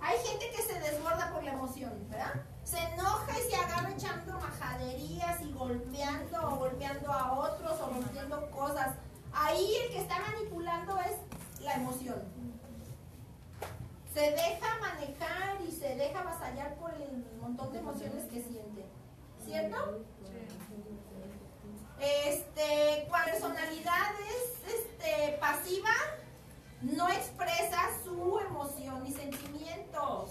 Hay 0.00 0.16
gente 0.18 0.50
que 0.50 0.62
se 0.62 0.78
desborda 0.80 1.32
por 1.32 1.44
la 1.44 1.52
emoción, 1.52 1.92
¿verdad? 2.10 2.34
Se 2.64 2.78
enoja 2.78 3.38
y 3.38 3.50
se 3.50 3.56
agarra 3.56 3.90
echando 3.90 4.38
majaderías 4.38 5.40
y 5.42 5.52
golpeando 5.52 6.48
o 6.48 6.56
golpeando 6.56 7.12
a 7.12 7.32
otros 7.32 7.80
o 7.80 7.86
rompiendo 7.90 8.50
cosas. 8.50 8.96
Ahí 9.32 9.74
el 9.84 9.92
que 9.92 10.00
está 10.00 10.18
manipulando 10.20 10.98
es 11.00 11.62
la 11.62 11.74
emoción. 11.74 12.33
Se 14.14 14.20
deja 14.30 14.78
manejar 14.80 15.60
y 15.68 15.72
se 15.72 15.96
deja 15.96 16.20
avasallar 16.20 16.76
por 16.76 16.94
el 16.94 17.24
montón 17.40 17.72
de 17.72 17.80
emociones 17.80 18.24
que 18.24 18.40
siente. 18.42 18.84
¿Cierto? 19.44 20.02
Este, 22.00 23.08
personalidad 23.24 24.12
es 24.28 24.74
este, 24.74 25.36
pasiva, 25.38 25.90
no 26.82 27.08
expresa 27.08 27.88
su 28.04 28.38
emoción 28.38 29.06
y 29.06 29.12
sentimientos. 29.12 30.30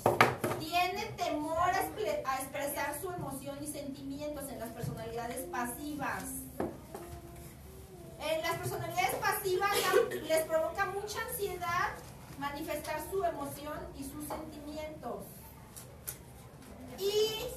Tiene 0.60 1.06
temor 1.18 1.58
a, 1.58 1.74
expre- 1.74 2.22
a 2.26 2.36
expresar 2.38 3.00
su 3.02 3.12
emoción 3.12 3.58
y 3.62 3.68
sentimientos 3.68 4.50
en 4.50 4.60
las 4.60 4.70
personalidades 4.70 5.42
pasivas. 5.52 6.24
En 8.20 8.42
las 8.42 8.58
personalidades 8.58 9.16
pasivas 9.16 9.76
les 10.28 10.46
provoca 10.46 10.86
mucha 10.86 11.20
ansiedad 11.30 11.90
manifestar 12.44 13.00
su 13.10 13.24
emoción 13.24 13.80
y 13.98 14.04
sus 14.04 14.28
sentimientos. 14.28 15.24
Y 17.00 17.48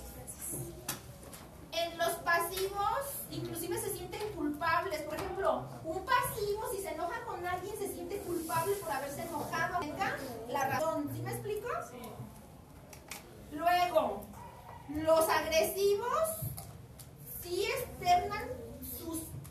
en 1.72 1.98
los 1.98 2.12
pasivos 2.30 3.00
inclusive 3.30 3.80
se 3.80 3.92
sienten 3.92 4.32
culpables. 4.34 5.02
Por 5.02 5.16
ejemplo, 5.16 5.64
un 5.84 6.04
pasivo 6.04 6.70
si 6.72 6.82
se 6.82 6.90
enoja 6.90 7.20
con 7.24 7.44
alguien 7.44 7.76
se 7.76 7.92
siente 7.92 8.18
culpable 8.18 8.74
por 8.76 8.92
haberse 8.92 9.22
enojado. 9.22 9.80
La 10.48 10.68
razón. 10.68 11.10
¿Sí 11.12 11.20
me 11.20 11.32
explico? 11.32 11.68
Luego, 13.50 14.22
los 14.88 15.28
agresivos 15.28 16.28
sí 17.42 17.64
externan 17.64 18.48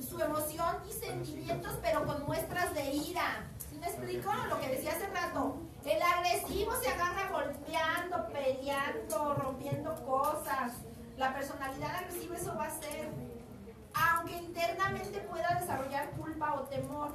su 0.09 0.19
emoción 0.21 0.77
y 0.89 0.93
sentimientos, 0.93 1.73
pero 1.81 2.05
con 2.05 2.25
muestras 2.25 2.73
de 2.73 2.89
ira. 2.89 3.45
¿Sí 3.85 3.97
me 3.99 4.05
explico? 4.11 4.31
Lo 4.49 4.59
que 4.59 4.67
decía 4.69 4.91
hace 4.91 5.07
rato. 5.07 5.57
El 5.85 6.01
agresivo 6.01 6.71
se 6.81 6.89
agarra 6.89 7.29
golpeando, 7.31 8.27
peleando, 8.29 9.33
rompiendo 9.35 9.95
cosas. 10.05 10.73
La 11.17 11.33
personalidad 11.33 11.95
agresiva 11.95 12.35
eso 12.35 12.55
va 12.55 12.65
a 12.65 12.71
ser. 12.71 13.09
Aunque 13.93 14.35
internamente 14.37 15.19
pueda 15.21 15.57
desarrollar 15.59 16.11
culpa 16.11 16.55
o 16.55 16.61
temor. 16.63 17.11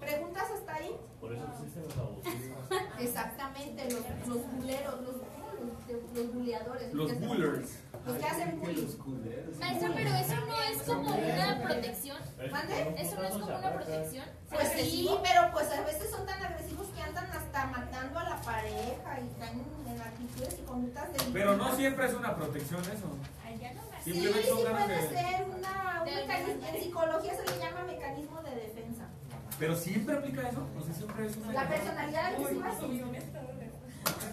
¿Preguntas 0.00 0.44
hasta 0.50 0.74
ahí? 0.74 0.96
Por 1.20 1.32
eso 1.32 1.44
existen 1.52 1.84
los 1.84 1.96
abusivos. 1.96 2.58
Exactamente, 3.00 3.84
los, 3.84 4.28
los 4.28 4.52
buleros, 4.52 5.00
los, 5.02 5.16
los, 5.16 6.16
los 6.16 6.34
buleadores. 6.34 6.92
Los 6.94 7.10
hacen- 7.12 7.28
bullers. 7.28 7.78
Los 8.04 8.16
que 8.16 8.24
hacen 8.26 8.60
bullying. 8.60 8.88
Maestra, 9.60 9.90
pero 9.94 10.10
eso 10.14 10.34
no 10.46 10.60
es 10.62 10.82
como 10.82 11.14
una 11.16 11.62
protección. 11.62 12.18
¿Mande? 12.50 12.94
Eso 12.98 13.16
no 13.16 13.22
es 13.24 13.32
como 13.32 13.46
una 13.58 13.72
protección. 13.72 14.24
Pues 14.48 14.68
sí, 14.68 14.72
Agresivo. 14.72 15.20
pero 15.22 15.52
pues 15.52 15.70
a 15.70 15.80
veces 15.82 16.10
son 16.10 16.26
tan 16.26 16.42
agresivos 16.42 16.86
que 16.88 17.02
andan 17.02 17.26
hasta 17.30 17.66
matando 17.66 18.18
a 18.18 18.24
la 18.24 18.40
pareja 18.42 19.20
y 19.20 19.40
caen 19.40 19.62
en 19.86 20.00
actitudes 20.00 20.58
y 20.58 20.62
conductas 20.62 21.12
de 21.12 21.18
Pero 21.32 21.56
no 21.56 21.74
siempre 21.76 22.06
es 22.06 22.14
una 22.14 22.34
protección 22.34 22.80
eso. 22.82 23.06
Ay, 23.44 23.58
ya 23.60 23.72
no 23.74 23.82
me 23.90 24.02
Sí, 24.02 24.12
Simplemente 24.12 24.42
sí 24.42 24.48
son 24.48 24.64
ganas 24.64 24.84
puede 24.84 25.02
de. 25.02 25.08
ser 25.08 25.44
una, 25.44 26.02
un 26.02 26.14
mecanismo, 26.14 26.66
en 26.66 26.82
psicología 26.82 27.34
se 27.36 27.44
le 27.52 27.58
llama 27.58 27.84
mecanismo 27.84 28.42
de 28.42 28.50
defensa. 28.56 29.04
Pero 29.58 29.76
siempre 29.76 30.16
aplica 30.16 30.48
eso. 30.48 30.66
O 30.76 30.82
sea, 30.82 30.94
siempre 30.94 31.26
es 31.26 31.36
una. 31.36 31.52
La 31.52 31.68
personalidad 31.68 32.26
agresiva 32.34 32.70
sí. 32.80 32.98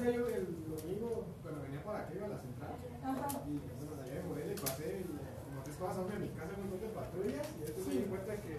Yo 0.03 0.27
el 0.29 0.47
domingo, 0.65 1.27
cuando 1.43 1.61
venía 1.61 1.83
por 1.83 1.95
aquí, 1.95 2.13
iba 2.15 2.25
a 2.25 2.29
la 2.29 2.39
central, 2.39 2.71
Ajá. 3.03 3.41
y 3.45 3.59
bueno, 3.85 3.95
de 4.01 4.03
allá 4.09 4.13
de 4.21 4.23
Morelia, 4.23 4.53
y 4.53 4.59
pasé 4.59 5.05
cosas 5.79 5.95
sobre 5.95 6.19
mi 6.19 6.29
casa, 6.35 6.51
un 6.59 6.69
montón 6.69 6.81
de 6.81 6.93
patrullas, 6.93 7.47
y 7.55 7.59
después 7.63 7.87
me 7.87 7.93
di 7.93 8.03
cuenta 8.03 8.35
que 8.35 8.53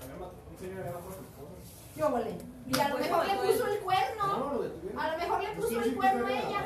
había 0.00 0.16
un 0.16 0.56
señor 0.58 0.80
había 0.80 0.92
matado 0.96 1.12
a 1.12 1.28
esposa. 1.28 1.72
Yo 1.94 2.10
volé. 2.10 2.34
Y 2.66 2.80
a 2.80 2.88
lo 2.88 2.98
mejor 2.98 3.26
le 3.26 3.34
puso 3.36 3.66
el 3.66 3.78
cuerno. 3.80 4.26
No, 4.26 4.52
lo 4.54 4.62
detuvieron. 4.62 4.98
A 4.98 5.12
lo 5.12 5.18
mejor 5.18 5.42
le 5.42 5.50
puso 5.52 5.80
el 5.80 5.84
sí 5.84 5.90
cuerno 5.92 6.26
a 6.26 6.32
ella. 6.32 6.60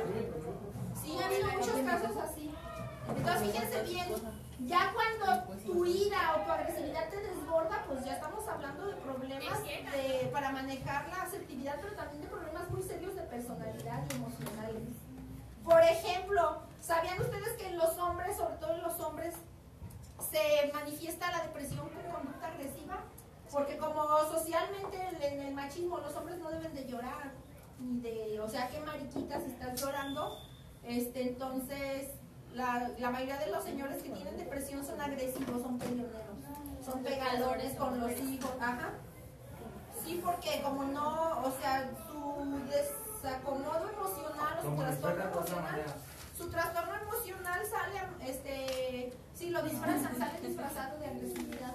Sí, 1.02 1.18
ha 1.18 1.26
habido 1.26 1.48
muchos 1.50 1.80
casos 1.82 2.16
así. 2.16 2.54
Entonces, 3.08 3.42
fíjense 3.42 3.82
bien, 3.82 4.06
ya 4.66 4.92
cuando 4.94 5.54
tu 5.64 5.84
ira 5.84 6.36
o 6.36 6.44
tu 6.44 6.50
agresividad 6.50 7.08
te 7.08 7.20
desborda, 7.20 7.84
pues 7.86 8.04
ya 8.04 8.14
estamos 8.14 8.46
hablando 8.48 8.86
de 8.86 8.94
problemas 8.96 9.62
de, 9.62 10.28
para 10.32 10.50
manejar 10.50 11.08
la 11.08 11.22
asertividad, 11.22 11.76
pero 11.80 11.94
también 11.94 12.22
de 12.22 12.28
problemas 12.28 12.70
muy 12.70 12.82
serios 12.82 13.14
de 13.14 13.22
personalidad 13.22 14.04
y 14.10 14.16
emocionales. 14.16 14.82
Por 15.64 15.82
ejemplo, 15.82 16.62
¿sabían 16.80 17.20
ustedes 17.20 17.52
que 17.54 17.68
en 17.68 17.78
los 17.78 17.98
hombres, 17.98 18.36
sobre 18.36 18.56
todo 18.56 18.74
en 18.74 18.82
los 18.82 18.98
hombres, 19.00 19.34
se 20.18 20.72
manifiesta 20.72 21.30
la 21.30 21.42
depresión 21.44 21.88
con 21.88 22.12
conducta 22.12 22.48
agresiva? 22.48 23.04
Porque 23.52 23.76
como 23.78 24.02
socialmente 24.30 24.98
en 25.20 25.40
el 25.40 25.54
machismo 25.54 25.98
los 25.98 26.14
hombres 26.16 26.38
no 26.38 26.50
deben 26.50 26.74
de 26.74 26.86
llorar, 26.86 27.32
ni 27.78 28.00
de, 28.00 28.40
o 28.40 28.48
sea, 28.48 28.68
qué 28.68 28.80
mariquita 28.80 29.40
si 29.40 29.50
estás 29.52 29.80
llorando, 29.80 30.38
este, 30.82 31.28
entonces 31.28 32.10
la, 32.54 32.90
la 32.98 33.10
mayoría 33.10 33.36
de 33.38 33.50
los 33.50 33.62
señores 33.64 34.02
que 34.02 34.10
tienen 34.10 34.36
depresión 34.36 34.84
son 34.84 35.00
agresivos, 35.00 35.62
son 35.62 35.78
peleoneros, 35.78 36.36
son 36.84 37.02
pegadores 37.02 37.74
con 37.74 38.00
los 38.00 38.12
hijos, 38.12 38.50
ajá. 38.60 38.94
Sí, 40.02 40.20
porque 40.24 40.62
como 40.62 40.84
no, 40.84 41.42
o 41.42 41.52
sea, 41.60 41.90
su 42.06 42.60
desacomodo 42.70 43.90
emocional 43.90 44.58
o 44.58 44.62
su 44.62 44.76
trastorno 44.76 45.24
emocional, 45.24 45.84
su 46.36 46.48
trastorno 46.50 46.94
emocional 46.94 47.60
sale, 47.66 48.30
este, 48.30 49.12
sí, 49.36 49.50
lo 49.50 49.62
disfrazan, 49.62 50.18
sale 50.18 50.40
disfrazado 50.40 50.98
de 50.98 51.06
agresividad. 51.06 51.74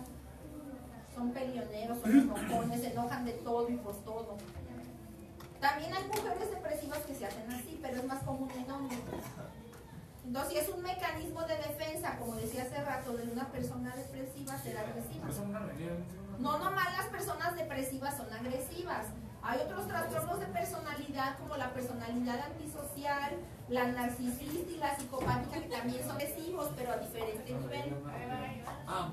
Son 1.14 1.32
peleoneros, 1.32 2.00
son 2.02 2.12
enojones, 2.12 2.82
se 2.82 2.92
enojan 2.92 3.26
de 3.26 3.34
todo 3.34 3.70
y 3.70 3.78
por 3.78 3.96
todo. 4.04 4.38
También 5.60 5.94
hay 5.94 6.04
mujeres 6.06 6.50
depresivas 6.50 7.00
que 7.00 7.16
se 7.16 7.26
hacen 7.26 7.52
así, 7.52 7.80
pero 7.82 7.98
es 7.98 8.06
más 8.06 8.24
común 8.24 8.50
en 8.52 8.72
hombres. 8.72 9.00
Entonces, 10.26 10.52
si 10.54 10.60
es 10.60 10.70
un 10.70 10.82
mecanismo 10.82 11.42
de 11.44 11.58
defensa, 11.58 12.18
como 12.18 12.36
decía 12.36 12.64
hace 12.64 12.82
rato, 12.84 13.14
de 13.14 13.32
una 13.32 13.46
persona 13.48 13.96
depresiva 13.96 14.58
ser 14.58 14.78
agresiva. 14.78 15.30
Eso 15.30 15.42
es 15.44 15.50
una 15.50 15.60
realidad. 15.60 15.98
No 16.40 16.58
nomás 16.58 16.98
las 16.98 17.08
personas 17.08 17.56
depresivas 17.56 18.18
son 18.18 18.34
agresivas. 18.34 19.08
Hay 19.44 19.60
otros 19.60 19.88
trastornos 19.88 20.40
de 20.40 20.46
personalidad 20.48 21.38
como 21.40 21.58
la 21.58 21.74
personalidad 21.74 22.40
antisocial, 22.42 23.38
la 23.70 23.88
narcisista 23.88 24.44
y 24.72 24.78
la 24.78 24.96
psicopática 24.96 25.60
que 25.62 25.70
también 25.70 26.02
son 26.04 26.12
agresivos, 26.12 26.70
pero 26.76 26.92
a 26.92 26.98
diferente 26.98 27.52
nivel. 27.52 27.96
Ah. 28.88 29.10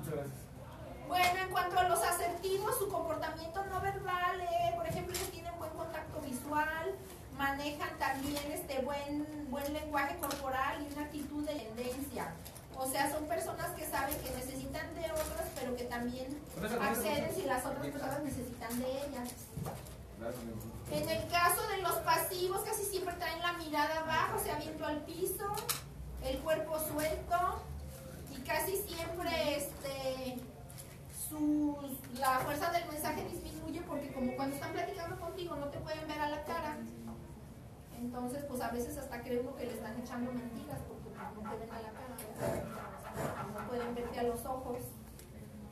Bueno, 1.07 1.39
en 1.41 1.49
cuanto 1.49 1.79
a 1.79 1.89
los 1.89 2.03
asertivos, 2.03 2.77
su 2.77 2.87
comportamiento 2.89 3.65
no 3.65 3.81
verbal, 3.81 4.41
eh, 4.41 4.73
por 4.75 4.85
ejemplo, 4.85 5.15
ellos 5.15 5.31
tienen 5.31 5.57
buen 5.57 5.71
contacto 5.71 6.21
visual, 6.21 6.95
manejan 7.35 7.97
también 7.97 8.51
este 8.51 8.81
buen, 8.81 9.25
buen 9.49 9.73
lenguaje 9.73 10.15
corporal 10.17 10.85
y 10.87 10.93
una 10.93 11.05
actitud 11.05 11.43
de 11.45 11.55
tendencia. 11.55 12.31
O 12.77 12.87
sea, 12.87 13.11
son 13.11 13.25
personas 13.25 13.71
que 13.71 13.85
saben 13.85 14.15
que 14.19 14.29
necesitan 14.31 14.93
de 14.93 15.11
otras, 15.11 15.49
pero 15.55 15.75
que 15.75 15.85
también 15.85 16.39
acceden 16.81 17.33
si 17.33 17.43
las 17.43 17.65
otras 17.65 17.87
personas 17.87 18.23
necesitan 18.23 18.79
de 18.79 18.91
ellas. 18.91 19.29
En 20.91 21.09
el 21.09 21.27
caso 21.29 21.61
de 21.69 21.81
los 21.81 21.93
pasivos, 21.99 22.61
casi 22.61 22.83
siempre 22.83 23.13
traen 23.15 23.39
la 23.41 23.53
mirada 23.53 24.01
abajo, 24.01 24.39
se 24.43 24.51
aviento 24.51 24.85
al 24.85 25.01
piso, 25.05 25.45
el 26.23 26.39
cuerpo 26.39 26.77
suelto 26.79 27.61
y 28.35 28.41
casi 28.41 28.75
siempre 28.75 29.55
este, 29.55 30.41
la 32.19 32.39
fuerza 32.39 32.71
del 32.71 32.85
mensaje 32.87 33.23
disminuye 33.25 33.81
porque 33.81 34.11
como 34.11 34.35
cuando 34.35 34.55
están 34.55 34.73
platicando 34.73 35.19
contigo 35.19 35.55
no 35.55 35.67
te 35.67 35.77
pueden 35.79 36.07
ver 36.07 36.19
a 36.19 36.29
la 36.29 36.43
cara. 36.43 36.77
Entonces, 37.97 38.43
pues 38.45 38.61
a 38.61 38.69
veces 38.71 38.97
hasta 38.97 39.21
cree 39.21 39.39
uno 39.39 39.55
que 39.55 39.65
le 39.65 39.73
están 39.73 39.99
echando 39.99 40.31
mentiras 40.31 40.79
porque 40.87 41.09
no 41.35 41.49
te 41.49 41.57
ven 41.57 41.71
a 41.71 41.81
la 41.81 41.91
cara, 41.91 42.15
no 43.53 43.67
pueden 43.67 43.95
verte 43.95 44.19
a 44.19 44.23
los 44.23 44.45
ojos. 44.45 44.77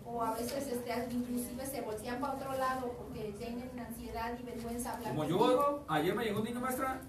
O 0.10 0.24
a 0.24 0.32
veces 0.32 0.67
este, 0.67 1.08
inclusive 1.13 1.65
se 1.65 1.82
voltean 1.82 2.20
para 2.20 2.34
otro 2.34 2.54
lado 2.54 2.91
porque 2.98 3.34
tienen 3.38 3.70
ansiedad 3.80 4.38
y 4.39 4.43
vergüenza 4.43 4.93
hablar 4.93 5.10
Como 5.10 5.22
contigo. 5.22 5.52
yo, 5.52 5.86
ayer 5.88 6.15
me 6.15 6.24
llegó 6.26 6.39
un 6.39 6.46
niño 6.46 6.60
maestra, 6.62 7.02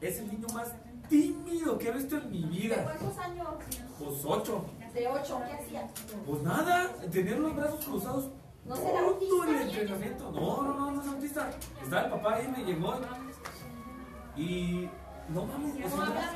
es 0.00 0.18
el 0.18 0.28
niño 0.28 0.46
más 0.52 0.72
tímido 1.08 1.78
que 1.78 1.88
he 1.88 1.92
visto 1.92 2.16
en 2.16 2.30
mi 2.30 2.42
¿De 2.42 2.48
vida. 2.48 2.84
cuántos 2.84 3.18
años? 3.18 3.48
Pues 3.98 4.24
ocho. 4.24 4.64
De 4.92 5.08
ocho, 5.08 5.40
¿qué 5.46 5.52
hacía? 5.54 5.88
Pues 6.26 6.42
nada, 6.42 6.88
tener 7.10 7.38
los 7.38 7.54
brazos 7.56 7.84
cruzados 7.84 8.30
¿No 8.64 8.76
será 8.76 9.00
autista? 9.00 9.50
el 9.50 9.68
entrenamiento. 9.68 10.32
No, 10.32 10.62
no, 10.62 10.74
no, 10.74 10.90
no 10.92 11.02
es 11.02 11.08
autista. 11.08 11.50
Estaba 11.82 12.02
el 12.02 12.10
papá 12.12 12.34
ahí, 12.36 12.48
me 12.48 12.64
llegó 12.64 12.94
y 14.36 14.88
no 15.28 15.46
mames, 15.46 15.74
o 15.76 15.96
No 15.96 15.96
sea, 15.96 16.06
habla 16.06 16.32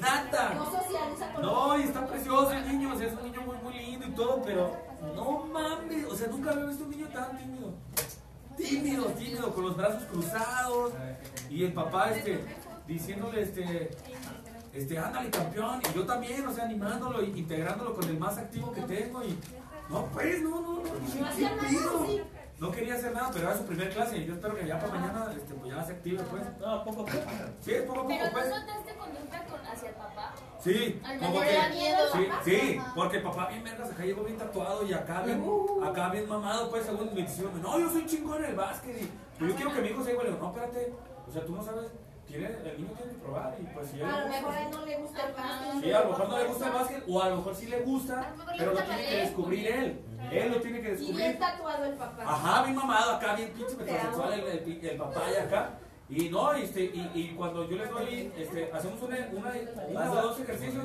nada. 0.00 0.24
nada. 0.30 0.54
No 0.54 0.64
socializa 0.66 1.32
con 1.32 1.42
No, 1.42 1.78
y 1.78 1.82
está 1.82 2.06
precioso 2.06 2.52
el 2.52 2.68
niño, 2.68 2.92
o 2.94 2.98
sea, 2.98 3.06
es 3.06 3.12
un 3.14 3.22
niño 3.24 3.40
muy, 3.42 3.56
muy 3.58 3.74
lindo 3.74 4.06
y 4.06 4.10
todo, 4.10 4.42
pero 4.42 4.76
no 5.14 5.44
mames, 5.52 6.06
o 6.06 6.16
sea, 6.16 6.28
nunca 6.28 6.50
había 6.50 6.64
visto 6.66 6.84
un 6.84 6.90
niño 6.90 7.08
tan 7.08 7.36
tímido. 7.38 7.72
Tímido, 8.56 9.04
tímido, 9.06 9.52
con 9.54 9.64
los 9.64 9.76
brazos 9.76 10.04
cruzados. 10.04 10.92
Y 11.50 11.64
el 11.64 11.72
papá, 11.72 12.10
este, 12.10 12.44
diciéndole, 12.86 13.42
este, 13.42 13.90
este, 14.72 14.98
ándale 14.98 15.30
campeón. 15.30 15.80
Y 15.90 15.94
yo 15.94 16.06
también, 16.06 16.46
o 16.46 16.52
sea, 16.52 16.64
animándolo 16.64 17.22
y 17.24 17.36
integrándolo 17.38 17.94
con 17.94 18.04
el 18.04 18.18
más 18.18 18.38
activo 18.38 18.72
que 18.72 18.82
tengo. 18.82 19.24
Y 19.24 19.36
no, 19.90 20.06
pues, 20.06 20.40
no, 20.42 20.50
no, 20.60 20.60
no, 20.60 20.82
No 20.84 21.36
¿qué 21.36 21.66
pido? 21.68 22.06
No 22.60 22.70
quería 22.70 22.94
hacer 22.94 23.12
nada, 23.12 23.30
pero 23.32 23.48
era 23.48 23.58
su 23.58 23.64
primer 23.64 23.90
clase 23.90 24.16
y 24.18 24.26
yo 24.26 24.34
espero 24.34 24.54
que 24.54 24.66
ya 24.66 24.78
para 24.78 24.94
mañana, 24.94 25.26
este, 25.36 25.54
pues 25.54 25.74
ya 25.74 25.84
se 25.84 25.92
active, 25.92 26.22
pues. 26.30 26.42
No, 26.60 26.84
poco 26.84 27.02
a 27.02 27.06
poco. 27.06 27.18
Sí, 27.60 27.72
poco 27.86 28.00
a 28.00 28.02
poco, 28.04 28.08
Pero 28.16 28.30
pues. 28.32 28.48
¿no 28.48 28.60
notaste 28.60 28.94
conducta 28.96 29.44
con, 29.44 29.66
hacia 29.66 29.88
el 29.88 29.94
papá? 29.96 30.32
Sí, 30.60 31.00
Al 31.04 31.18
como 31.18 31.40
que... 31.40 31.58
miedo. 31.72 31.98
Sí, 32.12 32.28
sí, 32.44 32.78
Ajá. 32.78 32.92
porque 32.94 33.18
papá 33.18 33.48
bien 33.48 33.64
vergas 33.64 33.90
acá 33.90 34.04
llegó 34.04 34.22
bien 34.22 34.38
tatuado 34.38 34.86
y 34.86 34.92
acá 34.94 35.22
bien, 35.22 35.42
Uh. 35.44 35.84
acá 35.84 36.08
bien 36.10 36.28
mamado, 36.28 36.70
pues 36.70 36.86
según 36.86 37.12
me 37.12 37.22
diciendo, 37.22 37.58
no, 37.60 37.78
yo 37.78 37.90
soy 37.90 38.06
chingón 38.06 38.38
en 38.44 38.50
el 38.50 38.56
básquet 38.56 39.02
y 39.02 39.10
pues, 39.38 39.50
yo 39.50 39.56
quiero 39.56 39.74
que 39.74 39.80
mi 39.82 39.88
hijo 39.88 40.02
sea 40.04 40.12
igual. 40.12 40.26
Le 40.28 40.32
digo, 40.34 40.44
no, 40.44 40.50
espérate, 40.54 40.94
o 41.28 41.32
sea, 41.32 41.44
tú 41.44 41.54
no 41.56 41.62
sabes, 41.62 41.90
tiene, 42.26 42.46
el 42.46 42.76
niño 42.82 42.92
tiene 42.96 43.12
que 43.12 43.18
probar 43.18 43.56
y 43.60 43.64
pues 43.74 43.90
si 43.90 44.02
A 44.02 44.06
lo 44.06 44.18
no 44.20 44.28
mejor 44.28 44.54
a 44.54 44.62
él 44.62 44.70
no 44.70 44.86
le 44.86 44.96
gusta 44.98 45.26
el 45.26 45.32
básquet. 45.34 45.82
Sí, 45.82 45.92
a 45.92 46.00
lo 46.00 46.08
mejor 46.10 46.28
no 46.28 46.38
le 46.38 46.44
gusta 46.44 46.66
el 46.66 46.72
básquet 46.72 47.04
o 47.08 47.22
a 47.22 47.28
lo 47.30 47.36
mejor 47.36 47.54
sí 47.54 47.66
le 47.66 47.80
gusta, 47.82 48.34
le 48.36 48.58
pero 48.58 48.72
lo 48.72 48.82
tiene 48.82 49.06
que 49.06 49.16
descubrir 49.16 49.66
él. 49.68 50.00
Él 50.32 50.50
lo 50.52 50.60
tiene 50.60 50.80
que 50.80 50.88
Y 50.92 50.96
bien 50.96 51.06
descubrir. 51.16 51.38
tatuado 51.38 51.84
el 51.84 51.94
papá. 51.94 52.22
Ajá, 52.26 52.62
bien 52.64 52.76
mamado 52.76 53.12
acá, 53.16 53.34
bien 53.34 53.50
pinche 53.52 53.76
metrosexual 53.76 54.32
el, 54.32 54.46
el, 54.46 54.86
el 54.86 54.96
papá 54.96 55.22
y 55.32 55.36
acá. 55.36 55.70
Y 56.08 56.28
no, 56.28 56.52
este, 56.52 56.84
y, 56.84 57.10
y 57.14 57.34
cuando 57.34 57.68
yo 57.68 57.76
les 57.78 57.90
doy, 57.90 58.32
este, 58.36 58.70
hacemos 58.72 59.00
una, 59.02 59.16
una, 59.32 59.52
una 59.88 60.12
o 60.12 60.14
dos 60.14 60.40
ejercicios 60.40 60.84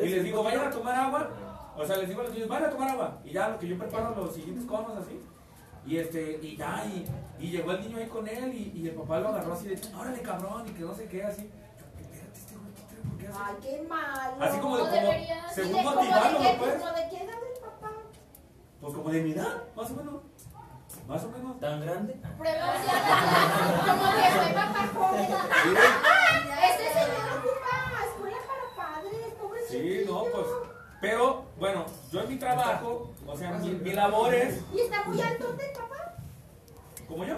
y 0.00 0.08
les 0.08 0.24
digo, 0.24 0.42
vayan 0.44 0.68
a 0.68 0.70
tomar 0.70 0.94
agua. 0.94 1.28
O 1.76 1.84
sea, 1.84 1.96
les 1.96 2.08
digo 2.08 2.20
a 2.20 2.24
los 2.24 2.32
niños, 2.32 2.48
vayan 2.48 2.68
a 2.68 2.70
tomar 2.70 2.88
agua. 2.90 3.18
Y 3.24 3.30
ya 3.32 3.48
lo 3.48 3.58
que 3.58 3.68
yo 3.68 3.78
preparo 3.78 4.14
los 4.14 4.34
siguientes 4.34 4.64
conos 4.66 4.96
así. 4.96 5.20
Y 5.90 5.98
este, 5.98 6.38
y 6.40 6.56
ya, 6.56 6.84
y, 6.86 7.04
y 7.44 7.50
llegó 7.50 7.72
el 7.72 7.80
niño 7.80 7.98
ahí 7.98 8.06
con 8.06 8.28
él 8.28 8.54
y, 8.54 8.78
y 8.78 8.86
el 8.86 8.94
papá 8.94 9.18
lo 9.18 9.30
agarró 9.30 9.54
así 9.54 9.66
de, 9.66 9.80
órale 9.98 10.22
cabrón, 10.22 10.64
y 10.68 10.70
que 10.70 10.84
no 10.84 10.94
sé 10.94 11.08
qué, 11.08 11.24
así. 11.24 11.50
Yo, 11.50 12.00
espérate, 12.00 12.38
este 12.38 12.54
güey. 12.54 12.70
¿por 13.08 13.18
qué 13.18 13.26
hace 13.26 13.38
Ay, 13.42 13.56
qué 13.60 13.82
malo. 13.88 14.36
Así 14.38 14.60
como 14.60 14.76
de, 14.76 14.82
No 14.84 14.88
como, 14.88 15.00
debería. 15.00 15.46
¿Y 15.50 15.52
según 15.52 15.72
de, 15.72 15.82
como 15.82 15.96
motivarlo, 15.96 16.38
de 16.38 16.44
qué, 16.46 16.56
pues. 16.60 16.74
como 16.74 16.92
de 16.92 17.08
qué 17.10 17.16
edad 17.24 17.34
el 17.42 17.60
papá? 17.60 17.92
Pues 18.80 18.94
como 18.94 19.10
de 19.10 19.20
mi 19.20 19.32
edad, 19.32 19.64
más 19.74 19.90
o 19.90 19.94
menos. 19.96 20.14
Más 21.08 21.24
o 21.24 21.28
menos. 21.28 21.58
¿Tan 21.58 21.80
grande? 21.80 22.12
Como 22.22 24.04
que 24.14 24.30
fue 24.30 24.52
papá 24.54 24.90
joven. 24.94 25.22
Este 26.70 26.86
señor 26.92 27.26
ocupa 27.40 27.74
escuela 28.06 28.36
para 28.46 28.64
padres, 28.76 29.34
pobre 29.40 29.60
Sí, 29.68 29.76
chiquillo. 29.76 30.12
no, 30.12 30.24
pues. 30.30 30.46
Pero, 31.00 31.49
bueno, 31.60 31.84
yo 32.10 32.20
en 32.22 32.28
mi 32.30 32.36
trabajo, 32.38 33.12
o 33.26 33.36
sea, 33.36 33.50
mi, 33.52 33.68
mi 33.70 33.92
labor 33.92 34.34
es 34.34 34.60
¿Y 34.74 34.80
está 34.80 35.04
muy 35.04 35.20
alto 35.20 35.50
el 35.50 35.72
papá? 35.72 36.14
como 37.06 37.24
yo. 37.24 37.36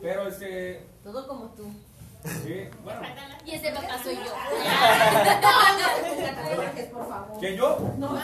Pero 0.00 0.28
este. 0.28 0.86
Todo 1.02 1.26
como 1.26 1.46
tú. 1.50 1.64
Sí, 2.44 2.68
bueno. 2.84 3.00
Y 3.46 3.54
ese 3.54 3.70
papá 3.72 3.98
soy 4.02 4.16
yo. 4.16 4.22
por 6.92 7.08
favor. 7.08 7.40
¿Que 7.40 7.56
yo? 7.56 7.78
No, 7.96 8.18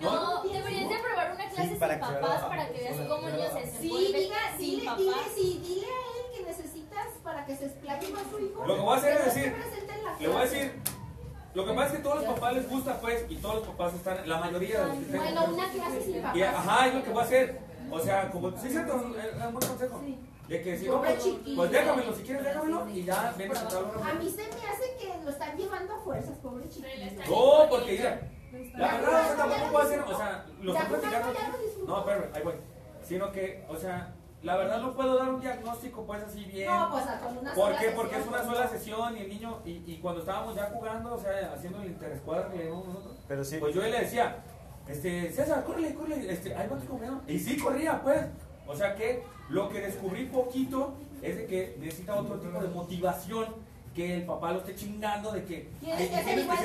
No, 0.00 0.42
deberías 0.42 0.88
de 0.88 0.98
probar 0.98 1.32
una 1.34 1.48
clase 1.48 1.68
Sí, 1.68 1.74
para 1.76 1.94
sin 1.94 2.00
papás 2.00 2.42
para 2.44 2.68
que 2.68 2.78
veas 2.78 2.96
cómo 3.08 3.28
el 3.28 3.36
niño 3.36 3.48
se 3.52 3.66
Sí, 3.80 4.12
diga, 4.14 4.36
dile, 4.58 4.84
papás. 4.86 4.98
dile, 4.98 5.14
sí, 5.34 5.62
dile 5.64 5.86
a 5.86 5.88
él 5.90 6.24
que 6.36 6.42
necesitas 6.44 7.06
para 7.22 7.44
que 7.46 7.56
se 7.56 7.66
explaye 7.66 8.08
más 8.08 8.22
su 8.30 8.38
hijo. 8.40 8.66
Lo 8.66 8.74
que 8.74 8.80
voy 8.80 8.94
a 8.94 8.98
hacer 8.98 9.12
es 9.12 9.18
no 9.20 9.24
decir, 9.26 9.56
Le 10.20 10.28
voy 10.28 10.36
a 10.36 10.40
decir. 10.40 10.80
Lo 11.52 11.66
que 11.66 11.72
pasa 11.72 11.86
es 11.86 11.92
que 11.92 11.98
todos 11.98 12.22
los 12.22 12.34
papás 12.34 12.54
les 12.54 12.68
gusta, 12.68 13.00
pues, 13.00 13.26
y 13.28 13.36
todos 13.36 13.56
los 13.56 13.68
papás 13.68 13.94
están, 13.94 14.28
la 14.28 14.38
mayoría 14.38 14.84
de 14.84 14.86
los 14.86 15.06
que. 15.06 15.16
Bueno, 15.16 15.44
una 15.52 15.70
clase 15.70 16.02
sin 16.02 16.22
papás. 16.22 16.36
Y, 16.36 16.42
ajá, 16.42 16.86
es 16.86 16.94
lo 16.94 17.04
que 17.04 17.10
voy 17.10 17.20
a 17.20 17.24
hacer. 17.24 17.60
O 17.90 17.98
sea, 17.98 18.30
como, 18.30 18.50
sí, 18.52 18.70
cierto, 18.70 18.96
es 18.96 19.02
un 19.02 19.52
buen 19.52 19.68
consejo. 19.68 20.02
De 20.48 20.62
que 20.62 20.78
si 20.78 20.86
no, 20.86 21.00
pues, 21.00 21.28
pues 21.54 21.70
déjamelo, 21.70 22.12
si 22.12 22.22
quieres 22.22 22.44
déjamelo 22.44 22.88
y 22.90 23.04
ya 23.04 23.34
ven 23.38 23.52
a 23.52 23.54
sentarlo. 23.54 24.04
A 24.04 24.14
mí 24.14 24.28
se 24.28 24.42
me 24.42 24.66
hace 24.66 24.96
que 24.98 25.24
lo 25.24 25.30
están 25.30 25.56
llevando 25.56 25.94
a 25.94 25.98
fuerzas, 25.98 26.38
pobre 26.38 26.68
chiquillo. 26.68 26.88
No, 27.28 27.70
porque 27.70 27.92
mira, 27.92 28.20
la 28.76 28.94
verdad, 28.94 29.22
o 29.22 29.26
sea, 29.26 29.36
tampoco 29.36 29.72
puedo 29.72 29.84
hacer, 29.86 30.00
o 30.00 30.16
sea, 30.16 30.46
lo 30.60 30.72
estoy 30.76 30.98
platicando. 30.98 31.38
No, 31.86 31.98
espérame, 32.00 32.34
ahí 32.34 32.42
voy. 32.42 32.54
Sino 33.02 33.32
que, 33.32 33.64
o 33.68 33.76
sea, 33.76 34.12
la 34.42 34.56
verdad 34.56 34.80
no 34.80 34.94
puedo 34.94 35.18
dar 35.18 35.28
un 35.28 35.40
diagnóstico, 35.40 36.04
pues 36.06 36.22
así 36.22 36.44
bien. 36.44 36.68
No, 36.70 36.90
pues 36.90 37.04
con 37.04 37.38
una 37.38 37.54
¿Por 37.54 37.66
sola 37.66 37.78
qué? 37.78 37.90
Porque 37.90 38.16
es 38.16 38.22
sesión, 38.22 38.38
una 38.40 38.54
sola 38.54 38.68
sesión 38.68 39.16
y 39.16 39.20
el 39.20 39.28
niño, 39.28 39.58
y, 39.64 39.82
y 39.86 39.98
cuando 40.00 40.20
estábamos 40.20 40.54
ya 40.54 40.70
jugando, 40.72 41.14
o 41.14 41.18
sea, 41.18 41.52
haciendo 41.54 41.82
el 41.82 41.88
interescuadra 41.90 42.50
que 42.50 42.58
le 42.58 42.70
nosotros, 42.70 43.16
Pero 43.28 43.44
sí. 43.44 43.56
pues 43.58 43.74
yo 43.74 43.82
le 43.82 44.00
decía, 44.00 44.38
este, 44.88 45.30
César, 45.32 45.64
córrele, 45.64 45.94
córrele, 45.94 46.32
este, 46.32 46.54
ahí 46.54 46.68
va 46.68 46.78
tu 46.78 46.86
corriendo. 46.86 47.20
Y 47.28 47.38
sí 47.38 47.56
corría, 47.58 48.00
pues. 48.02 48.26
O 48.66 48.74
sea 48.74 48.94
que 48.94 49.22
lo 49.48 49.68
que 49.68 49.80
descubrí 49.80 50.26
poquito 50.26 50.94
es 51.22 51.36
de 51.36 51.46
que 51.46 51.76
necesita 51.80 52.14
otro 52.14 52.38
tipo 52.38 52.58
de 52.60 52.68
motivación 52.68 53.46
que 53.94 54.18
el 54.18 54.24
papá 54.24 54.52
lo 54.52 54.58
esté 54.60 54.76
chingando 54.76 55.32
de 55.32 55.44
que 55.44 55.68
Tienes 55.80 56.08
que 56.08 56.22
ser 56.24 56.38
igual 56.38 56.58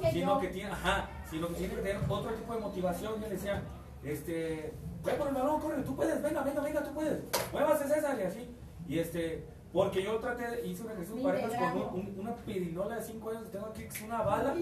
que 0.00 0.10
sino 0.12 0.34
yo. 0.34 0.40
que 0.40 0.48
tiene, 0.48 0.70
ajá, 0.70 1.08
sino 1.28 1.48
que 1.48 1.54
tiene 1.54 1.74
que 1.74 1.82
tener 1.82 2.00
otro 2.08 2.32
tipo 2.32 2.54
de 2.54 2.60
motivación. 2.60 3.14
Yo 3.20 3.26
le 3.28 3.34
decía, 3.34 3.62
este, 4.04 4.72
ve 5.04 5.12
por 5.12 5.28
el 5.28 5.34
balón, 5.34 5.60
corre, 5.60 5.82
tú 5.82 5.94
puedes, 5.96 6.22
venga, 6.22 6.42
venga, 6.42 6.60
venga, 6.62 6.82
tú 6.82 6.92
puedes, 6.92 7.22
muévase 7.52 7.88
César 7.88 8.18
y 8.18 8.22
así. 8.22 8.56
Y 8.88 8.98
este, 8.98 9.46
porque 9.72 10.02
yo 10.02 10.18
traté, 10.18 10.66
hice 10.66 10.82
un 10.82 10.90
ejercicio 10.90 11.22
parejas 11.22 11.52
con 11.72 11.82
un- 11.82 11.94
un- 12.08 12.20
una 12.20 12.34
pirinola 12.36 12.96
de 12.96 13.02
5 13.04 13.30
años 13.30 13.44
que 13.44 13.50
tengo 13.50 13.66
aquí, 13.66 13.82
que 13.82 13.88
es 13.88 14.02
una 14.02 14.22
bala, 14.22 14.54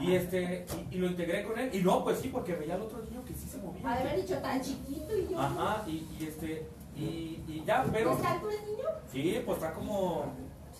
y 0.00 0.14
este, 0.14 0.64
y, 0.90 0.94
y 0.94 0.98
lo 0.98 1.06
integré 1.08 1.44
con 1.44 1.58
él. 1.58 1.70
Y 1.74 1.82
no, 1.82 2.04
pues 2.04 2.18
sí, 2.20 2.28
porque 2.28 2.54
veía 2.54 2.74
al 2.74 2.82
otro 2.82 3.02
niño 3.02 3.24
que 3.24 3.34
sí 3.34 3.48
se 3.48 3.58
movía. 3.58 3.92
Haber 3.92 4.16
dicho 4.22 4.38
tan 4.38 4.60
chiquito 4.60 5.16
y 5.16 5.28
yo. 5.28 5.40
Ajá, 5.40 5.82
y, 5.86 6.06
y 6.20 6.26
este, 6.26 6.66
y, 6.94 7.42
y 7.48 7.62
ya, 7.66 7.84
pero. 7.92 8.12
¿Es 8.12 8.24
alto 8.24 8.50
el 8.50 8.64
niño? 8.70 8.84
Sí, 9.10 9.42
pues 9.44 9.58
está 9.58 9.72
como. 9.74 10.24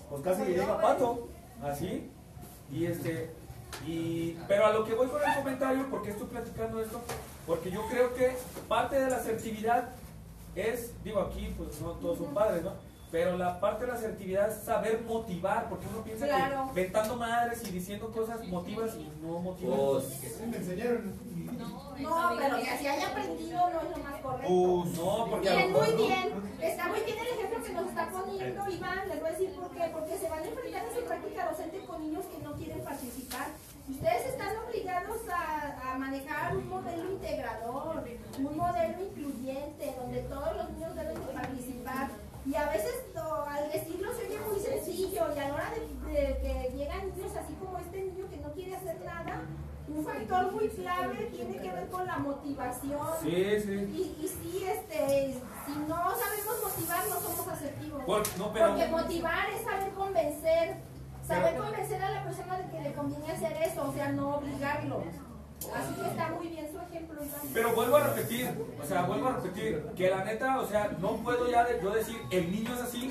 Pues 0.08 0.22
casi 0.22 0.44
llega 0.44 0.72
a 0.74 0.80
pato. 0.80 1.28
Así. 1.62 2.08
Y 2.70 2.86
este. 2.86 3.30
Y, 3.86 4.38
pero 4.46 4.66
a 4.66 4.72
lo 4.72 4.84
que 4.84 4.94
voy 4.94 5.08
con 5.08 5.20
el 5.20 5.34
comentario, 5.36 5.90
¿por 5.90 6.02
qué 6.02 6.10
estoy 6.10 6.28
platicando 6.28 6.80
esto? 6.80 7.00
Porque 7.46 7.70
yo 7.70 7.86
creo 7.88 8.14
que 8.14 8.36
parte 8.68 8.98
de 8.98 9.10
la 9.10 9.16
asertividad 9.16 9.90
es, 10.54 10.92
digo 11.04 11.20
aquí, 11.20 11.54
pues 11.56 11.80
no 11.80 11.90
todos 11.92 12.18
son 12.18 12.34
padres, 12.34 12.62
¿no? 12.62 12.72
Pero 13.12 13.36
la 13.38 13.60
parte 13.60 13.84
de 13.84 13.92
la 13.92 13.98
asertividad 13.98 14.48
es 14.50 14.64
saber 14.64 15.00
motivar, 15.02 15.68
porque 15.68 15.86
uno 15.86 16.02
piensa 16.02 16.26
Claro. 16.26 16.70
que 16.74 16.80
ventando 16.82 17.16
madres 17.16 17.62
y 17.66 17.70
diciendo 17.70 18.10
cosas 18.10 18.44
motivas 18.48 18.96
y 18.96 19.08
no 19.22 19.38
motivas. 19.38 19.78
Pues, 19.78 20.40
Me 20.48 20.56
enseñaron. 20.56 21.14
No, 21.98 22.32
pero 22.36 22.56
que 22.56 22.78
si 22.78 22.86
haya 22.86 23.06
aprendido 23.08 23.70
no 23.70 23.80
es 23.80 23.90
lo 23.96 24.04
más 24.04 24.20
correcto. 24.20 24.82
Pues 24.82 24.98
no, 24.98 25.26
porque 25.30 25.48
a 25.48 25.54
Bien, 25.56 25.72
muy 25.72 25.92
bien. 25.92 26.32
Está 26.60 26.88
muy 26.88 27.00
bien 27.00 27.16
el 27.18 27.26
ejemplo 27.28 27.62
que 27.64 27.72
nos 27.72 27.86
está 27.88 28.10
poniendo 28.10 28.68
Iván. 28.70 29.08
Les 29.08 29.20
voy 29.20 29.28
a 29.28 29.32
decir 29.32 29.50
por 29.54 29.70
qué. 29.70 29.90
Porque 29.92 30.18
se 30.18 30.28
van 30.28 30.40
a 30.40 30.46
enfrentar 30.46 30.84
en 30.84 30.94
su 30.94 31.04
práctica 31.06 31.48
docente 31.50 31.84
con 31.86 32.00
niños 32.02 32.24
que 32.26 32.42
no 32.42 32.52
quieren 32.54 32.80
participar. 32.84 33.46
Ustedes 33.88 34.26
están 34.26 34.56
obligados 34.68 35.18
a, 35.32 35.92
a 35.92 35.98
manejar 35.98 36.56
un 36.56 36.68
modelo 36.68 37.12
integrador, 37.12 38.04
un 38.38 38.56
modelo 38.56 39.04
incluyente, 39.04 39.94
donde 40.00 40.20
todos 40.22 40.56
los 40.56 40.70
niños 40.70 40.94
deben 40.96 41.14
de 41.14 41.32
participar. 41.32 42.08
Y 42.44 42.54
a 42.54 42.68
veces 42.68 42.92
lo- 43.14 43.44
al 43.44 43.70
decirlo 43.72 44.12
se 44.14 44.26
oye 44.26 44.38
muy 44.50 44.60
sencillo 44.60 45.26
y 45.34 45.38
a 45.38 45.48
la 45.48 45.54
hora 45.54 45.70
de, 45.70 46.12
de 46.12 46.38
que 46.38 46.76
llegan 46.76 47.08
niños 47.16 47.32
así 47.36 47.54
como 47.54 47.78
este 47.78 48.00
niño 48.02 48.28
que 48.30 48.36
no 48.38 48.52
quiere 48.52 48.76
hacer 48.76 49.00
nada, 49.04 49.42
un 49.88 50.04
factor 50.04 50.52
muy 50.52 50.68
clave 50.68 51.28
tiene 51.32 51.56
que 51.58 51.70
ver 51.72 51.88
con 51.88 52.06
la 52.06 52.18
motivación. 52.18 52.98
Sí, 53.22 53.60
sí. 53.60 53.72
Y, 53.72 54.24
y 54.24 54.28
sí, 54.28 54.64
este, 54.66 55.34
si 55.64 55.72
no 55.88 55.96
sabemos 55.96 56.56
motivar, 56.64 57.04
no 57.08 57.20
somos 57.20 57.48
asertivos. 57.48 58.02
Por- 58.04 58.38
no, 58.38 58.52
pero- 58.52 58.68
Porque 58.68 58.86
motivar 58.88 59.48
es 59.50 59.62
saber 59.62 59.90
convencer, 59.94 60.76
saber 61.26 61.52
Pero- 61.52 61.64
convencer 61.64 62.02
a 62.02 62.10
la 62.10 62.24
persona 62.24 62.58
de 62.58 62.70
que 62.70 62.80
le 62.80 62.92
conviene 62.94 63.32
hacer 63.32 63.52
eso, 63.62 63.88
o 63.88 63.92
sea, 63.92 64.08
no 64.12 64.36
obligarlo. 64.36 65.02
Así 65.74 65.94
que 65.94 66.06
está 66.06 66.28
muy 66.28 66.48
bien 66.48 66.68
su 66.70 66.78
ejemplo, 66.78 67.24
Iván. 67.24 67.40
Pero 67.54 67.74
vuelvo 67.74 67.96
a 67.96 68.00
repetir, 68.08 68.50
o 68.80 68.86
sea, 68.86 69.02
vuelvo 69.02 69.28
a 69.28 69.32
repetir, 69.36 69.82
que 69.96 70.10
la 70.10 70.22
neta, 70.24 70.60
o 70.60 70.66
sea, 70.66 70.90
no 71.00 71.16
puedo 71.16 71.50
ya 71.50 71.64
de- 71.64 71.80
yo 71.82 71.90
decir, 71.90 72.16
el 72.30 72.52
niño 72.52 72.74
es 72.74 72.80
así, 72.82 73.10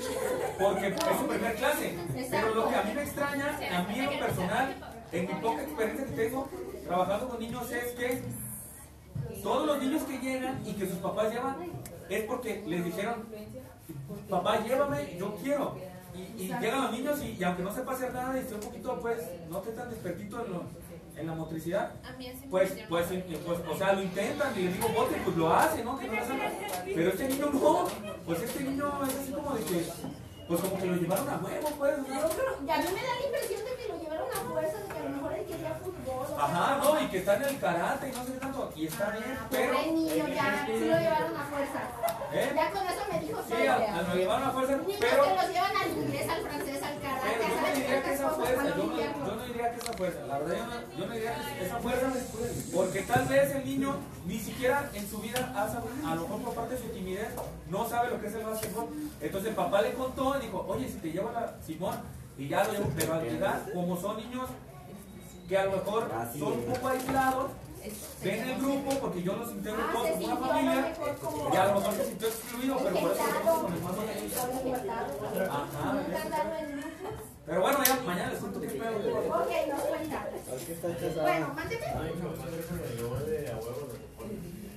porque 0.58 0.86
es 0.88 0.94
su 1.20 1.26
primer 1.26 1.54
clase. 1.56 1.98
Pero 2.30 2.54
lo 2.54 2.68
que 2.68 2.76
a 2.76 2.82
mí 2.84 2.92
me 2.94 3.02
extraña, 3.02 3.48
a 3.48 3.82
mí 3.82 3.98
en 3.98 4.06
lo 4.06 4.26
personal, 4.26 4.74
en 5.12 5.26
mi 5.26 5.34
poca 5.34 5.62
experiencia 5.62 6.06
que 6.06 6.12
tengo 6.12 6.48
trabajando 6.86 7.28
con 7.28 7.40
niños, 7.40 7.70
es 7.72 7.92
que 7.94 8.22
todos 9.42 9.66
los 9.66 9.78
niños 9.82 10.02
que 10.04 10.18
llegan 10.18 10.62
y 10.64 10.72
que 10.74 10.86
sus 10.86 10.98
papás 10.98 11.32
llevan 11.32 11.56
es 12.08 12.22
porque 12.24 12.62
les 12.66 12.84
dijeron, 12.84 13.26
papá, 14.30 14.60
llévame, 14.60 15.16
yo 15.18 15.34
quiero. 15.42 15.76
Y, 16.16 16.42
y 16.42 16.48
llegan 16.60 16.82
los 16.82 16.92
niños 16.92 17.20
y, 17.22 17.36
y 17.38 17.44
aunque 17.44 17.62
no 17.62 17.72
sepa 17.74 17.92
hacer 17.92 18.12
nada 18.12 18.36
y 18.36 18.40
esté 18.40 18.54
un 18.54 18.60
poquito, 18.60 18.98
pues, 19.00 19.18
no 19.50 19.58
esté 19.58 19.70
tan 19.72 19.90
despertito 19.90 20.44
en, 20.44 20.52
lo- 20.52 20.64
en 21.16 21.26
la 21.26 21.34
motricidad, 21.34 21.92
pues, 22.50 22.72
pues, 22.88 23.06
pues, 23.46 23.58
o 23.70 23.76
sea, 23.78 23.92
lo 23.94 24.02
intentan 24.02 24.52
y 24.58 24.62
les 24.64 24.74
digo, 24.74 24.88
bote, 24.88 25.16
pues 25.24 25.36
lo 25.36 25.52
hace, 25.54 25.82
¿no? 25.84 25.98
Que 25.98 26.06
no 26.08 26.12
lo 26.14 26.18
hagan. 26.22 26.52
Pero 26.94 27.08
este 27.10 27.28
niño 27.28 27.46
no, 27.52 27.86
pues 28.26 28.42
este 28.42 28.64
niño 28.64 28.92
es 29.06 29.14
así 29.16 29.32
como 29.32 29.54
de 29.54 29.64
que, 29.64 29.84
pues 30.48 30.60
como 30.60 30.78
que 30.78 30.86
lo 30.86 30.94
llevaron 30.96 31.28
a 31.28 31.36
huevo, 31.38 31.68
pues, 31.78 31.98
¿no? 31.98 32.04
Y 32.06 32.70
a 32.70 32.76
mí 32.78 32.84
me 32.94 33.02
da 33.02 33.14
la 33.18 33.26
impresión 33.26 33.60
de 33.64 33.74
que 33.76 33.88
lo 33.88 33.98
llevaron 34.00 34.28
a 34.30 34.40
fuerza, 34.52 34.78
de 34.78 34.86
que 34.86 34.98
a 34.98 35.02
lo 35.02 35.08
mejor 35.10 35.32
él 35.32 35.44
quería 35.46 35.74
fútbol. 35.82 36.26
o 36.32 36.38
Ajá, 36.40 36.78
no, 36.82 37.00
y 37.02 37.06
que 37.08 37.18
está 37.18 37.36
en 37.36 37.42
el 37.44 37.58
karate 37.58 38.08
y 38.08 38.12
no 38.12 38.24
sé 38.24 38.32
qué 38.32 38.38
tanto, 38.38 38.72
y 38.76 38.86
está 38.86 39.10
bien, 39.10 39.38
pero, 39.50 39.72
Pobre 39.72 39.92
niño, 39.92 40.28
ya, 40.28 40.64
sí 40.66 40.72
lo 40.80 40.98
llevaron 40.98 41.36
a 41.36 41.44
fuerza. 41.46 41.80
¿eh? 42.32 42.52
Ya 42.54 42.70
con 42.70 42.86
eso 42.86 43.02
me 43.12 43.18
dijo 43.20 43.38
todo. 43.40 43.56
Sí, 43.58 43.66
a- 43.66 43.74
a- 43.98 44.02
lo 44.02 44.14
llevaron 44.14 44.48
a 44.48 44.52
fuerza, 44.52 44.76
Niños 44.76 44.96
pero... 45.00 45.22
que 45.24 45.34
los 45.34 45.48
llevan 45.50 45.76
al 45.76 45.88
inglés, 45.90 46.28
al 46.28 46.40
francés, 46.42 46.82
al 46.82 47.00
karate, 47.00 47.26
Pero 47.26 47.44
a 47.44 47.48
yo 47.48 47.60
no 47.60 47.74
diría 47.74 48.02
que 48.02 48.12
esa 48.14 48.30
fuerza, 48.30 48.62
yo 48.68 48.76
no, 48.76 48.96
yo 49.26 49.34
no 49.36 49.44
diría 49.46 49.70
que 49.72 49.76
esa 49.78 49.85
fuerza, 49.96 50.26
la 50.26 50.38
verdad 50.38 50.56
yo 50.56 50.66
no, 50.66 50.98
yo 50.98 51.06
no 51.06 51.12
diría 51.14 51.34
que 51.58 51.66
esa 51.66 51.76
fuerza, 51.78 52.12
porque 52.74 53.02
tal 53.02 53.26
vez 53.26 53.54
el 53.54 53.64
niño 53.64 53.96
ni 54.26 54.38
siquiera 54.38 54.90
en 54.94 55.08
su 55.08 55.18
vida 55.18 55.52
ha 55.56 55.68
sabido, 55.68 55.92
a 56.06 56.14
lo 56.14 56.22
mejor 56.22 56.42
por 56.42 56.54
parte 56.54 56.74
de 56.74 56.80
su 56.82 56.88
timidez, 56.88 57.28
no 57.68 57.88
sabe 57.88 58.10
lo 58.10 58.20
que 58.20 58.26
es 58.28 58.34
el 58.34 58.44
básquetbol. 58.44 58.86
Entonces 59.20 59.50
el 59.50 59.56
papá 59.56 59.82
le 59.82 59.92
contó 59.94 60.36
y 60.38 60.46
dijo, 60.46 60.64
oye, 60.68 60.88
si 60.88 60.98
te 60.98 61.12
llevo 61.12 61.28
a 61.30 61.32
la 61.32 61.54
Simón, 61.66 61.96
y 62.38 62.48
ya 62.48 62.64
lo 62.64 62.72
llevo, 62.72 62.90
pero 62.96 63.14
al 63.14 63.22
llegar, 63.22 63.62
como 63.72 63.96
son 64.00 64.16
niños 64.18 64.48
que 65.48 65.56
a 65.56 65.64
lo 65.64 65.72
mejor 65.72 66.10
son 66.38 66.52
un 66.52 66.64
poco 66.64 66.88
aislados, 66.88 67.50
ven 68.22 68.48
el 68.48 68.58
grupo, 68.60 68.90
porque 69.00 69.22
yo 69.22 69.36
los 69.36 69.50
integro 69.52 69.80
Ah, 69.80 69.90
todos 69.92 70.10
como 70.10 70.26
una 70.26 70.36
familia, 70.36 70.94
como- 71.22 71.54
y 71.54 71.56
a 71.56 71.66
lo 71.66 71.74
mejor 71.80 71.94
se 71.94 72.04
sintió 72.04 72.28
excluido, 72.28 72.76
pero 72.78 72.96
por 73.00 73.10
eso 73.12 73.22
lo 73.44 73.62
con 73.62 73.72
el 73.72 73.80
más. 73.80 73.92
Ajá. 75.48 75.92
Pero 77.46 77.60
bueno, 77.60 77.78
ya 77.84 77.94
mañana 78.04 78.30
les 78.30 78.40
cuento 78.40 78.60
qué 78.60 78.66
pedo. 78.68 78.90
Ok, 78.90 79.50
nos 79.68 79.80
cuenta. 79.82 80.28
Bueno, 81.22 81.54
mándeme. 81.54 81.86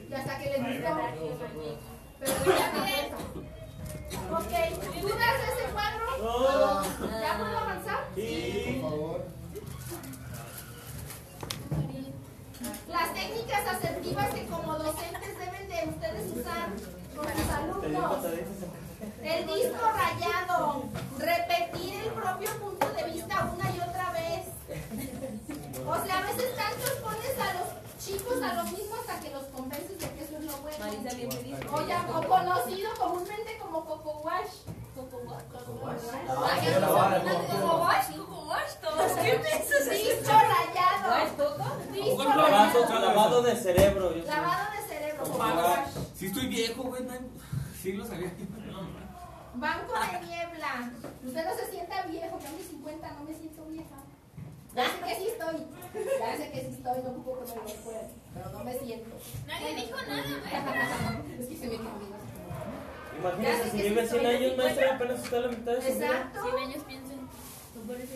Y 0.09 0.13
hasta 0.13 0.37
que 0.37 0.45
le 0.45 0.57
gustó. 0.57 0.97
Pero 2.19 2.33
ya 2.45 2.67
Ok, 4.31 4.53
¿tú 5.01 5.07
das 5.07 5.39
ese 5.49 5.65
cuadro? 5.73 6.05
¿Ya 7.21 7.37
puedo 7.37 7.57
avanzar? 7.57 8.01
Sí. 8.15 8.79
Por 8.81 8.91
favor. 8.91 9.25
Las 12.87 13.13
técnicas 13.13 13.67
asertivas 13.67 14.33
que 14.33 14.45
como 14.47 14.77
docentes 14.77 15.39
deben 15.39 15.69
de 15.69 15.89
ustedes 15.89 16.31
usar 16.35 16.69
con 17.15 17.25
sus 17.33 17.49
alumnos. 17.49 18.88
El 19.23 19.47
disco 19.47 19.79
rayado. 19.93 20.83
Repetir 21.17 21.95
el 21.95 22.11
propio 22.13 22.49
punto 22.59 22.89
de 22.91 23.03
vista 23.11 23.51
una 23.53 23.69
y 23.71 23.79
otra 23.79 24.11
vez. 24.11 24.45
O 25.87 26.05
sea, 26.05 26.17
a 26.19 26.21
veces 26.23 26.55
tantos 26.55 26.91
pones 27.01 27.39
a 27.39 27.53
los 27.53 27.67
chicos 28.03 28.41
a 28.41 28.53
lo 28.55 28.63
mismo 28.65 28.95
hasta 28.99 29.19
que 29.19 29.29
los 29.31 29.43
convences 29.45 29.99
de 29.99 30.09
que 30.09 30.23
eso 30.23 30.37
es 30.37 30.43
lo 30.45 30.57
bueno. 30.57 30.77
Marisa 30.79 31.15
bien. 31.15 31.29
O 31.71 31.87
ya 31.87 32.05
o 32.09 32.27
conocido 32.27 32.89
comúnmente 32.97 33.57
como 33.61 33.85
Coco 33.85 34.21
Wash. 34.23 34.51
Coco 34.95 35.17
Wash. 35.25 35.43
Coco 35.51 35.79
Wash. 35.85 35.97
Ay, 36.11 36.73
Coco 36.73 36.93
Wash. 36.95 37.21
Coco 37.51 37.77
Wash, 37.77 38.15
Coco 38.17 38.45
Wash, 38.47 38.73
todos. 38.81 39.11
¿Qué 39.13 39.39
piensas? 39.39 39.89
Disco 39.89 40.31
rayado. 40.31 41.25
Disco 41.93 42.23
Lavado, 42.23 42.47
rayado. 42.47 42.99
lavado 42.99 43.41
de 43.43 43.55
cerebro. 43.55 44.11
Lavado 44.25 44.65
de 44.71 44.87
cerebro. 44.93 45.23
Coco 45.23 45.37
Wash. 45.37 45.89
Si 46.15 46.25
estoy 46.27 46.47
viejo, 46.47 46.83
güey, 46.83 47.03
no 47.03 47.13
hay- 47.13 47.19
sí 47.81 47.93
lo 47.93 48.05
sabía. 48.05 48.31
Banco 49.59 49.93
de 49.93 50.27
niebla. 50.27 50.91
Usted 51.25 51.45
no 51.45 51.55
se 51.55 51.71
sienta 51.71 52.03
viejo, 52.03 52.39
que 52.39 52.47
a 52.47 52.51
mis 52.51 52.67
50 52.67 53.11
no 53.11 53.23
me 53.23 53.33
siento 53.33 53.65
vieja. 53.65 53.95
Ya 54.75 54.85
sé 54.85 54.99
que 54.99 55.15
sí 55.15 55.27
estoy. 55.27 55.67
Ya 56.19 56.37
sé 56.37 56.51
que 56.51 56.61
sí 56.61 56.67
estoy, 56.77 57.03
no 57.03 57.09
ocupo 57.09 57.39
que 57.39 57.45
me 57.45 57.55
lo. 57.55 57.63
Pero 58.33 58.49
no 58.51 58.63
me 58.63 58.79
siento. 58.79 59.15
Nadie 59.47 59.75
dijo 59.75 59.97
nada, 60.07 61.21
güey. 61.25 61.39
es 61.39 61.47
que 61.47 61.55
se 61.57 61.67
me 61.67 61.75
cambió. 61.75 62.07
Imagínese 63.19 63.71
si 63.71 63.81
vive 63.81 64.07
100 64.07 64.25
años, 64.25 64.57
maestra, 64.57 64.95
apenas 64.95 65.23
está 65.23 65.37
a 65.37 65.39
la 65.41 65.47
mitad 65.49 65.71
de 65.73 65.81
su 65.81 65.97
vida. 65.97 66.05
Exacto. 66.05 66.41
100 66.43 66.55
años 66.55 66.83
piensen. 66.87 67.19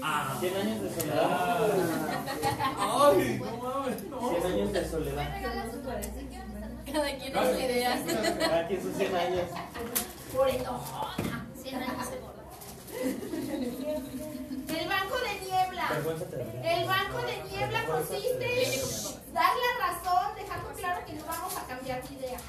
Ah. 0.02 0.38
100 0.40 0.56
años 0.56 0.82
de 0.84 0.90
soledad. 1.02 1.60
Ay, 2.78 3.40
no 3.40 3.58
mames, 3.58 4.04
no. 4.04 4.30
100 4.30 4.46
años 4.46 4.74
de 4.74 4.90
soledad. 4.90 5.42
Cada 6.94 7.18
quien 7.18 7.34
sus 7.34 7.60
ideas. 7.60 8.00
Aquí 8.54 8.78
sus 8.78 8.96
100 8.96 9.16
años. 9.16 9.50
Por 10.36 10.50
enojona. 10.50 11.48
100 11.62 11.76
años 11.76 12.08
se 12.08 12.18
gorda. 12.20 12.44
El 14.80 14.90
banco 14.90 15.16
de 15.18 15.34
niebla. 15.46 15.90
El 16.64 16.88
banco 16.88 17.18
de 17.22 17.44
niebla 17.50 17.86
consiste 17.86 18.76
en 18.76 19.34
dar 19.34 19.52
la 19.56 19.88
razón, 19.88 20.36
dejando 20.36 20.70
claro 20.74 21.06
que 21.06 21.14
no 21.14 21.26
vamos 21.26 21.58
a 21.58 21.64
cambiar 21.68 22.04
de 22.08 22.16
idea. 22.16 22.40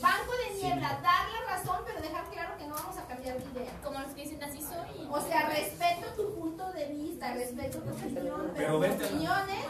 Banco 0.00 0.32
de 0.36 0.54
niebla, 0.60 1.00
dar 1.02 1.26
la 1.30 1.56
razón, 1.56 1.78
pero 1.86 2.00
dejar 2.00 2.24
claro 2.30 2.56
que 2.58 2.66
no 2.66 2.74
vamos 2.74 2.96
a 2.98 3.06
cambiar 3.06 3.38
de 3.38 3.50
idea. 3.60 3.72
Como 3.82 3.98
los 4.00 4.12
que 4.12 4.22
dicen 4.22 4.42
así 4.42 4.60
soy. 4.60 5.06
O 5.10 5.20
sea, 5.20 5.48
respeto 5.48 6.06
tu 6.16 6.34
punto 6.34 6.72
de 6.72 6.86
vista, 6.86 7.32
respeto 7.34 7.78
tu 7.78 7.90
opinión, 7.90 8.50
pero, 8.54 8.54
Pero 8.54 8.72
tus 8.72 8.80
vete 8.80 9.04
a- 9.04 9.06
opiniones. 9.08 9.64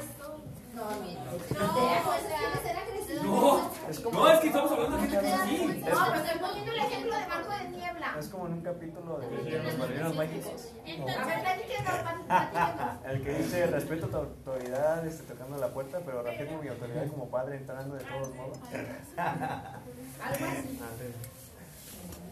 No, 0.75 0.83
no, 0.83 0.91
No, 0.91 2.05
pues 2.05 2.25
o 2.25 2.29
sea, 2.29 2.39
quiere 2.39 2.63
ser 2.63 2.77
agresivo. 2.77 3.23
No, 3.23 4.11
no, 4.11 4.29
es 4.29 4.41
que 4.41 4.47
estamos 4.49 4.73
hablando 4.73 4.97
de 4.97 5.03
gente 5.03 5.19
que 5.21 5.27
es 5.27 5.41
así. 5.41 5.67
No, 5.67 5.75
pero 5.85 6.25
estoy 6.25 6.39
poniendo 6.41 6.73
el 6.73 6.79
ejemplo 6.79 7.15
de 7.15 7.27
banco 7.27 7.51
de 7.51 7.69
niebla. 7.69 8.17
Es 8.19 8.29
como 8.29 8.47
en 8.47 8.53
un 8.55 8.61
capítulo 8.61 9.19
de 9.19 9.63
Los 9.63 9.75
Padrinos 9.75 10.17
Mágicos. 10.17 10.73
A 10.85 11.27
ver, 11.27 11.41
platíquenos, 11.43 11.95
platíquenos. 12.03 13.05
El 13.05 13.23
que 13.23 13.35
dice 13.35 13.67
respeto 13.67 14.09
tu 14.09 14.17
autoridad 14.17 15.07
este, 15.07 15.23
tocando 15.33 15.59
la 15.59 15.69
puerta, 15.69 16.01
pero 16.05 16.23
respeto 16.23 16.61
mi 16.61 16.69
autoridad 16.69 17.07
como 17.09 17.29
padre 17.29 17.57
entrando 17.57 17.95
de 17.95 18.05
todos 18.05 18.35
modos. 18.35 18.59
Algo 19.17 20.47
así. 20.47 20.81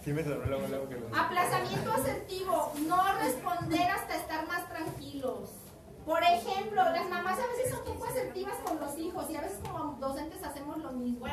Sí 0.04 0.12
me 0.12 0.24
sonó 0.24 0.44
luego, 0.46 0.66
luego 0.66 0.88
que 0.88 0.96
lo 0.96 1.16
Aplazamiento 1.16 1.92
asertivo, 1.92 2.72
no 2.88 3.18
responder 3.20 3.88
hasta 3.88 4.16
estar 4.16 4.48
más 4.48 4.68
tranquilos. 4.68 5.61
Por 6.04 6.22
ejemplo, 6.22 6.82
las 6.82 7.08
mamás 7.08 7.38
a 7.38 7.46
veces 7.46 7.70
son 7.70 7.84
poco 7.84 8.04
asertivas 8.06 8.56
con 8.64 8.80
los 8.80 8.98
hijos 8.98 9.30
y 9.30 9.36
a 9.36 9.40
veces 9.42 9.58
como 9.62 9.92
docentes 10.00 10.42
hacemos 10.42 10.78
lo 10.78 10.90
mismo. 10.92 11.26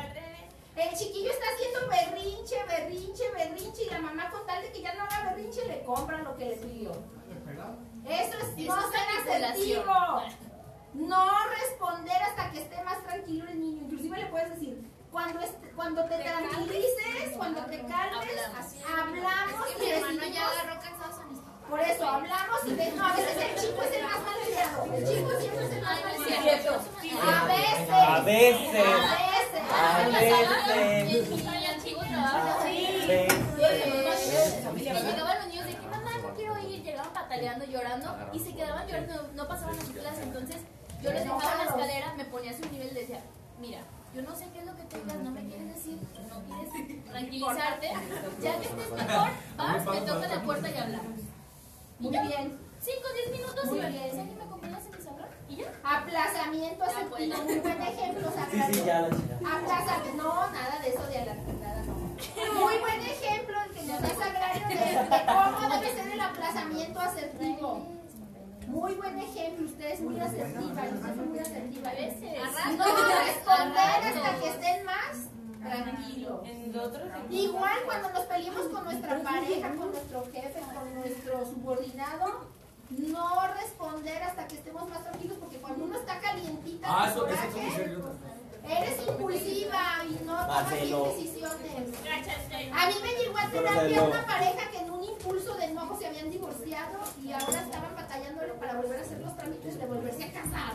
El 0.76 0.96
chiquillo 0.96 1.30
está 1.30 1.44
haciendo 1.54 1.88
berrinche, 1.88 2.56
berrinche, 2.66 3.24
berrinche 3.32 3.82
y 3.84 3.90
la 3.90 3.98
mamá 3.98 4.30
con 4.30 4.46
tal 4.46 4.62
de 4.62 4.70
que 4.72 4.80
ya 4.80 4.94
no 4.94 5.02
haga 5.04 5.30
berrinche 5.30 5.66
le 5.66 5.82
compra 5.82 6.18
lo 6.18 6.36
que 6.36 6.46
le 6.46 6.56
pidió. 6.56 6.92
Eso 8.06 8.38
es 8.38 8.56
no 8.66 8.80
es 8.80 8.90
ser 8.90 9.36
asertivo. 9.42 9.84
No 10.94 11.28
responder 11.60 12.22
hasta 12.22 12.50
que 12.50 12.62
esté 12.62 12.82
más 12.82 13.02
tranquilo 13.04 13.48
el 13.48 13.60
niño. 13.60 13.82
Inclusive 13.84 14.18
le 14.18 14.26
puedes 14.26 14.50
decir, 14.50 14.90
cuando, 15.12 15.40
est- 15.40 15.74
cuando 15.76 16.04
te, 16.06 16.18
tranquilices, 16.18 17.36
cuando 17.36 17.64
te 17.66 17.78
calmes, 17.86 18.40
hablamos, 18.88 19.68
Es 19.68 19.76
que 19.76 19.82
y 19.84 19.86
mi 19.86 19.92
hermano 19.92 20.14
decimos- 20.20 20.34
ya 20.34 20.46
agarró 20.48 20.80
cansados 20.80 21.16
en 21.16 21.19
esto. 21.19 21.19
Por 21.70 21.80
eso 21.80 22.04
hablamos 22.04 22.58
y 22.66 22.74
ves, 22.74 22.96
no, 22.96 23.06
a 23.06 23.12
veces 23.14 23.36
el 23.36 23.54
chico 23.60 23.82
es 23.82 23.96
el 23.96 24.02
más 24.02 24.20
malcriado. 24.24 24.84
El 24.92 25.08
chico 25.08 25.30
siempre 25.40 25.64
es 25.66 25.72
el 25.72 25.82
más 25.82 26.04
malcriado. 26.04 26.80
A 27.22 27.44
veces. 27.46 28.00
A 28.00 28.20
veces. 28.24 28.80
A 29.70 29.96
A 29.96 30.08
veces. 30.08 31.28
trabajo. 32.10 32.64
veces. 33.06 33.32
Llegaban 34.80 35.38
los 35.38 35.46
niños 35.48 35.66
de 35.66 35.74
que 35.74 35.86
mamá 35.86 36.10
no 36.22 36.34
quiero 36.34 36.58
ir, 36.58 36.82
llegaban 36.82 37.12
pataleando, 37.12 37.64
llorando 37.66 38.16
y 38.32 38.38
se 38.40 38.52
quedaban 38.54 38.86
llorando, 38.88 39.14
no, 39.14 39.22
no 39.34 39.48
pasaban 39.48 39.78
a 39.78 39.80
su 39.80 39.92
clase. 39.92 40.22
Entonces 40.22 40.56
yo 41.02 41.12
les 41.12 41.22
dejaba 41.22 41.54
la 41.56 41.64
escalera, 41.64 42.14
me 42.16 42.24
ponía 42.24 42.50
a 42.50 42.54
su 42.54 42.62
nivel 42.70 42.88
y 42.90 42.94
les 42.94 43.08
decía, 43.08 43.20
mira, 43.60 43.78
yo 44.14 44.22
no 44.22 44.34
sé 44.34 44.46
qué 44.52 44.58
es 44.58 44.66
lo 44.66 44.74
que 44.76 44.82
tengas, 44.84 45.16
no 45.18 45.30
me 45.30 45.44
quieres 45.46 45.68
decir, 45.74 45.98
no 46.28 46.42
quieres 46.44 47.04
tranquilizarte, 47.04 47.92
ya 48.40 48.58
que 48.58 48.66
estés 48.66 48.90
mejor, 48.90 49.28
vas, 49.56 49.84
me 49.86 50.00
toca 50.00 50.26
la 50.28 50.42
puerta 50.42 50.68
y 50.70 50.76
hablamos. 50.76 51.29
Y 52.00 52.04
Muy 52.04 52.12
ya, 52.14 52.22
bien. 52.22 52.58
5 52.80 52.96
o 52.98 53.14
10 53.14 53.30
minutos 53.40 53.64
Muy 53.66 53.78
y 53.78 53.80
bien. 53.82 54.16
me 54.16 54.34
¿me 54.34 54.42
acompañas 54.42 54.84
en 54.86 54.90
mi 54.96 55.02
salón? 55.04 55.26
Y 55.48 55.56
ya. 55.56 55.72
Aplazamiento 55.84 56.84
Ya, 56.84 56.90
asertivo. 56.90 57.16
pues. 57.16 57.44
Muy 57.44 57.58
buen 57.60 57.82
ejemplo, 57.82 58.28
Sí, 58.30 58.36
Sagrario. 58.38 58.74
sí, 58.74 58.82
ya 58.86 59.00
la 59.02 59.10
chica. 59.10 59.34
Aplazamiento. 59.56 60.22
No, 60.22 60.50
nada 60.50 60.78
de 60.82 60.88
eso 60.88 61.06
de 61.06 61.16
alargada, 61.18 61.82
no. 61.86 61.94
Muy 62.60 62.78
buen 62.78 63.00
ejemplo 63.00 63.56
el 63.66 63.70
que 63.74 63.82
nos 63.82 64.02
da 64.02 64.08
Sagrario 64.08 64.68
de, 64.68 64.74
de 64.74 65.26
cómo 65.26 65.68
debe 65.80 65.94
ser 65.94 66.08
el 66.12 66.20
aplazamiento 66.20 67.00
asertivo. 67.00 67.86
Muy 68.66 68.94
buen 68.94 69.18
ejemplo, 69.18 69.66
usted 69.66 69.90
es 69.90 70.00
muy 70.00 70.20
asertiva, 70.20 70.86
y 70.86 70.94
usted 70.94 71.10
es 71.10 71.16
muy 71.16 71.38
asertiva. 71.40 71.90
A 71.90 71.92
veces. 71.94 72.78
No 72.78 72.84
responder 72.86 73.78
hasta 74.04 74.40
que 74.40 74.48
estén 74.48 74.84
más 74.84 75.26
tranquilos. 75.60 76.40
Igual 77.30 77.78
cuando 77.84 78.10
nos 78.10 78.24
peleemos 78.24 78.66
con 78.68 78.84
nuestra 78.84 79.22
pareja, 79.22 79.68
con 79.76 79.90
nuestro 79.92 80.24
jefe, 80.32 80.60
con 80.74 80.94
nuestro 80.94 81.44
subordinado, 81.46 82.44
no 82.90 83.46
responder 83.54 84.22
hasta 84.22 84.46
que 84.48 84.56
estemos 84.56 84.88
más 84.88 85.02
tranquilos, 85.04 85.36
porque 85.38 85.56
cuando 85.58 85.84
uno 85.84 85.98
está 85.98 86.18
calientita, 86.20 86.88
Ah, 86.90 87.06
de 87.06 87.12
eso, 87.12 87.20
coraje, 87.20 87.96
eres 88.68 89.08
impulsiva 89.08 89.82
y 90.08 90.24
no 90.24 90.36
tomas 90.36 90.70
bien 90.70 91.04
decisiones. 91.04 91.70
A 92.72 92.86
mí 92.86 92.94
me 93.02 93.12
llegó 93.22 93.38
a 93.38 93.48
terapia 93.48 94.02
una 94.02 94.26
pareja 94.26 94.70
que 94.70 94.78
en 94.78 94.90
un 94.90 95.04
impulso 95.04 95.54
de 95.54 95.64
enojo 95.66 95.96
se 95.98 96.06
habían 96.06 96.30
divorciado 96.30 96.98
y 97.22 97.32
ahora 97.32 97.60
estaban 97.60 97.94
batallándolo 97.94 98.54
para 98.54 98.74
volver 98.74 98.98
a 98.98 99.02
hacer 99.02 99.20
los 99.20 99.36
trámites 99.36 99.78
de 99.78 99.86
volverse 99.86 100.24
a 100.24 100.32
casar. 100.32 100.72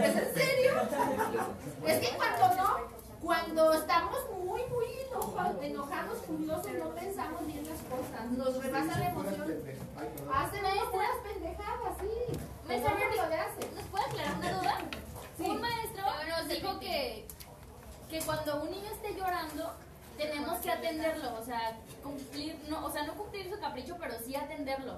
¿Es 0.00 0.16
en 0.16 0.34
serio? 0.34 0.72
Es 1.86 1.98
que 2.08 2.16
cuando 2.16 2.54
no, 2.62 2.76
cuando 3.22 3.72
estamos 3.74 4.18
muy, 4.44 4.62
muy 4.66 4.86
enoja- 5.10 5.54
enojados, 5.62 6.18
furiosos, 6.26 6.72
no 6.78 6.90
pensamos 6.94 7.46
bien 7.46 7.64
las 7.68 7.78
cosas, 7.82 8.30
nos 8.30 8.62
rebasa 8.64 8.98
la 8.98 9.08
emoción. 9.08 9.54
Hacemos 10.32 10.88
puras 10.90 11.10
pendejadas, 11.22 11.94
sí. 12.00 12.38
Maestra, 12.66 12.92
Eso 12.92 13.10
es 13.10 13.16
lo 13.22 13.28
que 13.28 13.34
hace. 13.36 13.74
¿Nos 13.74 13.84
puede 13.84 14.04
aclarar 14.04 14.36
una 14.38 14.52
duda? 14.58 14.78
Sí. 15.36 15.50
Un 15.50 15.60
maestro 15.60 16.04
nos 16.28 16.48
dijo 16.48 16.78
que, 16.80 17.26
que 18.08 18.20
cuando 18.20 18.62
un 18.62 18.70
niño 18.70 18.90
esté 18.90 19.14
llorando, 19.14 19.70
tenemos 20.16 20.58
que 20.60 20.70
atenderlo, 20.70 21.34
o 21.38 21.44
sea, 21.44 21.78
cumplir, 22.02 22.58
no, 22.68 22.86
o 22.86 22.90
sea, 22.90 23.04
no 23.04 23.14
cumplir 23.14 23.50
su 23.52 23.58
capricho, 23.60 23.96
pero 23.98 24.14
sí 24.24 24.34
atenderlo. 24.36 24.94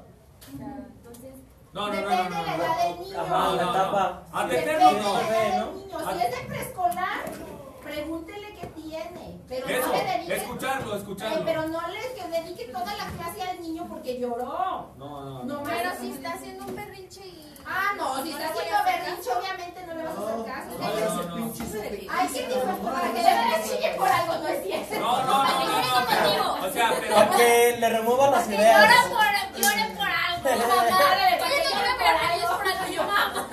O 0.55 0.59
sea, 0.59 0.77
entonces, 0.97 1.35
No, 1.73 1.87
no, 1.89 1.95
no, 1.95 2.01
no, 2.03 2.09
Depende 2.11 2.31
no, 2.37 2.41
de 2.43 2.47
la 2.47 2.57
no. 2.57 2.63
edad 2.65 2.89
del 2.89 3.01
niño. 3.01 3.21
Ajá, 3.21 3.51
la 3.55 3.63
etapa. 3.63 4.23
Atenderlo 4.33 4.89
Depende 4.89 5.03
no. 5.03 5.17
de 5.17 5.23
la 5.23 5.47
edad 5.49 5.61
¿no? 5.61 5.67
del 5.67 5.77
niño. 5.77 5.99
Si 6.13 6.21
es 6.23 6.31
de 6.41 6.47
preescolar, 6.49 7.21
pregúntele 7.93 8.55
qué 8.59 8.67
tiene. 8.69 9.41
Pero 9.49 9.67
Eso, 9.69 9.87
no 9.87 9.93
le 9.93 10.05
dedique, 10.05 10.37
escucharlo, 10.37 10.95
Eh, 10.95 10.99
escucharlo. 10.99 11.45
pero 11.45 11.69
no 11.69 11.81
le 11.89 12.01
que 12.15 12.29
dedique 12.29 12.65
toda 12.73 12.95
la 12.97 13.05
clase 13.17 13.43
al 13.43 13.61
niño 13.61 13.87
porque 13.89 14.19
lloró. 14.19 14.93
No, 14.97 15.21
no, 15.25 15.45
no. 15.45 15.45
No, 15.45 15.63
Pero 15.63 15.91
si 16.01 16.11
está 16.13 16.33
haciendo 16.35 16.65
un 16.65 16.75
berrinche 16.77 17.21
y. 17.27 17.49
Ah, 17.67 17.93
no, 17.97 18.23
si 18.23 18.31
No 18.31 18.39
está 18.39 18.49
le 18.49 18.55
voy 18.55 18.63
haciendo 18.65 18.85
berrinche, 18.85 19.31
obviamente 19.31 19.87
no 19.87 19.95
le 19.95 20.03
vas 20.05 20.17
a 20.17 20.21
hacer 20.23 20.45
caso. 20.53 20.71
No, 20.79 20.87
no, 20.89 21.37
no. 21.37 21.53
Ay, 22.11 22.29
qué 22.33 22.43
tipo, 22.43 22.77
para 22.83 23.13
que 23.13 23.23
le 23.23 23.63
chille 23.69 23.91
por 23.97 24.09
algo, 24.09 24.33
no 24.39 24.49
es 24.49 24.63
cierto. 24.65 24.95
No, 25.01 25.23
no, 25.23 25.45
no, 25.45 25.45
no, 25.45 26.01
no, 26.01 26.07
pero, 26.09 26.55
o 26.67 26.73
sea, 26.73 26.93
pero, 26.99 27.15
Para 27.15 27.37
que 27.37 27.77
le 27.79 27.89
remueva 27.91 28.31
las 28.31 28.49
llora 28.49 28.63
ideas. 28.63 29.07
por, 29.07 29.61
lloren 29.61 29.97
por 29.97 30.07
algo. 30.07 30.43
Mamá, 30.43 30.99
para 30.99 31.29
que 31.29 31.37
no 31.39 31.71
llore 31.71 31.93
me 31.93 31.97
por 31.99 32.05
berrinches 32.09 32.43
algo. 32.43 32.57
por 32.57 32.67
algo, 32.69 32.87
yo 32.93 33.03
mamá. 33.05 33.49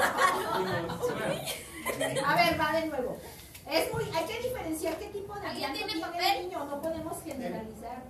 A 2.25 2.35
ver, 2.35 2.59
va 2.61 2.71
de 2.73 2.85
nuevo. 2.87 3.17
Es 3.69 3.93
muy, 3.93 4.03
hay 4.15 4.25
que 4.25 4.47
diferenciar 4.47 4.97
qué 4.97 5.05
tipo 5.07 5.33
de 5.35 5.47
¿Alguien 5.47 5.61
llanto 5.61 5.77
tiene 5.77 5.93
tiene 5.93 6.07
papel? 6.07 6.37
el 6.37 6.43
niño, 6.43 6.65
no 6.65 6.81
podemos 6.81 7.21
generalizar. 7.23 8.03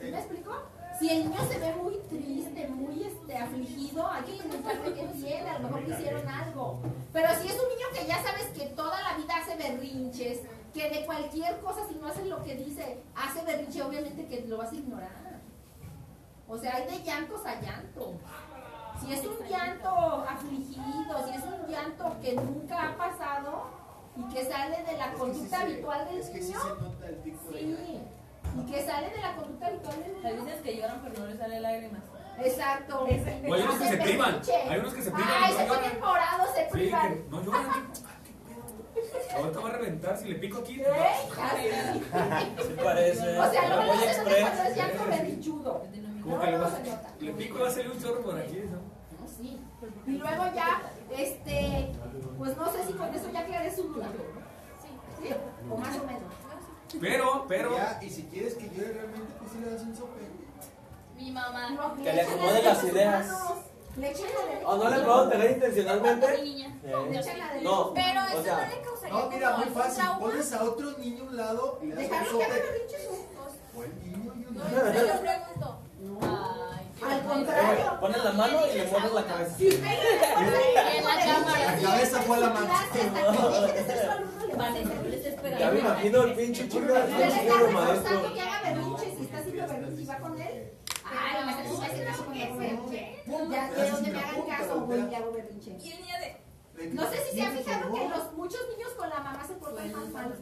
¿Sí 0.00 0.10
me 0.10 0.18
explico? 0.18 0.52
Si 1.00 1.10
el 1.10 1.30
niño 1.30 1.40
se 1.50 1.58
ve 1.58 1.74
muy 1.74 1.96
triste, 2.08 2.68
muy 2.68 3.02
este, 3.02 3.36
afligido, 3.36 4.06
hay 4.06 4.22
que 4.22 4.42
preguntarle 4.42 4.94
qué 4.94 5.06
tiene, 5.08 5.50
a 5.50 5.58
lo 5.58 5.68
mejor 5.68 5.82
le 5.82 5.94
hicieron 5.94 6.28
algo. 6.28 6.80
Pero 7.12 7.28
si 7.40 7.48
es 7.48 7.54
un 7.54 7.68
niño 7.68 7.86
que 7.92 8.06
ya 8.06 8.22
sabes 8.22 8.46
que 8.56 8.66
toda 8.66 9.00
la 9.02 9.16
vida 9.16 9.36
hace 9.36 9.56
berrinches, 9.56 10.40
que 10.72 10.90
de 10.90 11.04
cualquier 11.06 11.58
cosa, 11.60 11.88
si 11.88 11.94
no 11.96 12.06
hace 12.06 12.24
lo 12.26 12.44
que 12.44 12.54
dice, 12.54 13.02
hace 13.16 13.42
berrinche, 13.44 13.82
obviamente 13.82 14.26
que 14.26 14.42
lo 14.46 14.58
vas 14.58 14.70
a 14.72 14.76
ignorar. 14.76 15.40
O 16.48 16.58
sea, 16.58 16.76
hay 16.76 16.86
de 16.86 17.02
llantos 17.02 17.44
a 17.46 17.60
llanto. 17.60 18.12
Si 19.00 19.12
es 19.12 19.24
un 19.24 19.48
llanto 19.48 19.88
afligido, 20.28 21.26
si 21.26 21.34
es 21.34 21.42
un 21.44 21.66
llanto 21.66 22.16
que 22.20 22.34
nunca 22.34 22.90
ha 22.90 22.96
pasado 22.96 23.79
y 24.16 24.34
que 24.34 24.44
sale 24.44 24.82
de 24.82 24.96
la 24.98 25.12
conducta 25.12 25.60
habitual 25.60 26.08
del 26.08 26.18
Es 26.18 26.28
que 26.30 26.42
sí 26.42 26.48
niño, 26.48 26.60
se 26.60 26.68
nota 26.82 27.06
el 27.08 27.22
tipo 27.22 27.50
de 27.50 27.60
sí, 27.60 28.00
y 28.58 28.70
que 28.72 28.82
sale 28.84 29.10
de 29.10 29.18
la 29.18 29.36
conducta 29.36 29.66
habitual 29.66 29.96
del 30.02 30.26
Hay 30.26 30.32
niño. 30.34 30.44
veces 30.44 30.62
que 30.62 30.76
lloran 30.76 31.00
pero 31.02 31.20
no 31.20 31.26
les 31.26 31.38
sale 31.38 31.60
lágrimas. 31.60 32.02
Exacto. 32.42 33.00
O 33.02 33.06
hay 33.06 33.62
unos 33.62 33.74
que 33.78 33.88
se 33.88 33.96
privan, 33.98 34.40
hay 34.68 34.78
unos 34.78 34.94
que 34.94 35.02
se 35.02 35.10
privan 35.10 35.30
Ay, 35.42 35.52
se 35.52 35.66
lloran. 35.66 35.82
ponen 35.82 36.00
morados, 36.00 36.48
se 36.54 36.62
privan. 36.70 37.14
que 37.14 37.24
no 37.30 37.42
lloran. 37.44 37.90
Ahorita 39.36 39.60
va 39.60 39.68
a 39.68 39.72
reventar 39.72 40.16
si 40.18 40.28
le 40.28 40.34
pico 40.36 40.58
aquí. 40.58 40.80
¿Eh? 40.80 40.84
Sí 42.66 42.74
parece. 42.82 43.38
O 43.38 43.50
sea, 43.50 43.68
luego 43.68 43.92
nota 43.94 44.18
cuando 44.18 44.34
es. 44.34 45.46
Como 46.22 46.36
No, 46.36 46.40
que 46.40 47.24
le, 47.24 47.32
pico 47.32 47.58
y 47.58 47.60
va 47.60 47.68
a 47.68 47.70
salir 47.70 47.90
un 47.90 48.02
chorro 48.02 48.22
por 48.22 48.38
aquí, 48.38 48.60
¿no? 48.70 48.99
Sí. 49.80 49.86
Y 50.06 50.10
luego 50.18 50.44
ya, 50.54 50.82
este, 51.16 51.92
pues 52.38 52.56
no 52.56 52.70
sé 52.72 52.84
si 52.86 52.92
con 52.92 53.14
eso 53.14 53.30
ya 53.32 53.40
aclaré 53.40 53.74
su 53.74 53.82
duda. 53.84 54.06
¿Sí? 55.22 55.34
O 55.70 55.76
más 55.76 55.96
o 55.98 56.04
menos. 56.04 56.22
Pero, 57.00 57.44
pero, 57.48 57.76
Ya, 57.76 57.98
y 58.02 58.10
si 58.10 58.24
quieres 58.24 58.54
que 58.54 58.68
llore 58.70 58.92
realmente, 58.92 59.32
pues 59.38 59.52
sí 59.52 59.58
le 59.60 59.70
das 59.70 59.82
un 59.82 59.96
sope. 59.96 60.20
Mi 61.16 61.30
mamá. 61.30 61.70
No, 61.70 61.94
Que 61.96 62.12
le 62.12 62.22
acomode 62.22 62.52
de 62.54 62.62
las 62.62 62.84
ideas. 62.84 63.28
Le 63.96 64.10
echan 64.10 64.24
la 64.24 64.54
de 64.58 64.64
¿O 64.64 64.76
no 64.76 64.88
le 64.90 64.98
puedo 65.00 65.28
tener 65.28 65.50
intencionalmente? 65.50 66.38
Mi 66.38 66.42
niña. 66.54 66.76
Le 66.82 66.90
Eh, 66.90 67.18
echan 67.20 67.38
la 67.38 67.52
de 67.54 67.60
No, 67.62 67.92
Pero 67.92 68.20
o 68.22 68.26
eso 68.28 68.42
sea, 68.44 68.54
no 68.56 68.74
le 68.76 68.80
causaría 68.82 69.14
No, 69.18 69.30
mira, 69.30 69.56
muy 69.56 69.66
fácil. 69.66 70.04
Pones 70.20 70.52
a 70.52 70.64
otro 70.64 70.98
niño 70.98 71.24
a 71.24 71.26
un 71.26 71.36
lado 71.36 71.78
y 71.82 71.86
le 71.86 71.94
das 71.94 72.04
un 72.04 72.10
Dejarlo 72.10 72.38
que 72.38 72.44
haga 72.44 72.54
sope. 72.56 73.76
O 73.76 73.84
el 73.84 74.02
niño 74.02 74.32
y 74.36 74.44
un 74.46 74.54
No, 74.54 74.62
yo 74.64 75.00
se 75.00 75.06
lo 75.06 75.20
pregunto. 75.20 75.78
Ay, 76.22 76.90
qué 76.98 77.04
Al 77.04 77.10
bonito. 77.10 77.28
contrario. 77.28 77.98
Pones 78.20 78.24
la 78.24 78.32
mano 78.32 78.66
y 78.66 78.76
le 78.76 78.86
mueves 78.86 79.12
la 79.12 79.24
cabeza. 79.24 79.56
Si 79.56 79.68
usted 79.68 79.82
le 79.82 80.18
recuerda 80.18 80.96
En 80.96 81.04
la 81.04 81.18
cámara. 81.18 81.76
La 81.76 81.88
cabeza 81.88 82.22
fue 82.22 82.40
la 82.40 82.50
mano. 82.50 82.68
Que 84.46 84.56
va. 84.56 85.58
Ya 85.58 85.70
me 85.70 85.80
imagino 85.80 86.22
el 86.22 86.34
pinche 86.34 86.68
chico 86.68 86.86
del 86.86 87.72
maestro. 87.72 88.34
que 88.34 88.40
haga 88.40 88.62
berrinche, 88.62 89.16
si 89.16 89.22
está 89.24 89.38
haciendo 89.38 89.66
berrinche 89.66 90.02
y 90.02 90.06
va 90.06 90.16
con 90.18 90.40
él. 90.40 90.72
Ay, 91.04 91.40
no 91.40 91.46
me 91.46 91.52
haces 91.52 91.80
hacer 91.80 92.06
caso 92.06 92.24
con 92.24 92.36
el 92.36 92.58
berrinche. 92.58 93.22
Ya, 93.50 93.70
de 93.70 93.90
donde 93.90 94.10
me 94.10 94.18
hagan 94.18 94.42
caso, 94.46 94.80
voy 94.80 95.08
y 95.10 95.14
hago 95.14 95.32
berrinche. 95.32 95.70
Y 95.82 95.92
el 95.92 96.00
niño 96.00 96.14
de. 96.20 96.90
No 96.94 97.10
sé 97.10 97.16
si 97.24 97.36
se 97.36 97.42
han 97.42 97.56
fijado 97.56 97.92
que 97.92 98.08
los, 98.08 98.32
muchos 98.32 98.60
niños 98.70 98.90
con 98.96 99.10
la 99.10 99.20
mamá 99.20 99.44
se 99.46 99.54
portan 99.54 99.92
más 99.92 100.08
mal. 100.10 100.34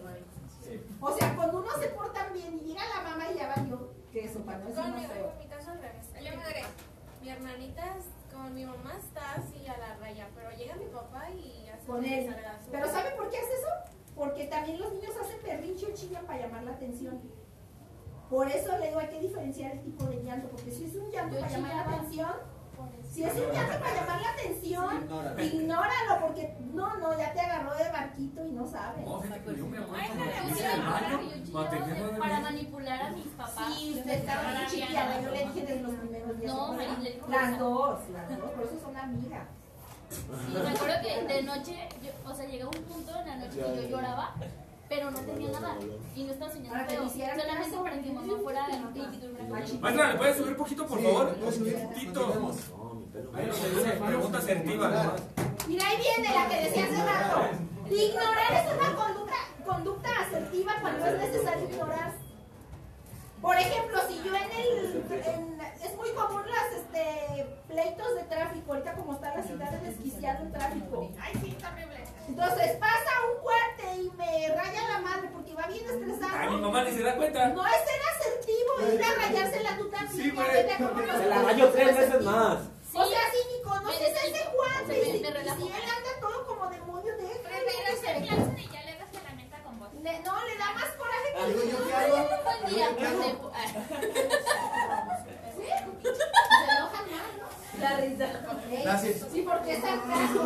O 1.01 1.17
sea, 1.17 1.35
cuando 1.35 1.59
uno 1.59 1.69
se 1.81 1.89
portan 1.89 2.33
bien 2.33 2.61
y 2.63 2.69
llega 2.69 2.83
la 2.95 3.11
mamá 3.11 3.25
y 3.33 3.39
ya 3.39 3.55
que 4.13 4.25
eso 4.25 4.41
para 4.41 4.59
no 4.59 4.69
es. 4.69 4.77
Yo 4.77 4.83
me 4.85 5.01
diré, 6.47 6.65
mi 7.21 7.29
hermanita 7.31 7.97
con 8.33 8.55
mi 8.55 8.65
mamá 8.65 8.95
está 8.99 9.35
así 9.35 9.67
a 9.67 9.77
la 9.77 9.97
raya, 9.97 10.29
pero 10.35 10.51
llega 10.57 10.77
mi 10.77 10.87
papá 10.87 11.31
y 11.31 11.69
hace 11.69 11.87
Con 11.87 12.05
él. 12.05 12.27
su- 12.65 12.71
Pero 12.71 12.87
¿sabe 12.89 13.11
por 13.17 13.29
qué 13.31 13.39
hace 13.39 13.55
eso? 13.55 13.69
Porque 14.15 14.47
también 14.47 14.79
los 14.81 14.93
niños 14.93 15.13
hacen 15.21 15.39
berrinche 15.43 15.87
o 15.87 15.95
chillan 15.95 16.25
para 16.27 16.41
llamar 16.41 16.63
la 16.65 16.73
atención. 16.73 17.21
Por 18.31 18.49
eso 18.49 18.77
le 18.79 18.89
digo, 18.89 18.99
hay 19.01 19.09
que 19.09 19.21
diferenciar 19.21 19.73
el 19.73 19.83
tipo 19.83 20.05
de 20.05 20.23
llanto, 20.23 20.49
porque 20.51 20.71
si 20.71 20.85
es 20.85 20.95
un 20.97 21.11
llanto 21.11 21.35
Yo 21.37 21.41
para 21.41 21.53
llamar 21.53 21.75
la 21.75 21.95
atención, 21.97 22.31
si 23.11 23.23
es 23.25 23.33
un 23.35 23.53
llanto 23.53 23.79
para 23.81 23.95
llamar 23.95 24.21
la 24.21 24.31
atención, 24.31 25.03
Ignóralo. 25.03 25.43
ignóralo, 25.43 26.21
porque 26.21 26.57
no, 26.73 26.97
no, 26.99 27.19
ya 27.19 27.33
te 27.33 27.41
agarró 27.41 27.75
de 27.75 27.89
barquito 27.91 28.45
y 28.47 28.53
no 28.53 28.67
sabes. 28.67 29.05
no, 29.05 29.21
fíjate 29.21 29.41
que 29.45 29.57
yo 29.57 29.67
me 29.67 29.79
acuerdo 29.79 30.05
cuando 30.09 30.25
baño, 31.53 32.19
para 32.19 32.41
manipular 32.41 33.03
a 33.03 33.11
mis 33.11 33.27
papás. 33.29 33.75
Sí, 33.79 33.95
usted 33.99 34.13
estaba 34.13 34.43
muy 34.53 34.67
chiquita, 34.67 35.21
yo 35.23 35.31
le 35.31 35.39
dije 35.45 35.61
desde 35.67 35.83
los 35.83 35.93
primeros 35.95 36.41
días. 36.41 36.55
No, 36.55 36.73
dijo 36.79 37.29
Las 37.29 37.59
dos, 37.59 37.99
las 38.11 38.39
dos, 38.39 38.51
por 38.51 38.65
eso 38.65 38.81
son 38.83 38.97
amigas. 38.97 39.47
Sí, 40.11 40.23
me 40.63 40.71
acuerdo 40.71 40.95
que 41.03 41.35
de 41.35 41.43
noche, 41.43 41.89
yo- 42.03 42.31
o 42.31 42.35
sea, 42.35 42.47
llegó 42.47 42.71
un 42.71 42.83
punto 42.85 43.13
en 43.21 43.27
la 43.27 43.37
noche 43.37 43.57
que 43.63 43.83
yo 43.83 43.89
lloraba, 43.89 44.35
pero 44.89 45.11
no 45.11 45.19
tenía 45.21 45.51
nada. 45.61 45.77
Y 46.17 46.25
no 46.25 46.33
estaba 46.33 46.51
soñando 46.51 46.87
que 46.87 47.05
hicieran 47.05 47.39
Solamente 47.39 47.77
para 47.77 48.01
que 48.03 48.13
mamá 48.13 48.33
fuera 48.43 48.67
y 48.71 48.75
y 48.75 49.19
tuviera 49.21 49.45
Machi- 49.49 49.79
Maestra, 49.81 50.13
¿le 50.13 50.19
puedes 50.19 50.37
subir 50.39 50.57
poquito, 50.57 50.87
por 50.87 51.03
favor? 51.03 51.37
Un 51.39 51.45
poquito. 51.45 52.53
Pregunta 54.07 54.39
asertiva, 54.39 54.89
¿no? 54.89 55.13
Mira, 55.67 55.87
ahí 55.89 55.97
viene 55.99 56.35
la 56.35 56.49
que 56.49 56.61
decía 56.65 56.85
hace 56.85 56.97
rato. 57.05 57.49
Ignorar 57.91 58.53
es 58.53 58.73
una 58.75 58.97
conducta, 58.97 59.35
conducta 59.65 60.09
asertiva 60.27 60.73
cuando 60.81 61.07
es 61.07 61.19
necesario 61.19 61.69
ignorar. 61.69 62.13
Por 63.41 63.57
ejemplo, 63.57 63.99
si 64.09 64.17
yo 64.23 64.35
en 64.35 64.51
el... 64.51 65.05
en- 65.25 65.59
es 65.83 65.95
muy 65.97 66.11
común 66.11 66.43
las 66.51 66.73
este, 66.81 67.47
pleitos 67.69 68.15
de 68.17 68.23
tráfico, 68.25 68.73
ahorita 68.73 68.93
como 68.95 69.13
está 69.15 69.35
la 69.37 69.43
ciudad 69.43 69.71
de 69.71 69.91
desquiciado 69.91 70.45
el 70.45 70.53
tráfico. 70.53 71.09
Ay, 71.21 71.33
sí, 71.41 71.51
está 71.57 71.71
horrible. 71.73 72.05
Entonces 72.29 72.73
pasa 72.79 73.11
un 73.33 73.43
cuate 73.43 73.97
y 74.03 74.11
me 74.17 74.49
raya 74.57 74.89
la 74.93 74.99
madre 75.01 75.29
porque 75.33 75.55
va 75.55 75.67
bien 75.69 75.85
Ay, 75.89 75.97
mi 75.99 76.11
estresado. 76.13 76.59
mamá 76.59 76.85
ni 76.85 76.91
se 76.91 77.03
da 77.05 77.15
cuenta. 77.17 77.49
No 77.51 77.65
es 77.65 77.73
ser 77.73 78.01
asertivo, 78.17 78.95
ir 78.95 79.03
a 79.05 79.15
rayársela 79.27 79.77
tú 79.79 79.89
también. 79.89 80.25
Sí, 80.25 80.31
güey. 80.31 81.21
Se 81.23 81.27
la 81.29 81.43
rayo 81.43 81.69
tres 81.71 81.97
veces 81.97 82.25
más. 82.25 82.59
O 82.95 83.07
sea, 83.07 83.21
si 83.31 83.39
ni 83.57 83.63
conoces 83.63 84.01
Me 84.13 84.19
a 84.19 84.25
ese 84.25 84.51
cuate, 84.55 84.87
Me- 84.89 84.99
y 84.99 85.05
si, 85.05 85.19
me 85.21 85.29
y 85.29 85.31
relajo. 85.33 85.61
si 85.61 85.67
él 85.69 85.73
anda 85.83 86.13
todo 86.21 86.47
como 86.47 86.71
demonio, 86.71 87.13
déjalo. 87.17 87.43
Prefiero 87.43 87.69
que 87.69 87.97
se- 87.97 88.09
hacer 88.11 88.23
clase 88.23 88.61
y 88.63 88.69
ya 88.73 88.83
le 88.85 88.99
das 88.99 89.09
la 89.25 89.33
meta 89.37 89.59
con 89.63 89.79
vos. 89.79 89.89
Le- 89.95 90.19
no, 90.21 90.47
le 90.47 90.59
da 90.59 90.73
más 90.73 90.91
coraje 90.99 91.29
que 91.35 91.43
el 91.45 91.71
¿yo 91.71 91.87
qué 91.87 91.95
hago? 91.95 92.17
Buen 92.45 92.75
día. 92.75 92.91
¿Yo 92.91 92.97
qué 92.97 93.07
hago? 93.07 93.21
de- 93.21 93.39
ah, 93.55 93.67
¿Sí? 95.57 95.67
Se 96.03 96.73
enojan 96.77 97.07
más, 97.11 97.29
¿no? 97.39 97.49
La 97.83 97.97
risa. 97.97 98.27
Gracias. 98.83 99.17
Sí, 99.33 99.43
porque 99.49 99.73
es 99.75 99.81
sarcasmo. 99.81 100.43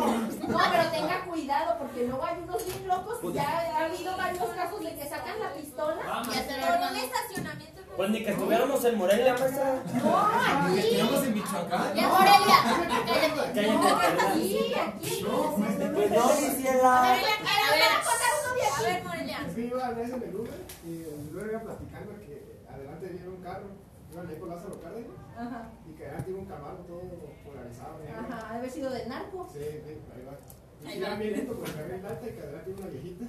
No, 0.47 0.59
pero 0.71 0.89
tenga 0.91 1.25
cuidado, 1.25 1.77
porque 1.79 2.03
luego 2.07 2.23
hay 2.25 2.37
unos 2.43 2.65
bien 2.65 2.87
locos. 2.87 3.33
Ya 3.33 3.43
ha 3.43 3.85
habido 3.85 4.15
varios 4.17 4.49
casos 4.49 4.79
de 4.83 4.95
que 4.95 5.09
sacan 5.09 5.39
la 5.39 5.53
pistola. 5.53 6.01
Por 6.23 6.27
un 6.31 6.33
hermano. 6.33 6.97
estacionamiento. 6.97 7.72
Pues 7.95 8.09
ni 8.09 8.23
que 8.23 8.31
estuviéramos 8.31 8.83
en 8.85 8.97
Morelia, 8.97 9.35
maestra. 9.37 9.83
No, 10.03 10.17
aquí. 10.17 10.79
Estamos 10.79 11.23
en 11.25 11.33
Michoacán. 11.35 11.95
Ya, 11.95 12.07
Morelia. 12.07 12.57
No, 13.53 13.87
aquí, 13.87 14.73
aquí. 14.73 15.25
Pues 15.25 15.79
no, 15.79 16.23
A 16.23 16.31
ver, 16.33 16.53
a 16.73 17.13
ver, 17.13 17.21
voy 17.69 17.81
a 17.85 18.01
contar 18.01 18.31
uno 18.41 18.53
de 18.55 18.65
A 18.65 19.03
Morelia, 19.03 19.37
en 19.43 20.23
el 20.23 20.35
Uber 20.35 20.59
y 20.85 21.03
el 21.03 21.29
Uber 21.31 21.47
iba 21.49 21.59
platicando 21.61 22.11
que 22.19 22.59
adelante 22.67 23.07
viene 23.07 23.29
un 23.29 23.41
carro, 23.43 23.67
por 24.39 24.49
Lázaro 24.49 24.81
Cárdenas 24.81 25.11
Ajá. 25.37 25.69
y 25.87 25.93
que 25.93 26.03
adelante 26.05 26.31
iba 26.31 26.39
un 26.39 26.45
camaro 26.45 26.77
todo 26.87 27.01
polarizado. 27.45 27.99
Ajá, 28.09 28.55
haber 28.55 28.71
sido 28.71 28.89
de 28.89 29.05
narco. 29.05 29.47
Sí, 29.53 29.59
sí, 29.59 30.01
ahí 30.15 30.25
va. 30.25 30.33
Y 30.81 30.87
Ahí 30.87 30.97
iba 30.97 31.15
bien 31.15 31.33
lento 31.33 31.53
porque 31.53 31.79
había 31.79 31.95
alta 31.95 32.27
y 32.27 32.31
que 32.33 32.41
adelante 32.41 32.69
iba 32.71 32.79
una 32.81 32.89
viejita 32.89 33.25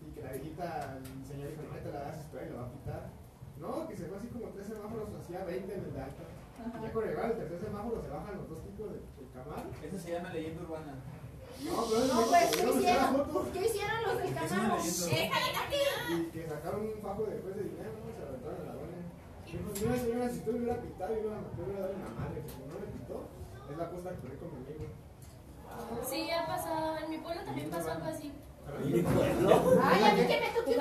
y 0.00 0.14
que 0.14 0.22
la 0.22 0.30
viejita, 0.32 0.98
el 0.98 1.26
señor 1.28 1.48
dijo, 1.50 1.62
no, 1.62 1.78
te 1.78 1.92
la 1.92 2.00
das 2.00 2.18
esperar 2.20 2.46
y 2.46 2.50
la 2.50 2.56
va 2.56 2.66
a 2.66 2.72
pitar. 2.72 3.21
No, 3.62 3.86
que 3.86 3.96
se 3.96 4.06
fue 4.10 4.18
así 4.18 4.26
como 4.26 4.50
tres 4.50 4.66
semáforos, 4.66 5.06
hacía 5.22 5.44
20 5.46 5.70
en 5.72 5.84
el 5.86 5.92
de 5.94 6.00
alta. 6.02 6.24
Ajá. 6.58 6.78
Y 6.78 6.82
ya 6.82 6.92
con 6.92 7.04
llegar 7.06 7.24
al 7.26 7.36
tercer 7.38 7.60
semáforo 7.62 8.02
se 8.02 8.10
bajan 8.10 8.34
los 8.42 8.48
dos 8.50 8.60
tipos 8.66 8.86
de, 8.90 8.98
del 8.98 9.28
camaro. 9.30 9.70
Eso 9.78 9.98
se 10.02 10.10
llama 10.10 10.34
leyenda 10.34 10.62
urbana. 10.66 10.92
No, 11.62 11.86
pero 11.86 12.00
No, 12.10 12.26
pues, 12.26 12.50
¿qué 12.58 12.66
hicieron? 12.66 13.52
¿Qué 13.54 13.60
hicieron 13.62 13.98
los 14.02 14.16
del 14.18 14.34
Camaro? 14.34 14.76
leyenda 14.82 15.06
urbana. 15.06 15.62
Y 16.10 16.30
que 16.34 16.42
sacaron 16.48 16.80
un 16.90 16.98
fajo 16.98 17.22
después 17.22 17.54
de 17.54 17.62
dinero, 17.70 17.90
¿no? 18.02 18.10
Se 18.10 18.22
aventaron 18.26 18.58
a 18.58 18.64
la 18.66 18.74
dona. 18.74 18.98
Dijo, 19.46 19.70
mira 19.78 19.94
señora, 19.94 20.28
si 20.28 20.38
usted 20.42 20.52
me 20.52 20.58
hubiera 20.58 20.80
pitado, 20.82 21.14
yo 21.14 21.22
yo 21.22 21.62
hubiera 21.62 21.80
dado 21.86 21.94
una 22.02 22.10
madre. 22.18 22.42
Como 22.50 22.66
no 22.66 22.74
me 22.82 22.88
pitó, 22.98 23.16
es 23.70 23.76
la 23.78 23.84
apuesta 23.86 24.10
que 24.10 24.18
corrí 24.26 24.36
con 24.42 24.48
mi 24.50 24.58
amigo. 24.66 24.86
Sí, 26.02 26.30
ha 26.34 26.46
pasado. 26.46 26.98
En 26.98 27.10
mi 27.10 27.18
pueblo 27.18 27.44
también 27.44 27.70
pasó 27.70 27.92
algo 27.92 28.06
así. 28.06 28.32
Ay, 28.68 30.04
a 30.04 30.12
mí 30.14 30.26
que 30.26 30.40
me 30.40 30.48
toque. 30.54 30.76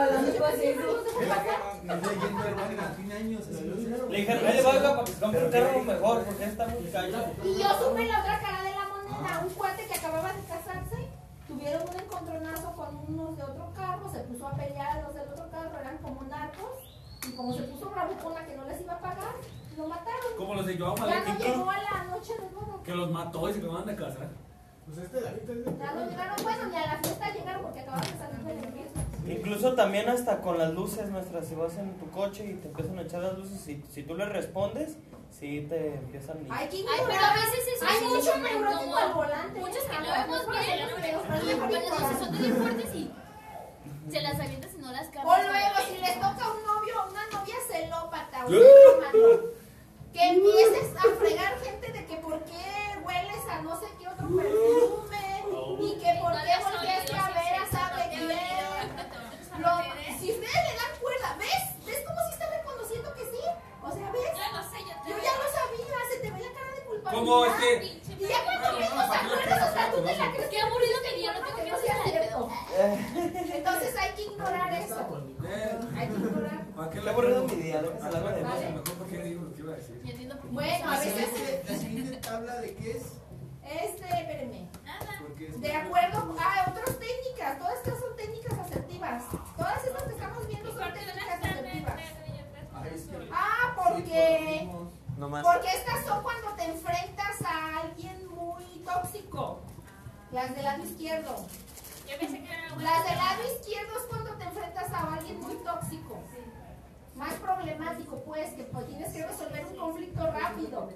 Le 4.10 4.18
"Ahí 4.18 4.56
le 4.56 4.62
va, 4.62 4.70
oiga, 4.72 4.96
para 4.96 5.04
que 5.06 5.14
compre 5.14 5.46
un 5.46 5.52
carro 5.52 5.84
mejor, 5.84 6.24
porque 6.24 6.44
está 6.44 6.68
muy 6.68 6.84
callado. 6.92 7.28
Y 7.44 7.54
yo 7.62 7.70
supe 7.80 8.06
la 8.06 8.20
otra 8.22 8.40
cara 8.40 8.64
de 8.64 8.72
la 8.72 8.86
moneda, 8.88 9.42
un 9.46 9.50
cuate 9.54 9.88
que 9.88 9.94
acababa 9.96 10.34
de 10.34 10.42
casarse, 10.44 11.08
tuvieron 11.48 11.82
un 11.90 12.00
encontronazo 12.00 12.72
con 12.74 12.96
unos 13.08 13.38
de 13.38 13.44
otro 13.44 13.72
carro, 13.76 14.12
se 14.12 14.20
puso 14.22 14.48
a 14.48 14.52
pelear 14.56 14.98
a 14.98 15.02
los 15.04 15.14
del 15.16 15.30
otro 15.30 15.50
carro, 15.50 15.80
eran 15.80 15.98
como 16.00 16.24
narcos, 16.24 17.00
y 17.28 17.32
como 17.32 17.54
se 17.54 17.64
puso 17.64 17.90
bravucona 17.90 18.46
que 18.46 18.56
no 18.58 18.66
les 18.66 18.82
iba 18.82 18.94
a 18.94 19.00
pagar, 19.00 19.36
lo 19.78 19.88
mataron. 19.88 20.32
Como 20.38 20.56
los 20.56 20.66
de 20.66 20.78
Joao 20.78 20.96
Ya 20.96 21.24
no 21.24 21.38
llegó 21.40 21.70
a 21.70 21.78
la 21.78 22.04
noche 22.06 22.34
de 22.34 22.48
boda. 22.56 22.84
que 22.84 22.96
los 22.96 23.12
mató 23.12 23.50
y 23.50 23.54
se 23.54 23.60
acaban 23.60 23.86
de 23.86 23.96
casar. 23.96 24.30
Pues 24.86 24.98
este 25.06 25.22
David 25.22 25.50
es 25.50 25.66
de 25.66 25.78
Ya 25.78 25.92
no 25.94 26.10
llegaron, 26.10 26.44
bueno, 26.44 26.66
ni 26.68 26.76
a 26.76 26.86
la 26.88 26.98
fiesta 27.00 27.34
llegaron 27.34 27.62
porque 27.64 27.80
acababan 27.82 28.06
de 28.12 28.18
salir 28.18 28.40
de 28.46 28.56
la 28.56 28.72
fiesta. 28.72 29.00
Incluso 29.28 29.76
también 29.76 30.10
hasta 30.10 30.42
con 30.42 30.58
las 30.58 30.74
luces 30.74 31.10
nuestras, 31.10 31.48
si 31.48 31.56
vas 31.56 31.78
en 31.78 31.94
tu 31.98 32.10
coche 32.10 32.46
y 32.46 32.54
te 32.56 32.68
empiezan 32.68 32.98
a 33.00 33.02
echar 33.04 33.22
las 33.22 33.38
luces, 33.38 33.62
si, 33.62 33.84
si 33.92 34.04
tú 34.04 34.16
le 34.16 34.26
respondes, 34.26 34.98
sí 35.30 35.66
te 35.70 35.94
empiezan 35.96 36.38
a... 36.50 36.56
Hay 36.58 36.68
que 36.68 36.78
Ay, 36.78 37.02
pero 37.08 37.26
a 37.26 37.34
veces 37.34 37.68
eso 37.76 37.86
Hay 37.88 38.08
mucho 38.08 38.38
neurótico 38.38 38.98
al 38.98 39.14
volante. 39.14 39.60
Muchos 39.60 39.84
que 39.84 39.98
no 39.98 40.12
vemos 40.12 40.48
bien, 40.50 40.90
pero 41.00 42.20
son 42.20 42.38
bien 42.38 42.56
fuertes 42.56 42.96
y 42.96 43.12
se 44.12 44.22
las 44.22 44.40
avientas 44.40 44.72
y 44.76 44.78
no 44.80 44.92
las 44.92 45.08
O 45.08 45.12
cambias. 45.12 45.48
luego, 45.48 45.76
si 45.88 46.02
les 46.02 46.16
toca 46.16 46.52
un 46.52 46.64
novio 46.66 46.94
o 47.06 47.12
una 47.12 47.26
novia 47.32 47.56
celópata, 47.72 48.46
o 48.46 48.50
celómano, 48.50 49.42
que 50.12 50.30
empieces 50.30 50.96
a 50.98 51.16
fregar 51.18 51.60
gente 51.60 51.92
de 51.94 52.06
que 52.06 52.16
por 52.18 52.44
qué 52.44 52.81
hueles 53.06 53.44
a 53.50 53.62
no 53.62 53.80
sé 53.80 53.88
qué 54.00 54.08
otro 54.08 54.28
perfume 54.28 55.44
y 55.82 56.00
que 56.00 56.12
por 56.22 56.32
qué 56.32 56.56
volteaste 56.62 57.16
a 57.16 57.28
ver 57.30 57.54
a 57.62 57.66
sabe 57.72 58.10
quién. 58.10 58.28
Lo- 59.62 59.84
si 60.20 60.32
ustedes 60.32 60.62
le 60.68 60.74
dan 60.78 60.94
cuerda, 61.02 61.36
¿ves? 61.38 61.86
¿Ves 61.86 62.00
cómo 62.08 62.20
sí 62.28 62.34
está 62.34 62.48
reconociendo 62.50 63.14
que 63.14 63.22
sí? 63.26 63.44
O 63.84 63.92
sea, 63.92 64.12
¿ves? 64.12 64.32
Ya 64.38 64.48
lo 64.58 64.64
sé, 64.70 64.78
yo 64.86 64.94
te 65.04 65.10
Yo 65.10 65.18
ya 65.18 65.34
lo 65.38 65.48
sabía, 65.52 65.98
se 66.12 66.18
te 66.22 66.32
ve 66.32 66.40
la 66.40 66.52
cara 66.54 66.72
de 66.76 66.82
culpabilidad. 66.86 67.26
Como 67.26 67.46
este. 67.46 67.70
Y 68.22 68.28
ya 68.28 68.38
cuando 68.46 68.80
mismo 68.80 69.02
te 69.12 69.18
acuerdas, 69.18 69.70
o 69.70 69.74
sea, 69.74 69.92
tú 69.92 69.98
te 70.04 70.16
la 70.18 70.32
crees 70.32 70.50
Qué 70.50 70.62
aburrido 70.62 70.98
que 71.02 71.16
día 71.18 71.34
no 71.34 71.42
que 71.44 71.52
que 71.64 71.78
sea 71.82 71.96
hacer 72.02 72.12
cierto. 72.12 72.50
Entonces 73.56 73.96
hay 73.98 74.12
que 74.14 74.22
ignorar 74.24 74.74
eso. 74.74 74.96
Hay 75.98 76.08
que 76.08 76.14
ignorar. 76.14 76.62
¿para 76.76 76.90
qué 76.90 77.00
aburrido 77.10 77.44
mi 77.44 77.50
que 77.50 77.56
se 78.00 78.08
A 78.08 78.12
la 78.12 78.20
la 78.20 78.32
de 78.32 78.42
mejor 78.72 78.94
porque 78.98 79.18
digo 79.24 79.42
lo 79.44 79.54
que 79.54 79.60
iba 79.62 79.74
a 79.74 79.76
decir. 79.76 80.02
Ya. 80.04 80.40
Bueno, 80.52 80.88
a 80.90 80.94
La 80.94 81.00
veces. 81.00 81.51
Siguiente, 82.42 82.52
la 82.52 82.62
siguiente 82.62 82.62
tabla 82.62 82.62
de 82.62 82.76
qué 82.76 82.92
es. 82.98 83.04
Este, 83.64 84.06
espérenme. 84.06 84.68
Es- 85.40 85.62
De 85.62 85.76
acuerdo 85.76 86.18
a 86.40 86.70
otras 86.70 87.00
técnicas, 87.00 87.58
todas 87.60 87.76
estas 87.78 88.00
son 88.00 88.16
técnicas 88.16 88.60
asertivas. 88.60 89.24
Todas 89.58 89.84
estas 89.86 90.04
que 90.04 90.12
estamos 90.12 90.48
viendo 90.48 90.72
son 90.74 90.94
técnicas 90.94 91.28
asertivas. 91.44 91.94
Ah, 93.32 93.74
porque. 93.76 94.70
Porque 95.20 95.68
estas 95.76 96.06
son 96.06 96.24
cuando 96.24 96.50
te 96.56 96.64
enfrentas 96.66 97.42
a 97.46 97.80
alguien 97.82 98.28
muy 98.30 98.64
tóxico. 98.84 99.62
Las 100.32 100.56
del 100.56 100.64
lado 100.64 100.84
izquierdo. 100.84 101.36
Las 102.78 103.06
del 103.06 103.18
lado 103.18 103.42
izquierdo 103.56 103.94
es 104.00 104.04
cuando 104.10 104.32
te 104.36 104.44
enfrentas 104.46 104.92
a 104.92 105.14
alguien 105.14 105.40
muy 105.40 105.56
tóxico. 105.56 106.20
Más 107.16 107.34
problemático, 107.36 108.18
pues, 108.24 108.52
que 108.52 108.64
pues, 108.64 108.88
tienes 108.88 109.14
que 109.14 109.26
resolver 109.26 109.66
un 109.66 109.76
conflicto 109.76 110.26
rápido. 110.32 110.90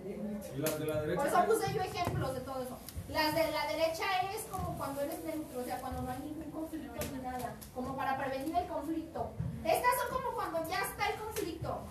Y 0.55 0.59
las 0.59 0.79
de 0.79 0.85
la 0.85 1.15
Por 1.15 1.27
eso 1.27 1.45
puse 1.45 1.73
yo 1.73 1.81
ejemplos 1.81 2.33
de 2.33 2.39
todo 2.41 2.63
eso. 2.63 2.77
Las 3.09 3.35
de 3.35 3.51
la 3.51 3.67
derecha 3.67 4.03
es 4.33 4.43
como 4.49 4.77
cuando 4.77 5.01
eres 5.01 5.23
neutro, 5.23 5.59
o 5.59 5.63
sea, 5.63 5.79
cuando 5.79 6.01
no 6.01 6.11
hay 6.11 6.19
ningún 6.19 6.51
conflicto 6.51 6.93
ni 7.13 7.21
nada, 7.21 7.55
como 7.73 7.95
para 7.95 8.17
prevenir 8.17 8.55
el 8.55 8.67
conflicto. 8.67 9.31
Estas 9.63 9.91
son 10.01 10.21
como 10.21 10.35
cuando 10.35 10.69
ya 10.69 10.79
está 10.79 11.09
el 11.09 11.19
conflicto. 11.19 11.81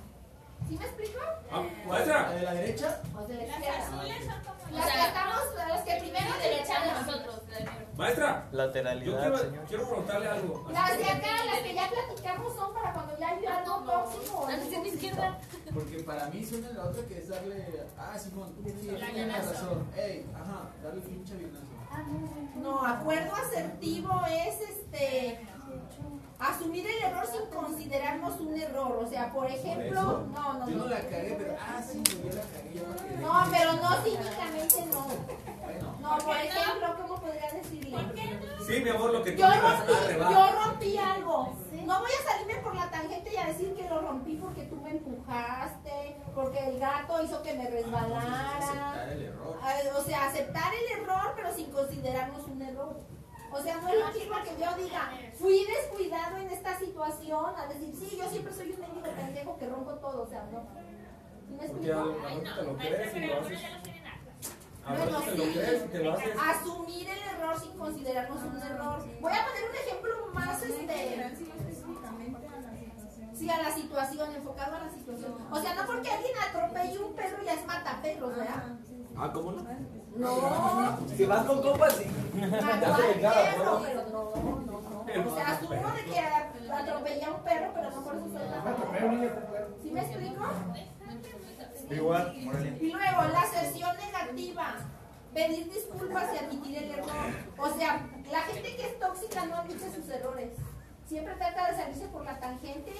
¿Sí 0.68 0.78
me 0.78 0.84
explico? 0.84 1.18
Ah, 1.50 1.62
¿La 1.86 1.88
maestra. 1.92 2.30
de 2.30 2.42
la 2.42 2.54
derecha? 2.54 3.00
Los 3.14 3.28
de 3.28 3.34
la 3.34 3.58
Las 3.58 3.88
azules 3.88 4.24
son 4.24 4.40
como 4.44 4.76
Las 4.78 4.86
las 5.68 5.82
que 5.82 5.96
primero 6.00 6.34
derecha 6.42 6.80
de 6.84 6.92
nosotros. 6.92 7.40
Maestra. 7.96 8.48
Yo 8.50 8.56
Lateralidad, 8.56 9.20
quiero, 9.20 9.38
señor. 9.38 9.64
quiero 9.68 9.88
preguntarle 9.88 10.28
algo. 10.28 10.68
Las 10.72 10.98
de 10.98 11.04
acá, 11.04 11.44
las 11.46 11.58
que 11.60 11.74
ya 11.74 11.88
platicamos, 11.88 12.56
son 12.56 12.74
para 12.74 12.92
cuando 12.92 13.18
ya 13.18 13.28
hay 13.28 13.46
algo 13.46 13.76
tóxico. 13.84 14.38
o 14.40 14.48
La 14.48 14.54
algún 14.54 14.82
de 14.82 14.88
izquierda. 14.88 15.38
Porque 15.72 15.98
para 16.02 16.26
mí 16.28 16.44
suena 16.44 16.70
la 16.70 16.84
otra 16.84 17.04
que 17.06 17.18
es 17.18 17.28
darle. 17.28 17.84
Ah, 17.96 18.18
Simón, 18.18 18.52
sí, 18.64 18.72
tienes 18.80 19.46
razón. 19.46 19.86
Ey, 19.96 20.26
ajá, 20.34 20.70
darle 20.82 21.00
pinche 21.02 21.34
avionazo. 21.34 21.64
No, 22.56 22.84
acuerdo 22.84 23.32
asertivo 23.36 24.10
es 24.28 24.60
este 24.68 25.46
asumir 26.50 26.86
el 26.86 27.04
error 27.04 27.26
sin 27.26 27.46
considerarnos 27.50 28.40
un 28.40 28.58
error. 28.60 28.98
O 29.02 29.08
sea, 29.08 29.32
por 29.32 29.46
ejemplo, 29.50 30.26
no, 30.32 30.52
no, 30.54 30.68
Yo 30.68 30.76
no 30.76 30.84
no. 30.84 30.90
la 30.90 31.00
cagué, 31.00 31.34
pero. 31.38 31.56
Ah, 31.60 31.82
sí, 31.82 32.02
yo 32.02 32.30
la 32.30 32.42
cagué. 32.42 32.74
Yo. 32.74 32.82
No, 33.20 33.44
pero 33.50 33.72
no 33.74 33.94
cínicamente 34.04 34.86
no. 34.92 35.06
Bueno, 35.64 35.96
No, 36.00 36.18
por 36.18 36.36
ejemplo, 36.36 36.96
¿cómo 37.00 37.20
podría 37.20 37.50
decirle? 37.52 37.98
Sí, 38.66 38.80
mi 38.82 38.90
amor, 38.90 39.12
lo 39.12 39.22
que 39.22 39.32
tú 39.32 39.38
Yo 39.38 39.46
rompí, 39.48 40.14
yo 40.18 40.64
rompí 40.64 40.98
algo. 40.98 41.56
No 41.72 42.00
voy 42.00 42.10
a 42.18 42.30
salirme 42.30 42.62
por 42.62 42.74
la 42.74 42.90
tangente 42.90 43.32
y 43.32 43.36
a 43.36 43.46
decir 43.46 43.74
que 43.74 43.88
lo 43.88 44.00
rompí 44.00 44.36
porque 44.36 44.62
tú 44.64 44.76
me 44.76 44.90
empujaste, 44.92 46.16
porque 46.34 46.58
el 46.68 46.78
gato 46.78 47.22
hizo 47.22 47.42
que 47.42 47.54
me 47.54 47.68
resbalara. 47.68 48.56
aceptar 48.58 49.08
el 49.10 49.22
error. 49.22 49.58
Ah, 49.62 49.74
O 49.98 50.02
sea, 50.02 50.26
aceptar 50.26 50.72
el 50.74 51.00
error, 51.02 51.32
pero 51.36 51.54
sin 51.54 51.70
considerarnos 51.70 52.44
un 52.46 52.62
error. 52.62 52.96
O 53.54 53.62
sea, 53.62 53.76
no 53.76 53.88
es 53.88 54.00
lo 54.00 54.12
mismo 54.12 54.34
que 54.42 54.60
yo 54.60 54.74
diga, 54.76 55.12
fui 55.38 55.64
descuidado 55.64 56.38
en 56.38 56.50
esta 56.50 56.76
situación, 56.76 57.54
a 57.56 57.66
decir, 57.68 57.94
sí, 57.94 58.16
yo 58.18 58.28
siempre 58.28 58.52
soy 58.52 58.72
un 58.72 58.80
mendigo 58.80 59.14
pendejo 59.14 59.56
que 59.56 59.68
rompo 59.68 59.92
todo. 59.94 60.22
O 60.22 60.26
sea, 60.26 60.42
no. 60.50 60.66
¿Sí 61.46 61.54
me 61.54 61.68
Porque 61.68 61.92
a 61.92 62.02
explico? 62.02 62.26
a 62.26 62.34
veces 62.34 62.56
te 62.56 62.62
lo 62.64 62.76
crees 62.76 63.14
y 63.16 63.20
lo 63.20 63.40
haces. 63.40 63.60
Bueno, 64.86 65.20
sí. 65.20 65.40
y. 65.40 66.38
Asumir 66.50 67.08
el 67.08 67.22
error 67.22 67.60
sin 67.60 67.78
considerarnos 67.78 68.42
un 68.42 68.60
error. 68.60 68.98
Voy 69.20 69.32
a 69.32 69.46
poner 69.46 69.70
un 69.70 69.76
ejemplo 69.76 70.26
más 70.34 70.62
este. 70.62 71.36
Sí, 73.34 73.50
a 73.50 73.62
la 73.62 73.70
situación, 73.72 74.34
enfocado 74.34 74.76
a 74.76 74.80
la 74.80 74.90
situación. 74.90 75.36
O 75.50 75.60
sea, 75.60 75.74
no 75.74 75.86
porque 75.86 76.10
alguien 76.10 76.32
atropelle 76.38 76.98
un 76.98 77.14
perro 77.14 77.42
ya 77.44 77.54
es 77.54 77.66
mataperros, 77.66 78.36
¿verdad? 78.36 78.78
Ah, 79.16 79.30
¿cómo 79.32 79.52
no? 79.52 79.64
No. 80.16 80.98
Si 81.16 81.24
vas 81.24 81.44
con 81.46 81.62
compas, 81.62 81.96
sí. 81.96 82.04
Ya 82.80 82.96
se 82.96 83.14
perro, 83.14 83.64
¿no? 83.64 83.82
pero 83.82 84.02
no, 84.08 84.32
no, 84.34 84.70
no. 84.70 85.30
O 85.30 85.34
sea, 85.34 85.52
asumo 85.52 85.92
de 85.92 86.04
que 86.04 86.18
atropellé 86.70 87.24
a 87.24 87.30
un 87.30 87.42
perro, 87.42 87.70
pero 87.74 87.90
no 87.90 88.04
por 88.04 88.16
eso 88.16 88.24
soy 88.24 88.48
mataperro. 88.64 89.76
¿Sí 89.82 89.90
me 89.90 90.00
explico? 90.00 90.44
Igual. 91.90 92.34
Y 92.36 92.92
luego, 92.92 93.22
la 93.32 93.40
aserción 93.42 93.96
negativa. 93.96 94.74
Pedir 95.32 95.68
disculpas 95.68 96.28
y 96.32 96.44
admitir 96.44 96.78
el 96.78 96.90
error. 96.92 97.08
O 97.58 97.68
sea, 97.70 98.06
la 98.30 98.40
gente 98.42 98.76
que 98.76 98.86
es 98.86 99.00
tóxica 99.00 99.44
no 99.46 99.56
admite 99.56 99.92
sus 99.92 100.08
errores. 100.08 100.52
Siempre 101.08 101.34
trata 101.34 101.72
de 101.72 101.76
salirse 101.76 102.06
por 102.06 102.24
la 102.24 102.38
tangente 102.38 102.92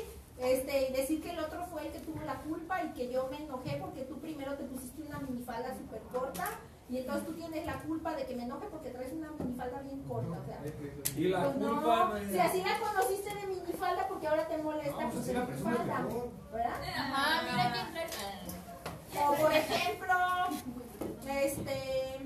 este, 0.45 0.90
y 0.90 0.92
decir 0.92 1.22
que 1.22 1.30
el 1.30 1.38
otro 1.40 1.64
fue 1.66 1.86
el 1.86 1.92
que 1.92 2.01
tuvo 2.01 2.22
la 2.24 2.40
culpa 2.42 2.82
y 2.84 2.92
que 2.92 3.11
yo 3.11 3.28
me 3.30 3.42
enojé 3.45 3.78
porque 3.80 4.03
tú 4.03 4.18
primero 4.20 4.55
te 4.55 4.64
pusiste 4.64 5.03
una 5.03 5.18
minifalda 5.20 5.76
súper 5.76 6.01
corta 6.12 6.45
y 6.88 6.99
entonces 6.99 7.26
tú 7.26 7.32
tienes 7.32 7.64
la 7.64 7.80
culpa 7.80 8.14
de 8.14 8.26
que 8.26 8.36
me 8.36 8.45
enoje 8.45 8.66
porque 8.70 8.90
traes 8.90 9.12
una 9.12 9.30
minifalda 9.32 9.80
bien 9.82 10.03
corta. 10.03 10.38
O 10.38 10.45
sea, 10.45 10.61
Y 11.16 11.28
la 11.28 11.45
pues 11.45 11.57
culpa 11.57 12.12
no, 12.12 12.30
si 12.30 12.38
así 12.38 12.62
la 12.62 12.78
conociste 12.78 13.34
de 13.34 13.47
minifalda 13.47 14.07
porque 14.09 14.26
ahora 14.28 14.47
te 14.47 14.59
molesta 14.59 15.05
No, 15.05 15.11
pues 15.11 15.24
pues 15.24 15.34
la 15.34 15.45
minifalda. 15.47 16.05
¿verdad? 16.53 16.80
Ajá, 16.97 17.42
mira 17.51 17.72
quién 17.72 17.92
trae. 18.11 19.26
O 19.26 19.34
por 19.34 19.53
ejemplo, 19.53 20.14
este, 21.28 22.20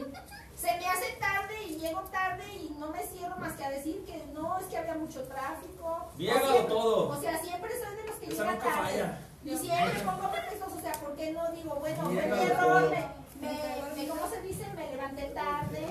se 0.60 0.66
me 0.76 0.86
hace 0.88 1.12
tarde 1.20 1.54
y 1.68 1.76
llego 1.76 2.00
tarde 2.10 2.44
y 2.52 2.74
no 2.78 2.88
me 2.88 3.02
cierro 3.06 3.36
más 3.36 3.52
que 3.52 3.64
a 3.64 3.70
decir 3.70 4.04
que 4.04 4.24
no, 4.32 4.58
es 4.58 4.66
que 4.66 4.76
había 4.78 4.94
mucho 4.94 5.22
tráfico. 5.24 6.06
Siempre- 6.16 6.62
todo. 6.68 7.08
O 7.10 7.20
sea, 7.20 7.38
siempre 7.38 7.70
soy 7.78 7.96
de 7.96 8.04
los 8.08 8.16
que 8.16 8.26
Esa 8.26 8.44
llega 8.44 8.58
tarde. 8.58 8.72
falla. 8.72 9.18
Y 9.44 9.56
siempre 9.56 10.00
pongo 10.00 10.30
pretextos, 10.32 10.72
o 10.76 10.80
sea, 10.80 10.92
¿por 10.94 11.14
qué 11.16 11.30
no 11.32 11.50
digo, 11.52 11.76
bueno, 11.76 12.02
fue 12.02 12.12
mi 12.12 12.42
error, 12.42 12.90
me, 12.90 13.46
me, 13.48 13.94
me- 14.02 14.08
¿cómo 14.08 14.28
se 14.28 14.40
dice? 14.42 14.66
Me 14.74 14.90
levanté 14.90 15.24
tarde. 15.26 15.86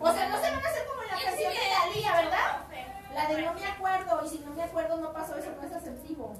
O 0.00 0.12
sea, 0.12 0.28
no 0.28 0.36
se 0.36 0.42
van 0.50 0.54
a 0.64 0.68
hacer 0.68 0.86
como 0.86 1.02
la 1.02 1.22
canción 1.24 1.52
de 1.52 1.58
Dalía, 1.68 2.12
¿verdad? 2.22 2.64
La 3.12 3.26
de 3.28 3.42
no 3.42 3.54
me 3.54 3.66
acuerdo, 3.66 4.24
y 4.24 4.28
si 4.28 4.38
no 4.38 4.52
me 4.52 4.62
acuerdo 4.62 4.96
no 4.98 5.12
pasó, 5.12 5.36
eso 5.36 5.50
no 5.60 5.66
es 5.66 5.72
aceptivo. 5.74 6.36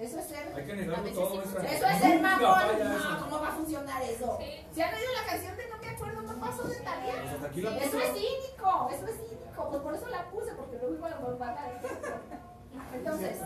Eso 0.00 0.18
es 0.18 0.26
ser... 0.26 0.52
Hay 0.54 0.64
que 0.64 0.74
negarlo 0.74 1.10
todo. 1.12 1.42
Eso 1.42 1.58
es 1.86 1.98
ser 2.00 2.20
mamón. 2.20 2.40
No. 2.40 3.20
¿cómo 3.20 3.40
va 3.40 3.48
a 3.48 3.52
funcionar 3.52 4.02
eso? 4.02 4.38
¿Se 4.74 4.82
han 4.82 4.94
oído 4.94 5.12
la 5.22 5.30
canción 5.30 5.56
de 5.56 5.68
No 5.68 5.78
me 5.78 5.88
acuerdo, 5.88 6.22
no 6.22 6.40
pasó 6.40 6.64
de 6.64 6.76
Talía? 6.80 7.14
Pues 7.40 7.56
la 7.64 7.78
Eso 7.78 7.98
es 7.98 8.12
cínico, 8.12 8.90
eso 8.92 9.06
es 9.06 9.14
cínico. 9.16 9.68
Pues 9.70 9.82
por 9.82 9.94
eso 9.94 10.08
la 10.08 10.24
puse, 10.30 10.52
porque 10.54 10.76
luego 10.78 11.38
van 11.38 11.54
a 11.56 11.70
Entonces, 12.92 13.36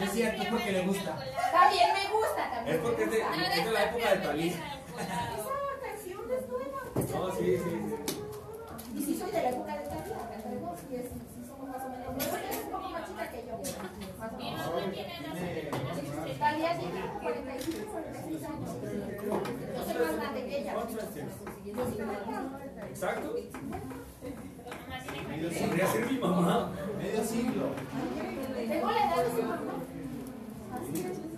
Es 0.00 0.10
cierto, 0.12 0.44
porque 0.50 0.72
le 0.72 0.86
gusta. 0.86 1.16
también 1.52 1.88
me 1.94 2.12
gusta, 2.16 2.50
también 2.50 2.76
Es 2.76 2.82
porque 2.82 3.02
es 3.04 3.08
me 3.10 3.16
de, 3.16 3.22
gusta. 3.24 3.54
es 3.54 3.64
de 3.64 3.70
la 3.72 3.84
época 3.84 4.10
de 4.14 4.18
Talí. 4.18 4.48
Esa 4.50 4.60
canción 5.82 6.30
es 6.30 6.48
nueva. 6.48 6.80
No, 6.94 7.34
sí, 7.34 7.58
sí, 7.58 7.62
sí. 7.64 8.14
Y 8.94 9.02
sí 9.02 9.18
soy 9.18 9.30
de 9.30 9.42
la 9.42 9.48
época 9.50 9.76
de 9.76 9.84
Talía, 9.88 10.16
dos, 10.60 10.78
sí, 10.88 10.96
es- 10.96 11.08
sí 11.08 11.46
somos 11.48 11.68
más 11.68 11.82
o 11.82 11.88
menos. 11.88 12.63
Más 13.14 13.30
chica 13.30 13.32
que 13.32 13.46
yo. 13.46 13.58
Más 14.18 14.32
o 14.32 14.36
menos. 14.36 14.62
Talía 16.38 16.78
tiene 16.78 17.00
como 17.00 17.20
45, 17.20 17.92
46 17.92 18.44
años. 18.44 18.70
Yo 19.74 19.84
soy 19.84 19.94
más 20.04 20.16
grande 20.16 20.44
que 20.44 20.58
ella. 20.60 20.74
¿Cuántos 20.74 20.98
años 20.98 21.14
tienes? 21.14 21.34
Yo 21.64 21.84
soy 21.84 21.96
grande. 21.96 22.88
Exacto. 22.88 23.34
Podría 25.66 25.86
ser 25.86 26.12
mi 26.12 26.18
mamá. 26.18 26.72
Medio 26.98 27.24
siglo. 27.24 27.66
Tengo 28.68 28.90
la 28.90 28.98
edad 28.98 29.24
de 29.24 29.30
su 29.30 29.42
mamá. 29.42 29.74
Así 30.74 31.00
es. 31.00 31.34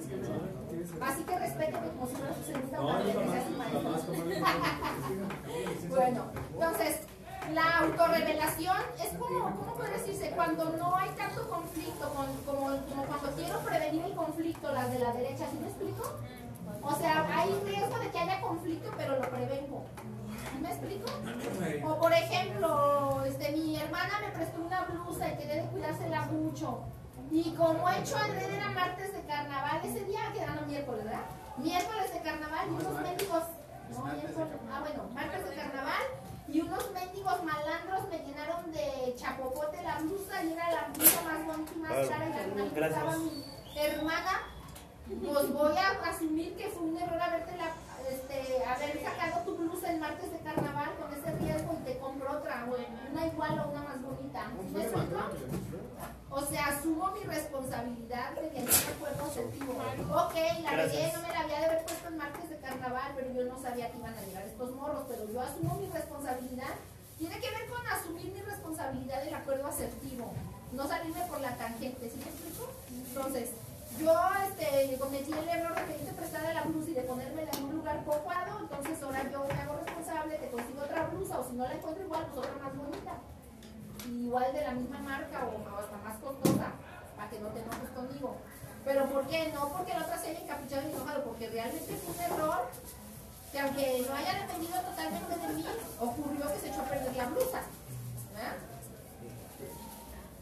Así 1.01 1.25
que 1.25 1.33
como 1.33 2.07
si 2.07 2.15
fuera 2.15 2.35
su 2.35 2.43
segunda 2.43 2.79
No, 2.79 2.85
madre, 2.85 3.13
yo 3.13 3.21
que 3.21 3.27
sea 3.27 3.43
jamás, 3.45 3.69
su 3.71 3.77
jamás, 3.77 4.09
maestra. 4.09 5.89
Bueno, 5.89 6.25
entonces, 6.55 7.01
la 7.53 7.79
autorrevelación 7.79 8.77
es 8.99 9.17
como, 9.19 9.45
¿cómo 9.57 9.75
puede 9.75 9.93
decirse? 9.99 10.31
Cuando 10.31 10.65
no 10.77 10.97
hay 10.97 11.11
tanto 11.11 11.49
conflicto, 11.49 12.09
con- 12.15 12.37
como, 12.45 12.67
cuando 13.07 13.31
quiero 13.37 13.59
prevenir 13.61 14.05
el 14.05 14.15
conflicto, 14.15 14.73
las 14.73 14.91
de 14.91 14.99
la 14.99 15.13
derecha, 15.13 15.47
¿sí 15.51 15.59
me 15.61 15.69
explico? 15.69 16.15
O 16.83 16.95
sea, 16.95 17.27
hay 17.37 17.51
riesgo 17.65 17.99
de 17.99 18.11
que 18.11 18.19
haya 18.19 18.41
conflicto, 18.41 18.91
pero 18.97 19.17
lo 19.17 19.29
prevengo. 19.31 19.85
¿Sí 20.53 20.59
me 20.61 20.69
explico? 20.69 21.07
O 21.89 21.99
por 21.99 22.13
ejemplo, 22.13 23.23
este, 23.27 23.53
mi 23.53 23.77
hermana 23.77 24.21
me 24.21 24.29
prestó 24.33 24.61
una 24.63 24.83
blusa 24.85 25.29
y 25.29 25.37
quería 25.37 25.57
de 25.63 25.69
cuidársela 25.69 26.23
mucho. 26.27 26.81
Y 27.31 27.55
como 27.55 27.89
he 27.91 27.99
hecho 27.99 28.17
adrede 28.17 28.57
era 28.57 28.71
martes 28.71 29.13
de 29.13 29.21
carnaval, 29.23 29.81
ese 29.85 30.05
día 30.05 30.21
quedaron 30.33 30.69
miércoles, 30.69 31.05
¿verdad? 31.05 31.23
Miércoles 31.57 32.13
de 32.13 32.21
carnaval 32.21 32.67
y 32.69 32.71
unos 32.71 33.03
mendigos. 33.03 33.43
No, 33.91 34.05
miércoles. 34.05 34.49
Ah, 34.73 34.81
bueno, 34.81 35.03
martes 35.13 35.49
de 35.49 35.57
carnaval. 35.57 36.03
Y 36.49 36.61
unos 36.61 36.91
mendigos 36.93 37.43
malandros 37.43 38.09
me 38.09 38.19
llenaron 38.19 38.73
de 38.73 39.15
chapopote 39.17 39.83
la 39.83 39.99
blusa 39.99 40.45
y 40.45 40.53
era 40.53 40.71
la 40.71 40.89
blusa 40.95 41.23
más 41.23 41.47
bonita 41.47 41.73
y 41.75 41.79
más 41.79 42.09
cara 42.09 42.27
y 42.27 42.75
Gracias. 42.75 43.03
estaba 43.03 43.17
mi 43.19 43.45
hermana 43.75 44.41
pues 45.07 45.53
voy 45.53 45.77
a 45.77 46.11
asumir 46.11 46.57
que 46.57 46.69
fue 46.69 46.83
un 46.83 46.97
error 46.97 47.21
haberte 47.21 47.57
la, 47.57 47.75
este, 48.11 48.65
haber 48.65 49.03
sacado 49.03 49.45
tu 49.45 49.57
blusa 49.57 49.93
el 49.93 50.01
martes 50.01 50.33
de 50.33 50.39
carnaval 50.41 50.91
con 51.01 51.13
ese 51.13 51.31
riesgo 51.39 51.79
y 51.81 51.85
te 51.85 51.99
compro 51.99 52.39
otra, 52.39 52.65
güey, 52.65 52.87
una 53.13 53.27
igual 53.27 53.59
o 53.61 53.71
una 53.71 53.83
más 53.83 54.03
bonita. 54.03 54.51
¿Sí 54.69 54.75
me 54.75 54.83
explico? 54.83 55.21
O 56.31 56.41
sea, 56.43 56.67
asumo 56.67 57.13
mi 57.13 57.21
responsabilidad 57.21 58.33
de 58.33 58.51
que 58.51 58.61
no 58.61 58.71
acuerdo 58.95 59.25
objetivo. 59.25 59.73
Ok, 59.73 60.35
la 60.63 60.73
Gracias. 60.73 61.15
no 61.15 61.23
me 61.23 61.33
la 61.33 61.41
había 61.41 61.59
de 61.61 61.65
haber 61.67 61.85
puesto 61.85 62.09
el 62.09 62.17
martes 62.17 62.51
de 62.51 62.59
carnaval, 62.59 63.13
pero 63.17 63.33
yo 63.33 63.45
no 63.45 63.61
sabía 63.63 63.91
que 63.91 63.99
iban 63.99 64.15
a 64.15 64.23
llegar 64.23 64.43
estos 64.45 64.71
morros, 64.73 65.05
pero 65.09 65.31
yo 65.33 65.41
asumo 65.41 65.75
mi 65.77 65.89
responsabilidad. 65.89 66.75
Tiene 67.19 67.41
que 67.41 67.51
ver 67.51 67.67
con 67.71 67.87
asumir 67.87 68.33
mi 68.33 68.41
responsabilidad 68.43 69.23
del 69.25 69.35
acuerdo 69.35 69.67
asertivo, 69.69 70.33
no 70.73 70.87
salirme 70.87 71.23
por 71.23 71.41
la 71.41 71.57
tangente, 71.57 72.11
¿sí 72.11 72.19
me 72.19 72.29
explico? 72.29 72.69
Entonces, 72.91 73.51
yo 73.99 74.13
este, 74.47 74.99
cometí 74.99 75.33
el 75.33 75.49
error 75.49 75.75
de 75.75 75.83
pedirte 75.83 76.13
prestada 76.13 76.53
la 76.53 76.63
blusa 76.65 76.91
y 76.91 76.95
de 76.95 77.03
ponérmela 77.03 77.51
en 77.57 77.65
un 77.65 77.77
lugar 77.77 78.05
poco 78.05 78.31
adecuado, 78.31 78.61
entonces 78.61 79.03
ahora 79.03 79.23
yo 79.31 79.45
me 79.45 79.55
hago 79.55 79.77
responsable, 79.77 80.37
te 80.37 80.51
consigo 80.51 80.83
otra 80.83 81.07
blusa, 81.07 81.39
o 81.41 81.45
si 81.49 81.57
no 81.57 81.65
la 81.65 81.75
encuentro 81.75 82.05
igual, 82.05 82.27
pues 82.27 82.47
otra 82.47 82.63
más 82.63 82.77
bonita. 82.77 83.13
Igual 84.07 84.53
de 84.53 84.63
la 84.63 84.71
misma 84.73 84.99
marca 84.99 85.45
o 85.47 85.79
hasta 85.79 85.97
más 85.99 86.17
costosa, 86.19 86.73
para 87.17 87.31
que 87.31 87.39
no 87.41 87.49
te 87.49 87.61
enojes 87.61 87.91
conmigo. 87.91 88.37
Pero 88.85 89.07
¿por 89.07 89.27
qué? 89.27 89.53
No 89.53 89.69
porque 89.71 89.95
la 89.95 90.05
otra 90.05 90.19
se 90.19 90.31
haya 90.31 90.41
encapuchado 90.41 90.89
y 90.89 90.93
enojado, 90.93 91.25
porque 91.25 91.49
realmente 91.49 91.95
fue 91.97 92.15
un 92.15 92.33
error 92.33 92.71
que 93.51 93.59
aunque 93.61 94.07
no 94.09 94.15
haya 94.15 94.47
dependido 94.47 94.81
totalmente 94.81 95.47
de 95.47 95.55
mí, 95.55 95.65
ocurrió 96.01 96.53
que 96.53 96.59
se 96.61 96.69
echó 96.69 96.81
a 96.83 96.85
perder 96.85 97.17
la 97.17 97.27
blusa. 97.27 97.63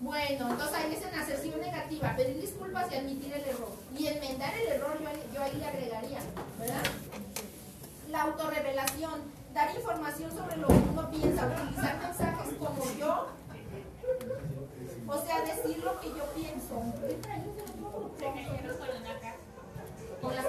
Bueno, 0.01 0.51
entonces 0.51 0.77
ahí 0.77 0.95
es 0.95 1.03
en 1.03 1.19
aserción 1.19 1.61
negativa, 1.61 2.15
pedir 2.15 2.41
disculpas 2.41 2.93
y 2.93 2.97
admitir 2.97 3.33
el 3.33 3.45
error. 3.45 3.71
Y 3.97 4.07
enmendar 4.09 4.53
el 4.55 4.69
error 4.69 4.99
yo, 5.01 5.09
yo 5.35 5.43
ahí 5.43 5.55
le 5.55 5.67
agregaría, 5.67 6.19
¿verdad? 6.59 6.83
La 8.11 8.23
autorrevelación, 8.23 9.23
dar 9.55 9.75
información 9.75 10.31
sobre 10.37 10.59
lo 10.59 10.67
que 10.67 10.75
uno 10.75 11.11
piensa, 11.11 11.47
utilizar 11.47 11.99
mensajes 11.99 12.55
como 12.59 12.85
yo, 12.99 13.29
o 15.07 15.27
sea, 15.27 15.41
decir 15.43 15.85
lo 15.85 16.01
que 16.01 16.09
yo 16.09 16.25
pienso. 16.35 16.75
Con 20.21 20.35
la 20.35 20.43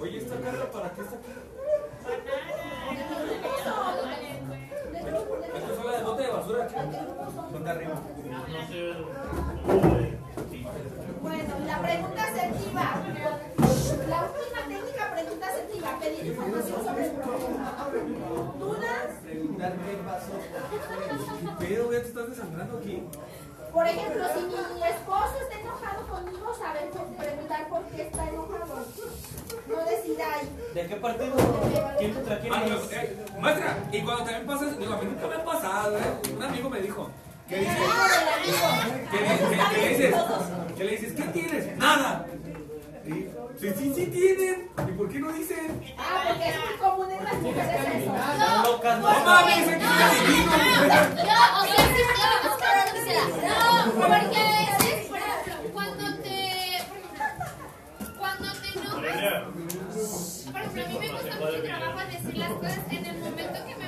Oye, 0.00 0.18
esta 0.18 0.40
carga 0.40 0.70
para 0.70 0.90
qué 0.94 1.00
está 1.00 1.16
aquí? 1.16 1.32
Esta 5.54 5.72
es 5.72 5.84
la 5.84 5.92
de 5.98 6.04
bote 6.04 6.22
de 6.22 6.30
basura. 6.30 6.68
Ponte 7.52 7.70
arriba. 7.70 8.02
Bueno, 11.22 11.54
la 11.66 11.78
pregunta 11.82 12.22
asertiva. 12.24 13.02
La 14.08 14.22
última 14.24 14.60
técnica 14.68 15.12
pregunta 15.14 15.46
asertiva. 15.48 15.98
Pedir 16.00 16.26
información 16.26 16.84
sobre 16.84 17.04
el 17.06 17.10
problema. 17.12 17.88
¿Dudas? 18.58 19.08
Preguntar 19.24 19.72
qué 19.72 19.96
pasó. 20.06 20.32
¿Qué 21.58 21.66
pedo, 21.66 21.92
ya 21.92 22.02
te 22.02 22.08
estás 22.08 22.28
desangrando 22.30 22.78
aquí? 22.78 23.02
Por 23.72 23.86
ejemplo, 23.86 24.24
si 24.34 24.40
mi 24.44 24.82
esposo 24.82 25.34
está 25.42 25.60
enojado 25.60 26.06
conmigo, 26.08 26.54
saber 26.54 26.90
preguntar 26.90 27.68
por 27.68 27.82
qué 27.84 28.02
está 28.02 28.28
enojado. 28.28 28.84
No 29.68 29.84
decir, 29.84 30.16
ay, 30.22 30.48
¿De 30.74 30.86
qué 30.86 30.96
partido? 30.96 31.36
¿Quién 31.98 32.14
contra 32.14 32.40
quién 32.40 32.52
Ah, 32.54 32.64
no, 32.66 32.76
eh, 32.76 33.16
maestra, 33.38 33.76
y 33.92 34.00
cuando 34.02 34.24
también 34.24 34.46
pasa, 34.46 34.64
digo, 34.78 34.94
a 34.94 34.96
mí 34.96 35.04
nunca 35.04 35.26
me 35.26 35.34
ha 35.34 35.44
pasado, 35.44 35.98
¿eh? 35.98 36.32
Un 36.34 36.42
amigo 36.42 36.70
me 36.70 36.80
dijo, 36.80 37.10
que 37.48 37.56
dice, 37.58 37.76
que, 39.10 39.18
le- 39.20 39.38
que- 39.38 39.58
que 39.70 39.78
le 39.80 39.88
dices, 39.88 40.14
que 40.76 40.84
le 40.84 40.90
dices, 40.90 41.12
¿qué 41.14 41.22
tienes? 41.32 41.76
Nada. 41.78 42.26
Sí, 43.58 43.68
sí, 43.76 43.92
sí 43.96 44.06
tienen. 44.06 44.70
¿Y 44.86 44.92
por 44.92 45.08
qué 45.08 45.18
no 45.18 45.32
dicen? 45.32 45.82
ah, 45.98 46.24
porque 46.28 46.48
es 46.48 46.56
muy 46.58 46.74
común 46.78 47.10
en 47.10 47.24
las 47.24 47.34
mujeres 47.34 47.80
eso. 48.02 48.14
Están 48.14 48.62
locas, 48.62 48.98
No 49.00 49.24
mames, 49.24 49.68
aquí 49.68 49.84
está 49.84 50.10
divino. 50.14 50.52
No, 50.52 51.38
o 51.58 51.64
sea, 51.66 51.84
sí, 51.88 52.02
no, 52.18 52.26
es 52.44 52.54
que 52.54 52.68
no 52.76 52.84
quisiera. 52.94 53.24
No, 53.48 53.92
porque 53.94 54.38
a 54.38 54.78
veces, 54.78 55.10
cuando 55.72 56.04
te. 56.22 56.36
Cuando 58.18 58.48
te 58.52 58.68
enojas. 58.78 60.44
Por 60.52 60.60
ejemplo, 60.60 60.82
a 60.82 60.88
mí 60.88 60.98
me 61.00 61.08
cuesta 61.10 61.34
mucho 61.40 61.62
trabajo 61.62 61.98
decir 62.12 62.36
las 62.38 62.52
cosas 62.52 62.78
en 62.90 63.06
el 63.06 63.16
momento 63.18 63.58
que 63.66 63.74
me 63.76 63.87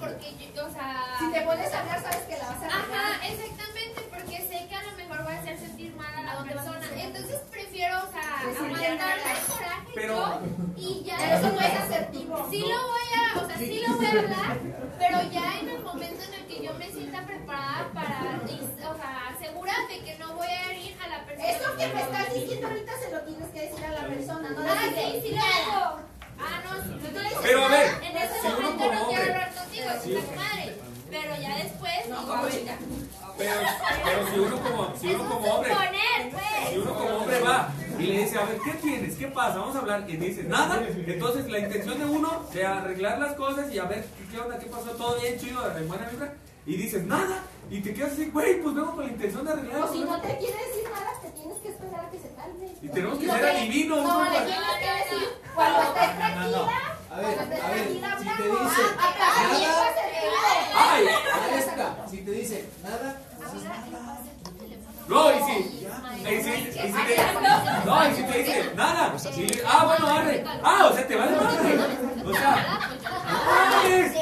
porque 0.00 0.34
yo, 0.54 0.66
o 0.66 0.70
sea. 0.70 1.16
Si 1.18 1.32
te 1.32 1.40
pones 1.42 1.72
a 1.72 1.80
hablar, 1.80 2.02
sabes 2.02 2.22
que 2.28 2.36
la 2.36 2.46
vas 2.48 2.62
a 2.62 2.66
Ajá, 2.66 3.26
exactamente, 3.26 4.00
porque 4.10 4.36
sé 4.48 4.66
que 4.68 4.74
a 4.74 4.82
lo 4.82 4.92
mejor 4.96 5.22
voy 5.24 5.32
a 5.34 5.38
hacer 5.40 5.58
sentir 5.58 5.94
mal 5.94 6.14
a 6.28 6.34
la 6.34 6.44
persona. 6.44 6.86
Entonces 6.96 7.40
prefiero, 7.50 7.98
o 7.98 8.12
sea, 8.12 8.42
Decirle 8.46 8.86
aguantarme 8.86 9.32
el 9.32 9.52
coraje 9.52 9.92
Pero- 9.94 10.16
yo 10.16 10.40
y 10.76 11.04
ya. 11.04 11.16
Pero 11.18 11.36
eso 11.36 11.48
no 11.52 11.60
es 11.60 11.80
asertivo. 11.80 12.48
Sí 12.50 12.58
lo 12.60 12.66
voy 12.66 13.08
a, 13.14 13.40
o 13.40 13.46
sea, 13.46 13.56
sí 13.58 13.82
lo 13.86 13.96
voy 13.96 14.06
a 14.06 14.10
hablar, 14.10 14.58
pero 14.98 15.22
ya 15.30 15.58
en 15.60 15.68
el 15.68 15.82
momento 15.82 16.22
en 16.24 16.34
el 16.34 16.46
que 16.46 16.62
yo 16.64 16.74
me 16.74 16.90
sienta 16.90 17.22
preparada 17.26 17.90
para, 17.94 18.40
o 18.44 18.96
sea, 18.96 19.36
segura 19.38 19.74
de 19.88 20.00
que 20.04 20.18
no 20.18 20.34
voy 20.34 20.46
a 20.48 20.70
herir 20.70 20.96
a 21.04 21.08
la 21.08 21.24
persona. 21.24 21.50
Eso 21.50 21.76
que 21.76 21.86
me 21.88 22.00
estás 22.02 22.34
diciendo 22.34 22.66
ahorita 22.68 22.92
se 22.98 23.10
lo 23.10 23.20
tienes 23.22 23.48
que 23.50 23.60
decir 23.68 23.84
a 23.84 23.90
la 23.90 24.06
persona, 24.06 24.50
no 24.50 24.60
Ah, 24.62 24.88
sí, 24.94 25.20
sí 25.22 25.34
lo 25.34 25.40
hago. 25.42 26.11
Ah, 26.42 26.60
no, 26.64 26.82
si 26.82 27.12
no 27.12 27.20
le 27.22 27.28
dices 27.28 27.38
Pero 27.42 27.64
a 27.64 27.68
ver, 27.68 27.86
en 28.02 28.16
ese 28.16 28.40
si 28.40 28.46
uno 28.46 28.56
momento 28.60 28.84
como 28.84 28.92
no 28.94 29.08
quiero 29.08 29.22
hombre- 29.22 29.32
hablar 29.32 29.54
contigo, 29.54 29.84
Sí. 30.02 30.16
es 30.16 30.36
madre. 30.36 30.76
Pero 31.10 31.32
ya 31.42 31.56
después, 31.56 32.08
No, 32.08 32.48
chica. 32.50 32.78
Pero, 33.38 33.54
pero 34.04 34.26
si 34.32 34.38
uno 34.38 34.56
como, 34.62 34.96
si 34.98 35.06
uno 35.14 35.22
un 35.22 35.28
como 35.28 35.54
hombre, 35.54 35.70
suponer, 35.70 36.30
pues. 36.32 36.68
si 36.70 36.78
uno 36.78 36.94
como 36.94 37.10
hombre 37.18 37.40
va 37.40 37.68
y 37.98 38.02
le 38.02 38.18
dice, 38.24 38.38
a 38.38 38.44
ver, 38.44 38.58
¿qué 38.64 38.70
tienes? 38.72 39.14
¿Qué 39.16 39.26
pasa? 39.28 39.58
Vamos 39.58 39.76
a 39.76 39.78
hablar. 39.80 40.04
Y 40.08 40.16
dices, 40.16 40.46
nada. 40.46 40.82
Entonces, 41.06 41.50
la 41.50 41.58
intención 41.58 41.98
de 41.98 42.04
uno 42.06 42.46
de 42.52 42.64
arreglar 42.66 43.18
las 43.18 43.34
cosas 43.34 43.72
y 43.72 43.78
a 43.78 43.84
ver 43.84 44.04
qué, 44.18 44.36
qué 44.36 44.40
onda, 44.40 44.58
qué 44.58 44.66
pasó, 44.66 44.90
todo 44.92 45.18
bien, 45.20 45.38
chido, 45.38 45.68
de 45.70 45.82
buena 45.84 46.08
vibra. 46.08 46.34
Y 46.66 46.76
dices, 46.76 47.04
nada. 47.04 47.42
Y 47.70 47.80
te 47.80 47.92
quedas 47.94 48.12
así, 48.12 48.26
güey, 48.30 48.60
pues 48.62 48.74
vengo 48.74 48.94
con 48.94 49.04
la 49.06 49.10
intención 49.12 49.44
de 49.44 49.52
arreglar. 49.52 49.82
O 49.82 49.92
si 49.92 50.00
no 50.00 50.20
te 50.20 50.36
quiere 50.38 50.58
decir 50.66 50.84
nada, 50.92 51.10
te 51.22 51.30
tienes 51.30 51.58
que 51.58 51.68
esperar 51.70 52.04
a 52.04 52.10
que 52.10 52.18
se 52.18 52.34
calme. 52.34 52.66
Y 52.82 52.88
tenemos 52.88 53.18
que 53.18 53.26
ser 53.26 53.44
adivinos, 53.46 54.02
No, 54.04 54.24
¿no? 54.24 54.30
le 54.30 54.40
tienes 54.40 54.70
que 54.78 55.14
decir 55.14 55.28
cuando 55.54 55.82
estés 55.82 55.94
No, 55.94 56.12
no, 56.12 56.18
tranquila. 56.18 56.58
no. 56.58 56.62
A 57.12 57.20
ver, 57.20 57.34
Cuando 57.34 57.54
estés 57.54 57.64
a 57.64 57.68
ver, 57.68 57.76
tranquila, 57.82 58.16
si 58.18 58.24
te 58.24 58.30
hablamos. 58.30 58.70
dice 58.70 58.82
apaga 58.92 59.42
nada-. 59.48 60.92
¡Ay! 60.92 61.04
Maestra, 61.50 62.06
si 62.10 62.16
te 62.18 62.30
dice 62.30 62.68
nada, 62.82 63.20
No, 65.08 65.30
y 65.30 65.34
si, 65.44 65.52
y 65.52 66.42
si, 66.42 66.50
y 66.50 66.72
si 66.72 66.92
te, 66.92 67.16
no, 67.84 68.08
y 68.08 68.14
si 68.14 68.22
te 68.22 68.38
dice 68.38 68.72
nada, 68.76 69.14
y 69.36 69.60
ah, 69.66 69.84
bueno, 69.84 70.06
arre, 70.08 70.44
ah, 70.62 70.88
o 70.90 70.94
sea, 70.94 71.06
te 71.06 71.16
vale 71.16 71.36
madre, 71.36 71.78
o 72.24 72.32
sea, 72.32 72.78
¡ay! 73.26 73.92
Es 73.92 74.12
que 74.12 74.20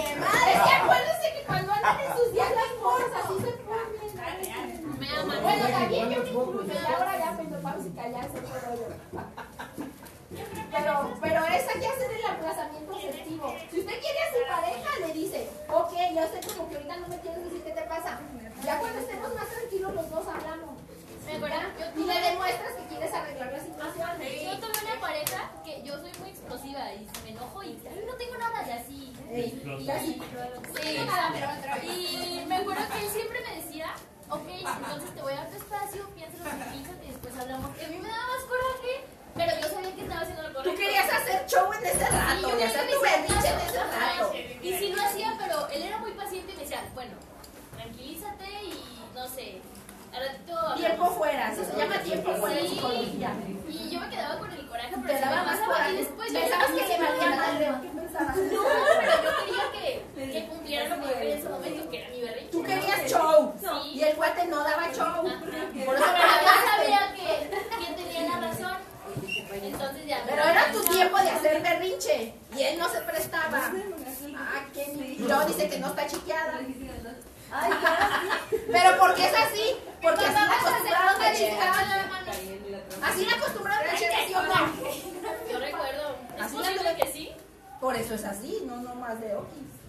acuérdense 0.75 1.27
que 1.30 1.30
cuando 1.51 1.73
andan 1.73 2.01
en 2.01 2.17
sus 2.17 2.33
días 2.33 2.51
las 2.55 2.73
cosas, 2.83 3.11
así 3.25 3.35
se 3.45 3.53
ponen. 3.67 4.99
Me 5.01 5.09
aman. 5.09 5.43
Bueno, 5.43 5.69
también 5.69 6.11
yo 6.11 6.23
me 6.23 6.29
incluyo, 6.29 6.63
y 6.65 6.93
ahora 6.95 7.19
ya 7.19 7.33
pues 7.37 7.49
nos 7.49 7.63
vamos 7.63 7.87
a 7.87 8.03
callarse 8.03 8.39
todo 8.41 8.75
yo. 8.81 8.89
Pero, 10.71 11.11
pero 11.21 11.45
es 11.47 11.67
hay 11.69 11.81
que 11.81 11.87
hacer 11.89 12.11
el 12.13 12.25
aplazamiento 12.25 12.95
afectivo. 12.95 13.53
Si 13.71 13.81
usted 13.81 13.97
quiere 14.01 14.19
a 14.23 14.31
su 14.31 14.41
pareja, 14.49 14.91
le 15.07 15.13
dice, 15.13 15.49
ok, 15.69 15.93
yo 16.15 16.23
sé 16.31 16.39
como 16.47 16.69
que 16.71 16.77
ahorita 16.77 16.97
no 16.99 17.09
me 17.09 17.19
quieres 17.19 17.45
decir 17.45 17.63
qué 17.65 17.73
te 17.73 17.83
pasa. 17.83 18.21
Ya 18.65 18.79
cuando 18.79 18.99
estemos 19.01 19.35
más 19.35 19.49
tranquilos 19.49 19.93
los 19.95 20.09
dos 20.11 20.25
hablamos. 20.29 20.79
Me 21.27 21.35
acuerdo, 21.37 21.57
yo 21.79 22.01
Y 22.01 22.07
le 22.07 22.21
demuestras 22.21 22.73
que 22.79 22.87
quieres 22.87 23.13
arreglar 23.13 23.53
la 23.53 23.61
situación. 23.61 24.11
Yo 24.23 24.59
tuve 24.61 24.79
una 24.87 25.01
pareja 25.01 25.51
que 25.65 25.83
yo 25.83 25.99
soy 25.99 26.13
muy 26.21 26.31
explosiva 26.31 26.93
y 26.95 27.09
me 27.25 27.31
enojo 27.31 27.63
y 27.65 27.83
"Ay, 27.91 28.05
no 28.07 28.15
tengo 28.15 28.37
nada 28.39 28.60
así. 29.31 29.41
Ey, 29.41 29.63
Y, 29.79 29.83
y 29.85 29.91
así. 29.91 30.23
sí, 31.81 32.41
y 32.43 32.45
me 32.47 32.57
acuerdo 32.57 32.83
que 32.93 32.99
él 33.05 33.11
siempre 33.13 33.39
me 33.49 33.57
decía, 33.63 33.95
ok, 34.29 34.49
entonces 34.49 35.15
te 35.15 35.23
voy 35.23 35.33
a 35.33 35.37
dar 35.37 35.51
tu 35.51 35.57
espacio, 35.57 36.09
piénsalo, 36.15 36.45
tranquilízate 36.51 37.05
y 37.05 37.09
después 37.09 37.37
hablamos. 37.39 37.71
Y 37.81 37.85
a 37.85 37.89
mí 37.89 37.97
me 37.99 38.09
daba 38.09 38.27
más 38.27 38.45
coraje, 38.45 38.93
pero 39.35 39.53
yo 39.61 39.69
sabía 39.75 39.95
que 39.95 40.03
estaba 40.03 40.21
haciendo 40.21 40.43
lo 40.43 40.55
correcto. 40.55 40.71
Tú 40.71 40.77
querías 40.77 41.13
hacer 41.13 41.47
show 41.47 41.73
en 41.73 41.85
ese 41.87 41.99
Sí, 41.99 42.05
rato, 42.11 42.59
y 42.59 42.63
hacer 42.63 42.91
tu 42.91 43.01
berrinche 43.01 43.49
en 43.49 43.61
ese 43.61 43.85
rato. 43.85 44.33
Y 44.63 44.73
sí 44.79 44.93
lo 44.95 45.03
hacía, 45.03 45.35
pero 45.39 45.69
él 45.69 45.83
era 45.83 45.99
muy 45.99 46.13
paciente 46.13 46.53
y 46.53 46.57
me 46.57 46.63
decía, 46.63 46.85
bueno, 46.95 47.13
tranquilízate 47.77 48.45
y 48.65 49.05
no 49.15 49.29
sé, 49.29 49.61
al 50.13 50.23
ratito 50.27 50.59
hablamos". 50.59 50.77
Tiempo 50.81 51.07
fuera, 51.07 51.53
eso 51.53 51.65
se 51.65 51.77
llama 51.77 51.99
tiempo 51.99 52.33
fuera 52.35 52.59
en 52.61 52.69
psicología. 52.69 53.31
Y 53.69 53.91
yo 53.91 54.01
me 54.01 54.09
quedaba 54.09 54.39
con 54.39 54.51
el 54.53 54.67
coraje, 54.69 54.95
pero 54.97 55.07
Te 55.07 55.15
se 55.15 55.21
daba 55.25 55.37
me 55.37 55.47
más 55.47 55.57
pasaba. 55.59 55.73
coraje. 55.75 55.93
Y 55.93 55.97
después 55.99 56.33
yo 56.33 56.41
Pensabas 56.41 56.67
que 56.67 56.89
le 56.89 56.99
no 56.99 57.05
valía 57.09 57.37
madre. 57.37 57.67
No, 57.71 58.63
pero 59.01 59.13
yo 59.23 59.31
quería 59.47 59.65
que, 59.73 60.33
que 60.33 60.47
cumpliera 60.49 60.89
lo 60.89 61.03
que 61.03 61.09
yo 61.09 61.15
quería 61.15 61.33
en 61.35 61.39
ese 61.39 61.49
momento, 61.49 61.91
que 61.91 61.99
era 62.03 62.11
mi 62.11 62.21
berrinche. 62.21 62.51
Tú 62.51 62.63
querías 62.63 63.11
show, 63.11 63.55
y 63.93 64.03
el 64.03 64.15
cuate 64.17 64.45
no 64.47 64.59
daba 64.65 64.93
show. 64.93 65.05
Ajá. 65.07 65.25
Por 65.87 65.95
eso 65.95 66.05
Pero 66.05 66.67
sabía 66.77 67.15
que 67.15 67.51
quién 67.79 67.97
tenía 67.97 68.23
la 68.29 68.41
razón. 68.49 68.77
Entonces 69.63 70.07
ya. 70.07 70.23
Pero 70.27 70.43
era 70.45 70.73
tu 70.73 70.81
tiempo 70.85 71.19
de 71.19 71.31
hacer 71.31 71.63
berrinche, 71.63 72.35
y 72.57 72.63
él 72.63 72.79
no 72.79 72.89
se 72.89 73.01
prestaba. 73.01 73.73
Ah, 74.37 74.65
qué 74.73 74.83
Y 75.19 75.19
luego 75.23 75.45
dice 75.45 75.69
que 75.69 75.79
no 75.79 75.89
está 75.89 76.07
chiqueada. 76.07 76.61
Pero 78.73 78.99
¿por 78.99 79.15
qué 79.15 79.27
es 79.27 79.35
así? 79.35 79.77
Porque 80.01 80.25
así 80.25 80.35
la 80.35 80.57
acostumbraron 80.57 81.23
a 81.23 81.33
chicar. 81.35 81.75
Así 83.03 83.27
la 83.27 83.33
acostumbraron 83.35 83.89
a 83.89 83.95
chicar, 83.97 84.27
¿sí 84.27 84.35
o 84.35 84.43
no? 84.43 85.53
Yo 85.53 85.59
recuerdo. 85.59 86.17
¿Es 86.37 86.43
Así 86.43 86.57
la 86.57 86.63
posible 86.63 86.97
que 86.97 87.13
sí? 87.13 87.31
Por 87.81 87.97
eso 87.97 88.15
es 88.15 88.25
así, 88.25 88.63
no 88.67 88.77
no 88.77 88.95
más 88.95 89.21
de 89.21 89.35
okis. 89.35 89.80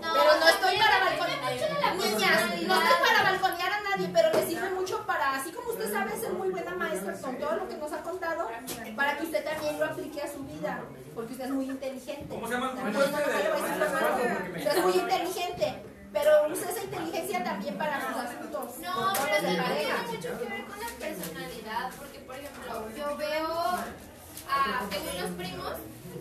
No, 0.00 0.12
Pero 0.12 0.30
no 0.40 0.48
estoy 0.48 0.78
para 0.78 0.98
balconear. 1.00 1.40
mucho 1.54 1.74
de 1.74 1.80
la 1.80 1.94
Niñas, 1.94 2.40
no 2.66 2.74
estoy 2.82 3.06
para 3.06 3.22
balconear 3.30 3.72
a 3.72 3.80
nadie, 3.90 4.10
pero 4.12 4.32
le 4.32 4.46
sirve 4.46 4.70
mucho 4.70 5.06
para, 5.06 5.34
así 5.36 5.50
como 5.52 5.70
usted 5.70 5.92
sabe 5.92 6.18
ser 6.18 6.32
muy 6.32 6.50
buena 6.50 6.74
maestra 6.74 7.12
con 7.20 7.38
todo 7.38 7.56
lo 7.56 7.68
que 7.68 7.76
nos 7.76 7.92
ha 7.92 8.02
contado, 8.02 8.48
para 8.96 9.16
que 9.16 9.24
usted 9.24 9.44
también 9.44 9.78
lo 9.78 9.86
aplique 9.86 10.20
a 10.22 10.32
su 10.32 10.42
vida, 10.44 10.82
porque 11.14 11.32
usted 11.32 11.44
es 11.46 11.50
muy 11.52 11.64
inteligente. 11.66 12.26
¿Cómo 12.34 12.46
se 12.46 12.54
llama 12.54 12.70
el 12.70 12.76
También, 12.76 12.94
maestro 13.10 13.18
no, 13.20 13.26
no, 13.26 13.32
de- 13.32 13.42
le 13.44 13.50
voy 13.50 13.58
a 13.60 13.64
decir 13.64 13.78
más 13.78 13.92
nada. 13.92 14.38
Usted 14.56 14.76
es 14.76 14.84
muy 14.84 14.92
inteligente, 14.94 15.82
pero 16.12 16.30
use 16.52 16.70
esa 16.70 16.82
inteligencia 16.84 17.44
también 17.44 17.78
para 17.78 18.00
sus 18.00 18.16
asuntos. 18.16 18.78
No, 18.78 19.12
pero 19.24 19.36
también 19.36 19.64
tiene 19.64 20.02
mucho 20.06 20.38
que 20.38 20.44
ver 20.50 20.64
con 20.66 20.78
la 20.80 20.88
personalidad, 20.98 21.90
porque 21.98 22.18
por 22.20 22.36
ejemplo, 22.36 22.88
yo 22.96 23.16
veo 23.16 23.48
a, 24.48 24.82
tengo 24.90 25.10
unos 25.16 25.30
primos 25.36 25.72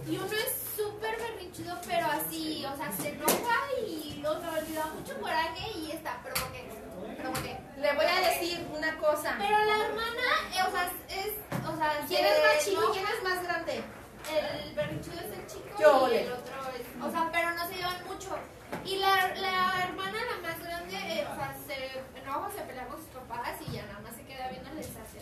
y 0.07 0.15
uno 0.17 0.25
es 0.33 0.62
súper 0.75 1.17
berrinchudo, 1.17 1.79
pero 1.87 2.07
así, 2.07 2.65
o 2.65 2.75
sea, 2.77 2.91
se 2.91 3.09
enoja 3.09 3.57
y 3.85 4.19
los 4.21 4.37
le 4.69 4.75
da 4.75 4.85
mucho 4.87 5.19
coraje 5.19 5.71
y 5.77 5.91
está, 5.91 6.19
pero 6.23 6.35
¿por 6.35 6.51
qué? 6.51 6.69
¿Pero 7.17 7.31
por 7.31 7.43
qué? 7.43 7.59
Le 7.77 7.93
voy 7.93 8.05
a 8.05 8.29
decir 8.29 8.65
una 8.75 8.97
cosa. 8.97 9.35
Pero 9.37 9.57
la 9.57 9.85
hermana, 9.85 10.27
eh, 10.53 10.63
o 10.67 10.71
sea, 10.71 10.91
es, 11.09 11.33
o 11.67 11.77
sea, 11.77 12.05
¿Quién 12.07 12.25
es 12.25 12.39
más 12.43 12.65
chico 12.65 12.81
y 12.89 12.91
quién 12.93 13.05
es 13.07 13.23
más 13.23 13.43
grande? 13.43 13.83
El 14.31 14.73
berrinchudo 14.73 15.19
es 15.19 15.37
el 15.37 15.47
chico 15.47 15.75
Yo 15.79 16.09
y 16.09 16.15
el 16.17 16.31
otro 16.31 16.53
es, 16.79 17.03
o 17.03 17.11
sea, 17.11 17.29
pero 17.31 17.51
no 17.51 17.67
se 17.67 17.75
llevan 17.75 18.07
mucho. 18.07 18.37
Y 18.85 18.97
la, 18.97 19.27
la 19.35 19.83
hermana, 19.83 20.17
la 20.31 20.47
más 20.47 20.59
grande, 20.59 20.95
eh, 20.95 21.27
o 21.29 21.35
sea, 21.35 21.55
se 21.67 22.19
enoja, 22.19 22.49
se 22.51 22.61
pelea 22.61 22.87
con 22.87 22.97
sus 22.97 23.07
papás 23.09 23.51
y 23.67 23.71
ya 23.71 23.85
nada 23.85 23.99
más 23.99 24.15
se 24.15 24.23
queda 24.23 24.47
viendo 24.49 24.71
les 24.73 24.87
hace. 24.87 25.19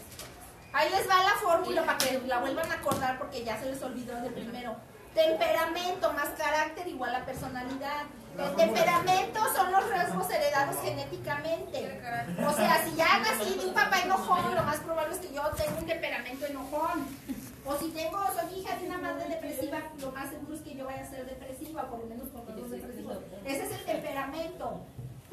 Ahí 0.74 0.90
les 0.90 1.10
va 1.10 1.24
la 1.24 1.36
fórmula 1.36 1.84
para 1.86 1.98
que 1.98 2.22
la 2.26 2.40
vuelvan 2.40 2.72
a 2.72 2.76
acordar 2.76 3.18
porque 3.18 3.44
ya 3.44 3.60
se 3.60 3.66
les 3.66 3.82
olvidó 3.84 4.16
del 4.22 4.34
primero. 4.34 4.78
Temperamento 5.14 6.14
más 6.14 6.30
carácter 6.38 6.88
igual 6.88 7.16
a 7.16 7.26
personalidad. 7.26 8.04
El 8.40 8.56
temperamento 8.56 9.40
son 9.54 9.72
los 9.72 9.90
rasgos 9.90 10.30
heredados 10.30 10.78
genéticamente. 10.82 12.02
O 12.48 12.54
sea, 12.54 12.84
si 12.86 12.96
ya 12.96 13.20
nací 13.20 13.60
de 13.60 13.66
un 13.68 13.74
papá 13.74 14.00
enojón, 14.02 14.56
lo 14.56 14.64
más 14.64 14.80
probable 14.80 15.16
es 15.16 15.20
que 15.20 15.34
yo 15.34 15.44
tenga 15.50 15.78
un 15.78 15.86
temperamento 15.86 16.46
enojón. 16.46 17.08
O 17.66 17.78
si 17.78 17.90
tengo, 17.90 18.18
soy 18.40 18.60
hija 18.60 18.76
de 18.78 18.88
una 18.88 18.98
madre 18.98 19.28
depresiva, 19.30 19.80
lo 20.00 20.12
más 20.12 20.30
seguro 20.30 20.56
es 20.56 20.62
que 20.62 20.76
yo 20.76 20.86
vaya 20.86 21.04
a 21.04 21.10
ser 21.10 21.26
depresiva, 21.26 21.84
por 21.90 22.00
lo 22.00 22.06
menos 22.08 22.30
con 22.30 22.48
rasgos 22.48 22.72
depresivos. 22.72 23.18
Ese 23.46 23.66
es 23.66 23.72
el 23.72 23.86
temperamento. 23.86 24.82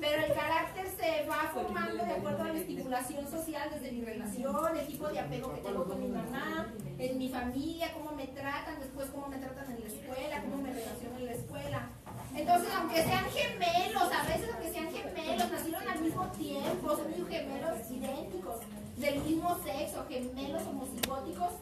Pero 0.01 0.25
el 0.25 0.33
carácter 0.33 0.87
se 0.97 1.27
va 1.29 1.51
formando 1.53 2.05
de 2.05 2.13
acuerdo 2.13 2.45
a 2.45 2.49
la 2.49 2.59
estimulación 2.59 3.29
social, 3.29 3.69
desde 3.73 3.91
mi 3.91 4.05
relación, 4.05 4.77
el 4.77 4.87
tipo 4.87 5.09
de 5.09 5.19
apego 5.19 5.53
que 5.55 5.61
tengo 5.61 5.85
con 5.85 6.01
mi 6.01 6.09
mamá, 6.09 6.73
en 6.99 7.19
mi 7.19 7.29
familia, 7.29 7.93
cómo 7.95 8.13
me 8.13 8.29
tratan, 8.29 8.79
después 8.79 9.09
cómo 9.11 9.27
me 9.27 9.39
tratan 9.39 9.73
en 9.73 9.81
la 9.81 9.87
escuela, 9.87 10.43
cómo 10.43 10.59
me 10.59 10.73
relaciono 10.73 11.19
en 11.19 11.27
la 11.27 11.33
escuela. 11.33 11.89
Entonces, 12.37 12.69
aunque 12.77 13.03
sean 13.03 13.25
gemelos, 13.31 14.13
a 14.13 14.23
veces 14.23 14.51
aunque 14.53 14.71
sean 14.71 14.93
gemelos, 14.93 15.51
nacieron 15.51 15.89
al 15.89 16.01
mismo 16.01 16.27
tiempo, 16.29 16.97
son 16.97 17.29
gemelos 17.29 17.91
idénticos, 17.91 18.57
del 18.97 19.21
mismo 19.23 19.59
sexo, 19.65 20.07
gemelos 20.09 20.63
homocigóticos, 20.63 21.53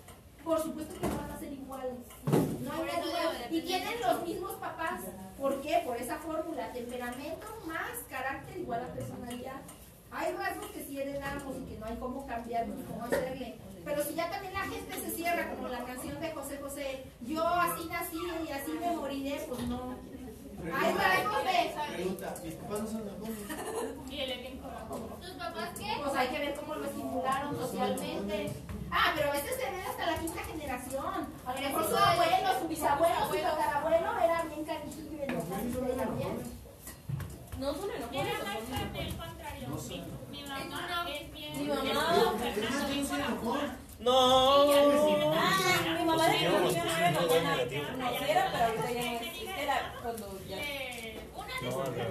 por 0.46 0.62
supuesto 0.62 0.94
que 1.00 1.08
no 1.08 1.16
van 1.16 1.30
a 1.32 1.38
ser 1.40 1.52
iguales. 1.52 1.98
No 2.62 2.72
hay 2.72 3.02
duda. 3.02 3.48
Y 3.50 3.60
tienen 3.62 4.00
los 4.00 4.22
mismos 4.22 4.52
papás. 4.52 5.00
¿Por 5.40 5.60
qué? 5.60 5.82
Por 5.84 5.96
esa 5.96 6.18
fórmula. 6.18 6.72
Temperamento 6.72 7.46
más 7.66 7.90
carácter 8.08 8.56
igual 8.56 8.84
a 8.84 8.94
personalidad. 8.94 9.60
Hay 10.12 10.32
rasgos 10.34 10.70
que 10.70 10.84
sí 10.84 11.00
heredamos 11.00 11.56
y 11.56 11.64
que 11.64 11.78
no 11.78 11.86
hay 11.86 11.96
cómo 11.96 12.26
cambiar 12.28 12.68
ni 12.68 12.80
cómo 12.84 13.04
hacerle. 13.06 13.56
Pero 13.84 14.04
si 14.04 14.14
ya 14.14 14.30
también 14.30 14.54
la 14.54 14.60
gente 14.60 14.94
se 14.94 15.10
cierra, 15.10 15.50
como 15.50 15.66
la 15.66 15.84
canción 15.84 16.20
de 16.20 16.30
José 16.30 16.58
José, 16.62 17.04
yo 17.22 17.44
así 17.44 17.88
nací 17.88 18.18
y 18.46 18.50
así 18.52 18.70
me 18.80 18.96
moriré, 18.96 19.44
pues 19.48 19.66
no. 19.66 19.96
Hay 20.72 20.94
rasgos 20.94 21.44
de... 21.44 21.94
Pregunta, 21.94 22.34
mis 22.44 22.54
papás 22.54 22.80
no 22.82 22.86
son 22.86 23.04
mejores. 23.04 23.36
Y 24.10 24.20
él 24.20 24.30
es 24.30 24.40
bien 24.40 24.58
correcto. 24.58 25.18
¿Tus 25.20 25.30
papás 25.30 25.70
qué? 25.76 25.92
Pues 26.02 26.14
hay 26.14 26.28
que 26.28 26.38
ver 26.38 26.54
cómo 26.54 26.74
lo 26.76 26.84
estimularon 26.84 27.56
socialmente. 27.56 28.52
Ah, 28.90 29.12
pero 29.16 29.32
este 29.34 29.50
se 29.50 29.70
ve 29.70 29.82
hasta 29.82 30.06
la 30.06 30.18
quinta 30.18 30.42
generación. 30.44 31.28
A 31.44 31.54
lo 31.54 31.60
mejor 31.60 31.88
su 31.88 31.96
abuelo, 31.96 32.60
su 32.60 32.68
bisabuelo, 32.68 33.28
su 33.28 33.36
tatarabuelo 33.36 34.18
era 34.18 34.42
bien 34.42 34.64
canijillo 34.64 35.12
y 35.12 35.22
enojado. 35.22 35.56
No 37.58 37.74
son 37.74 37.90
enojones. 37.90 38.26
Era 38.26 38.38
más 38.44 38.56
al 38.56 39.16
contrario. 39.16 39.68
No 39.68 39.76
Mi, 40.30 40.42
mamá 40.42 41.08
es 41.08 41.32
bien. 41.32 41.58
Mi 41.58 41.66
mamá. 41.68 42.34
Fernando, 42.38 42.88
bien 42.88 43.06
corazón. 43.06 43.86
No. 43.98 44.12
Ah, 45.32 45.54
mi 45.98 46.04
mamá 46.04 46.28
de 46.28 46.48
una. 46.48 47.56
Eh, 50.48 51.20
una 51.34 51.54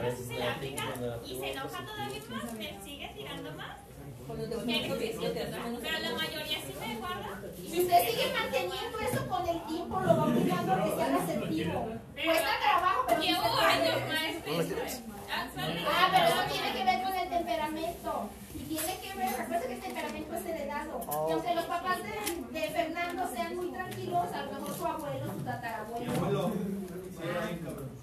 de 0.03 0.15
sus 0.15 0.25
se 0.27 0.39
la 0.39 0.51
aplica 0.53 0.83
y 1.25 1.39
se 1.39 1.51
enoja 1.51 1.85
todavía 1.85 2.21
más, 2.29 2.53
me 2.53 2.81
sigue 2.83 3.11
tirando 3.15 3.51
más. 3.53 3.84
Con 4.27 4.37
los 4.37 4.49
de 4.49 4.55
17, 4.55 5.43
hasta 5.43 5.59
menos. 5.59 5.79
Pero 5.81 5.99
la 5.99 6.11
mayoría 6.11 6.57
sí 6.65 6.73
me 6.79 6.95
guarda. 6.97 7.41
Si 7.55 7.79
usted 7.81 8.09
sigue 8.09 8.33
manteniendo 8.33 8.99
eso 8.99 9.27
con 9.27 9.47
el 9.47 9.61
tiempo, 9.65 9.99
lo 9.99 10.17
va 10.17 10.23
obligando 10.23 10.73
a 10.73 10.83
que 10.83 10.95
sea 10.95 11.15
asertivo. 11.15 11.89
Cuesta 12.13 12.53
trabajo, 12.63 13.03
pero 13.07 13.21
se 13.21 13.27
Llevo 13.27 13.59
años, 13.59 14.01
maestra. 14.07 14.85
Ah, 15.29 16.09
pero 16.11 16.25
eso 16.27 16.43
tiene 16.51 16.73
que 16.73 16.83
ver 16.85 17.03
con 17.03 17.13
el 17.13 17.29
temperamento. 17.29 18.29
Y 18.55 18.59
tiene 18.59 18.97
que 18.99 19.13
ver, 19.17 19.29
recuerda 19.37 19.67
que 19.67 19.73
el 19.73 19.81
temperamento 19.81 20.35
es 20.35 20.45
heredado. 20.45 21.27
Y 21.29 21.31
aunque 21.31 21.55
los 21.55 21.65
papás 21.65 21.97
de, 22.03 22.59
de 22.59 22.67
Fernando 22.69 23.29
sean 23.33 23.55
muy 23.55 23.67
tranquilos, 23.71 24.31
a 24.33 24.41
lo 24.43 24.51
mejor 24.53 24.73
su 24.75 24.85
abuelo, 24.85 25.25
su 25.33 25.43
tatarabuelo. 25.43 26.51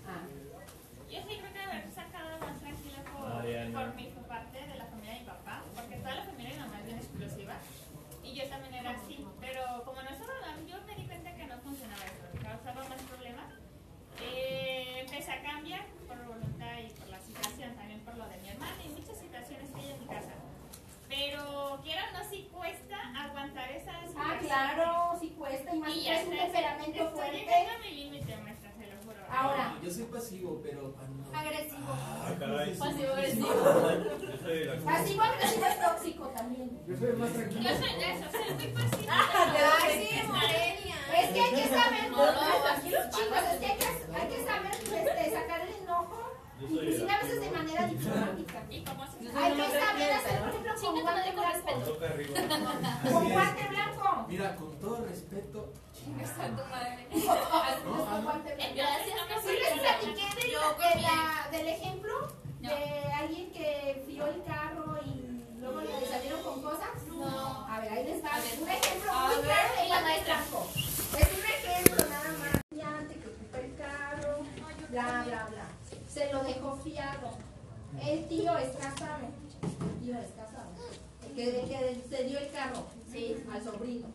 Ah. 0.06 0.22
Yo 1.10 1.18
sí 1.28 1.36
creo 1.38 1.52
que 1.52 1.60
haber 1.60 1.84
sacado 1.94 2.38
más 2.40 2.58
tranquila 2.60 2.98
por, 3.12 3.72
por 3.72 3.94
mi 3.94 4.12
parte 4.32 4.58
de 4.66 4.78
la 4.78 4.86
familia 4.86 5.12
de 5.12 5.20
mi 5.20 5.26
papá, 5.26 5.62
porque 5.76 5.91
toda 6.02 6.14
la 6.16 6.24
familia 6.24 6.50
de 6.50 6.56
mi 6.56 6.60
mamá 6.62 6.78
es 6.80 6.86
bien 6.86 6.98
explosiva 6.98 7.54
y 8.22 8.34
yo 8.34 8.44
también 8.48 8.74
era 8.74 8.90
así, 8.90 9.26
pero 9.40 9.82
como 9.84 10.02
no 10.02 10.10
estaba, 10.10 10.32
yo 10.66 10.76
me 10.86 10.94
di 10.94 11.04
cuenta 11.06 11.34
que 11.34 11.46
no 11.46 11.58
funcionaba 11.58 12.02
eso, 12.04 12.24
que 12.32 12.38
causaba 12.38 12.88
más 12.88 13.00
problemas. 13.02 13.46
Eh, 14.20 15.00
empecé 15.00 15.32
a 15.32 15.42
cambiar 15.42 15.86
por 16.06 16.16
voluntad 16.26 16.78
y 16.86 16.90
por 17.00 17.08
la 17.08 17.20
situación, 17.20 17.74
también 17.74 18.00
por 18.00 18.16
lo 18.16 18.28
de 18.28 18.36
mi 18.38 18.48
hermana 18.50 18.76
y 18.84 18.88
muchas 18.90 19.18
situaciones 19.18 19.70
que 19.70 19.80
hay 19.80 19.90
en 19.90 20.00
mi 20.00 20.06
casa. 20.06 20.32
Pero 21.08 21.80
quiero 21.82 22.02
no, 22.12 22.24
sí 22.30 22.48
cuesta 22.52 22.96
aguantar 23.16 23.70
esas 23.72 23.94
Ah, 23.96 24.06
situaciones. 24.06 24.46
claro, 24.46 25.16
sí 25.20 25.34
cuesta, 25.36 25.74
y 25.74 25.78
Y 25.98 26.08
es 26.08 26.24
un 26.26 26.30
temperamento 26.36 26.90
estoy 27.02 27.12
fuerte. 27.12 27.36
llegando 27.38 27.70
a 27.72 27.78
mi 27.78 27.90
límite, 27.90 28.36
maestra, 28.36 28.70
se 28.78 28.86
lo 28.86 28.96
juro. 29.02 29.20
Ahora, 29.30 29.76
Yo 29.82 29.90
soy 29.90 30.04
pasivo, 30.04 30.60
pero 30.62 30.92
cuando. 30.92 31.36
Agresivo. 31.36 31.86
Ah, 31.88 32.32
caray. 32.38 32.74
Pasivo 32.78 33.12
agresivo. 33.12 33.48
Pasivo 34.84 35.22
agresivo. 35.22 35.61
Yo 36.86 36.96
soy 36.96 37.12
más 37.16 37.32
tranquilo. 37.32 37.62
Yo 37.62 37.68
soy 37.78 37.94
de 37.98 38.12
eso, 38.12 38.26
soy 38.30 38.54
muy 38.54 38.66
pasiva. 38.68 39.14
Ay, 39.82 40.08
sí, 40.10 40.26
Morelia. 40.26 40.96
Es 41.20 41.30
que 41.30 41.40
hay 41.40 41.50
que 41.54 41.68
saber, 41.68 42.10
No, 42.10 42.26
no, 42.26 42.32
chicos, 42.82 43.42
es 43.52 43.58
que 43.60 43.66
hay 43.66 43.78
que, 43.78 43.86
hay 44.16 44.28
que 44.28 44.44
saber 44.44 44.72
este, 44.72 45.30
sacar 45.32 45.60
el 45.60 45.74
enojo, 45.82 46.32
soy 46.58 46.68
inclusive 46.72 47.10
a 47.12 47.18
veces 47.22 47.40
de 47.40 47.50
manera 47.50 47.86
diplomática. 47.86 48.62
¿Y 48.70 48.74
Hay 48.76 49.52
que 49.54 49.80
saber 49.80 50.12
hacer, 50.12 50.38
por 50.40 50.48
ejemplo, 50.48 50.72
con 50.80 51.00
guante 51.02 51.30
blanco. 51.32 53.12
Con 53.12 53.30
guante 53.30 53.68
blanco. 53.68 54.26
Mira, 54.28 54.56
con 54.56 54.78
todo 54.80 55.04
respeto. 55.06 55.72
Está 56.20 56.46
tu 56.48 56.64
madre. 56.70 57.06
Con 57.10 58.22
guante 58.24 58.54
blanco. 58.54 58.74
Gracias, 58.74 59.18
Sí 59.44 59.52
les 59.52 59.80
platiqué 59.80 60.26
de 60.40 60.52
la- 60.52 60.74
de 60.78 61.02
la- 61.02 61.48
del 61.58 61.68
ejemplo 61.68 62.28
de 62.60 63.12
alguien 63.12 63.52
que 63.52 64.04
fió 64.06 64.26
el 64.26 64.42
carro 64.44 64.98
y 65.04 65.31
luego 65.62 65.80
le 65.80 66.06
salieron 66.06 66.42
con 66.42 66.60
cosas. 66.60 66.90
No. 67.08 67.66
A 67.66 67.80
ver, 67.80 67.92
ahí 67.92 68.04
les 68.04 68.24
va. 68.24 68.30
Un 68.60 68.68
ejemplo 68.68 69.12
muy 69.12 69.42
claro 69.42 69.82
de 69.82 69.88
la 69.88 70.00
maestra. 70.00 70.40
Es 70.40 71.28
un 71.38 71.44
ejemplo 71.44 72.08
nada 72.08 72.32
más. 72.38 72.62
Que 73.08 73.28
ocupa 73.28 73.58
el 73.58 73.76
carro, 73.76 74.38
bla, 74.90 75.24
bla, 75.24 75.46
bla. 75.50 75.66
Se 76.08 76.32
lo 76.32 76.42
dejó 76.42 76.76
fiado. 76.76 77.30
El 78.02 78.28
tío 78.28 78.58
es 78.58 78.76
casado. 78.76 79.28
El 79.62 80.00
tío 80.00 80.18
es 80.18 80.30
casado. 80.36 80.72
El 81.24 81.34
que, 81.34 81.60
el 81.60 81.68
que 81.68 82.16
se 82.16 82.24
dio 82.24 82.38
el 82.38 82.50
carro, 82.50 82.86
sí, 83.10 83.36
al 83.52 83.62
sobrino. 83.62 84.08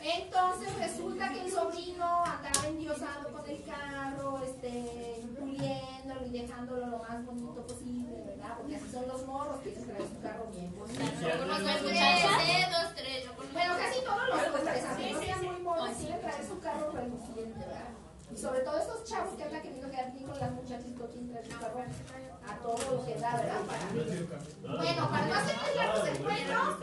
Entonces 0.00 0.72
resulta 0.78 1.32
que 1.32 1.46
el 1.46 1.50
sobrino 1.50 2.24
andaba 2.24 2.68
endiosado 2.68 3.32
con 3.32 3.50
el 3.50 3.64
carro, 3.64 4.40
este, 4.44 5.20
puliéndolo 5.38 6.26
y 6.26 6.30
dejándolo 6.30 6.86
lo 6.86 6.98
más 6.98 7.26
bonito 7.26 7.66
posible, 7.66 8.25
¿verdad? 8.46 8.56
Porque 8.58 8.76
así 8.76 8.90
son 8.92 9.08
los 9.08 9.26
morros, 9.26 9.60
quieren 9.62 9.84
traer 9.86 10.02
su 10.08 10.20
carro 10.22 10.46
bien 10.54 10.70
bonito. 10.78 11.00
Yo 11.20 11.28
eh, 11.28 12.66
dos, 12.70 12.94
tres. 12.94 13.26
Bueno, 13.52 13.74
casi 13.76 14.00
todos 14.04 14.28
los 14.28 14.38
hombres, 14.46 14.84
no 14.84 14.96
sí, 14.96 15.26
sean 15.26 15.44
muy 15.44 15.58
monos, 15.62 15.90
quieren 15.98 16.20
traer 16.20 16.46
su 16.46 16.60
carro 16.60 16.90
reluciente, 16.92 17.58
¿verdad? 17.58 17.88
Y 18.32 18.36
sobre 18.36 18.60
todo 18.60 18.78
estos 18.78 19.04
chavos 19.04 19.34
que 19.34 19.42
andan 19.44 19.62
queriendo 19.62 19.90
quedar 19.90 20.12
bien 20.12 20.26
con 20.26 20.38
las 20.38 20.52
muchachitas, 20.52 21.08
quieren 21.10 21.30
traer 21.30 21.46
su 21.46 21.58
carro 21.58 21.80
a 22.46 22.56
todo 22.58 22.94
lo 22.96 23.06
que 23.06 23.14
da, 23.16 23.36
¿verdad? 23.36 23.60
Para- 23.66 24.76
Bueno, 24.76 25.10
para 25.10 25.26
no 25.26 25.34
hacerles 25.34 25.76
largos 25.76 26.08
el 26.08 26.18
cuento, 26.18 26.78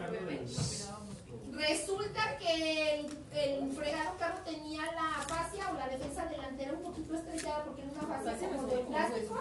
resulta 1.54 2.38
que 2.40 3.00
el, 3.00 3.18
el 3.34 3.72
fregado 3.72 4.18
carro 4.18 4.38
tenía 4.44 4.82
la 4.94 5.22
fascia 5.28 5.70
o 5.72 5.78
la 5.78 5.88
defensa 5.88 6.26
delantera 6.26 6.74
un 6.74 6.82
poquito 6.82 7.14
estrellada 7.16 7.64
porque 7.66 7.82
era 7.84 7.92
una 7.92 8.20
fascia 8.20 8.50
como 8.50 8.68
de 8.68 8.78
plástico, 8.80 9.40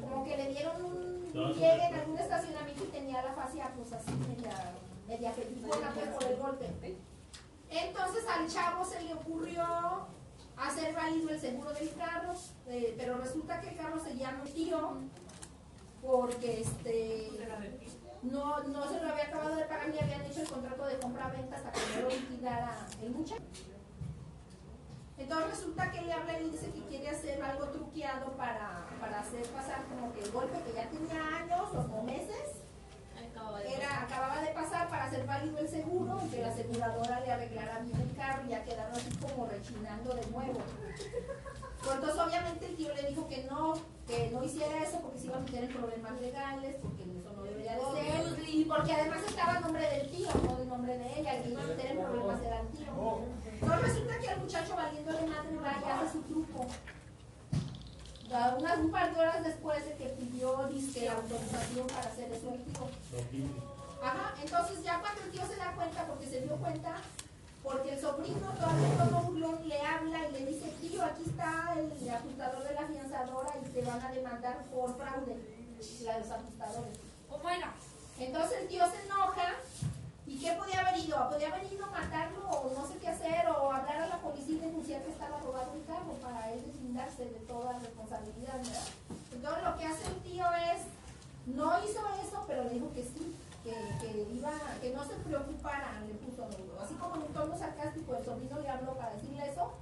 como 0.00 0.24
que 0.24 0.36
le 0.36 0.48
dieron 0.50 0.84
un 0.84 1.11
llegue 1.32 1.84
en 1.86 1.94
algún 1.94 2.18
estacionamiento 2.18 2.84
y 2.84 2.88
tenía 2.88 3.22
la 3.22 3.32
fascia 3.32 3.72
pues 3.76 3.92
así 3.92 4.12
media, 4.28 4.74
media 5.08 5.32
pues 5.32 6.08
por 6.08 6.24
el 6.24 6.36
golpe. 6.36 6.96
Entonces 7.70 8.24
al 8.28 8.48
chavo 8.48 8.84
se 8.84 9.02
le 9.02 9.14
ocurrió 9.14 9.64
hacer 10.56 10.94
válido 10.94 11.30
el 11.30 11.40
seguro 11.40 11.72
del 11.72 11.94
carro, 11.94 12.34
eh, 12.68 12.94
pero 12.98 13.16
resulta 13.18 13.60
que 13.60 13.70
el 13.70 13.76
carro 13.76 13.98
se 13.98 14.16
llama 14.16 14.44
tío 14.44 14.98
porque 16.02 16.60
este 16.60 17.30
no, 18.22 18.62
no 18.64 18.88
se 18.88 19.00
lo 19.00 19.08
había 19.10 19.24
acabado 19.24 19.56
de 19.56 19.64
pagar 19.64 19.88
ni 19.88 19.98
habían 19.98 20.24
hecho 20.24 20.42
el 20.42 20.48
contrato 20.48 20.86
de 20.86 20.98
compra-venta 20.98 21.56
hasta 21.56 21.72
que 21.72 21.80
no 21.96 22.02
lo 22.02 22.08
liquidara 22.10 22.86
el 23.02 23.10
muchacho. 23.10 23.42
Entonces 25.22 25.50
resulta 25.50 25.90
que 25.90 26.02
le 26.02 26.12
habla 26.12 26.40
y 26.40 26.50
dice 26.50 26.70
que 26.70 26.82
quiere 26.82 27.08
hacer 27.08 27.42
algo 27.42 27.66
truqueado 27.66 28.32
para, 28.32 28.86
para 29.00 29.20
hacer 29.20 29.46
pasar 29.46 29.84
como 29.88 30.12
que 30.12 30.20
el 30.20 30.30
golpe 30.30 30.58
que 30.66 30.74
ya 30.74 30.88
tenía 30.90 31.38
años 31.38 31.68
o 31.74 32.02
meses 32.02 32.62
era, 33.68 34.02
acababa 34.02 34.40
de 34.40 34.48
pasar 34.48 34.88
para 34.88 35.04
hacer 35.04 35.26
válido 35.26 35.58
el 35.58 35.68
seguro 35.68 36.20
y 36.24 36.28
que 36.30 36.42
la 36.42 36.48
aseguradora 36.48 37.20
le 37.20 37.32
arreglara 37.32 37.80
bien 37.80 38.00
el 38.00 38.16
carro 38.16 38.42
y 38.46 38.50
ya 38.50 38.64
quedaron 38.64 38.94
así 38.94 39.10
como 39.16 39.46
rechinando 39.46 40.14
de 40.14 40.26
nuevo. 40.26 40.60
Pues 41.82 41.94
entonces 41.96 42.20
obviamente 42.20 42.66
el 42.66 42.76
tío 42.76 42.94
le 42.94 43.08
dijo 43.08 43.28
que 43.28 43.44
no, 43.44 43.74
que 44.06 44.30
no 44.30 44.44
hiciera 44.44 44.82
eso 44.82 45.00
porque 45.00 45.18
se 45.18 45.26
iba 45.26 45.36
a 45.36 45.40
meter 45.40 45.64
en 45.64 45.72
problemas 45.72 46.20
legales, 46.20 46.76
porque 46.80 47.04
porque 48.68 48.92
además 48.92 49.20
estaba 49.26 49.56
el 49.56 49.62
nombre 49.62 49.88
del 49.88 50.10
tío, 50.10 50.28
no 50.44 50.58
el 50.58 50.68
nombre 50.68 50.98
de 50.98 51.20
ella, 51.20 51.36
el 51.36 51.42
que 51.42 51.50
iba 51.50 51.62
a 51.62 51.66
meter 51.66 51.86
en 51.90 51.98
problemas 51.98 52.42
era 52.42 52.60
el 52.60 52.68
tío. 52.68 53.20
Entonces 53.52 53.82
resulta 53.82 54.18
que 54.18 54.28
al 54.28 54.40
muchacho 54.40 54.76
valiéndole 54.76 55.26
madre 55.26 55.56
va 55.56 55.76
y 55.80 55.90
hace 55.90 56.12
su 56.12 56.22
truco. 56.22 56.66
Unas, 58.58 58.78
un 58.78 58.90
par 58.90 59.14
de 59.14 59.20
horas 59.20 59.44
después 59.44 59.84
de 59.84 59.94
que 59.94 60.06
pidió 60.08 60.66
disque 60.68 61.08
autorización 61.08 61.86
para 61.86 62.08
hacer 62.08 62.32
eso 62.32 62.54
el 62.54 62.64
tío. 62.64 63.52
Ajá, 64.02 64.34
entonces 64.42 64.82
ya 64.82 65.00
cuando 65.00 65.20
el 65.22 65.30
tío 65.30 65.46
se 65.46 65.56
da 65.56 65.72
cuenta, 65.76 66.06
porque 66.06 66.26
se 66.26 66.40
dio 66.40 66.56
cuenta, 66.56 66.94
porque 67.62 67.92
el 67.92 68.00
sobrino 68.00 68.48
todavía 68.58 69.04
todo 69.04 69.20
burlón 69.20 69.68
le 69.68 69.80
habla 69.80 70.28
y 70.28 70.32
le 70.32 70.46
dice, 70.46 70.72
tío, 70.80 71.04
aquí 71.04 71.24
está 71.26 71.74
el 71.76 72.08
ajustador 72.08 72.64
de 72.64 72.74
la 72.74 72.86
fianzadora 72.86 73.52
y 73.62 73.68
te 73.68 73.82
van 73.82 74.00
a 74.00 74.10
demandar 74.10 74.64
por 74.74 74.96
fraude, 74.96 75.36
la 76.04 76.14
de 76.14 76.20
los 76.20 76.30
ajustadores. 76.30 77.11
¿Cómo 77.32 77.48
era? 77.48 77.72
Entonces 78.20 78.68
tío 78.68 78.84
se 78.90 79.06
enoja 79.06 79.56
y 80.26 80.38
¿qué 80.38 80.52
podía 80.52 80.80
haber 80.80 80.98
ido? 81.00 81.30
Podía 81.30 81.48
haber 81.48 81.72
ido 81.72 81.86
a 81.86 81.90
matarlo 81.90 82.50
o 82.50 82.72
no 82.76 82.86
sé 82.86 82.98
qué 82.98 83.08
hacer 83.08 83.48
o 83.48 83.72
hablar 83.72 84.02
a 84.02 84.06
la 84.06 84.18
policía 84.18 84.56
y 84.56 84.60
denunciar 84.60 85.02
que 85.02 85.10
estaba 85.10 85.40
robado 85.40 85.72
el 85.72 85.84
carro 85.86 86.12
para 86.20 86.52
él 86.52 86.62
deslindarse 86.66 87.24
de 87.24 87.40
toda 87.48 87.78
responsabilidad, 87.78 88.58
¿verdad? 88.58 88.86
Entonces 89.32 89.64
lo 89.64 89.78
que 89.78 89.86
hace 89.86 90.06
el 90.08 90.22
tío 90.22 90.44
es, 90.74 90.82
no 91.46 91.82
hizo 91.82 92.00
eso, 92.22 92.44
pero 92.46 92.68
dijo 92.68 92.92
que 92.92 93.02
sí, 93.02 93.34
que, 93.64 93.72
que 94.00 94.28
iba, 94.34 94.52
que 94.80 94.90
no 94.90 95.02
se 95.02 95.14
preocupara, 95.14 96.00
le 96.06 96.14
puso, 96.14 96.46
así 96.84 96.94
como 96.94 97.16
en 97.16 97.22
un 97.22 97.32
tono 97.32 97.56
sarcástico, 97.56 98.14
el 98.14 98.24
sobrino 98.24 98.60
le 98.60 98.68
habló 98.68 98.92
para 98.94 99.14
decirle 99.14 99.48
eso, 99.50 99.72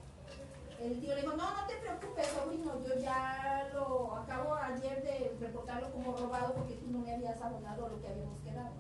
el 0.81 0.99
tío 0.99 1.15
le 1.15 1.21
dijo, 1.21 1.37
no, 1.37 1.51
no 1.51 1.67
te 1.67 1.77
preocupes, 1.77 2.27
sobrino, 2.29 2.81
yo 2.83 2.95
ya 3.01 3.69
lo 3.75 4.17
acabo 4.17 4.55
ayer 4.55 5.03
de 5.03 5.37
reportarlo 5.39 5.93
como 5.93 6.17
robado 6.17 6.55
porque 6.55 6.75
tú 6.77 6.87
no 6.91 7.01
me 7.01 7.15
habías 7.15 7.41
abonado 7.41 7.89
lo 7.89 8.01
que 8.01 8.09
habíamos 8.09 8.39
quedado. 8.41 8.71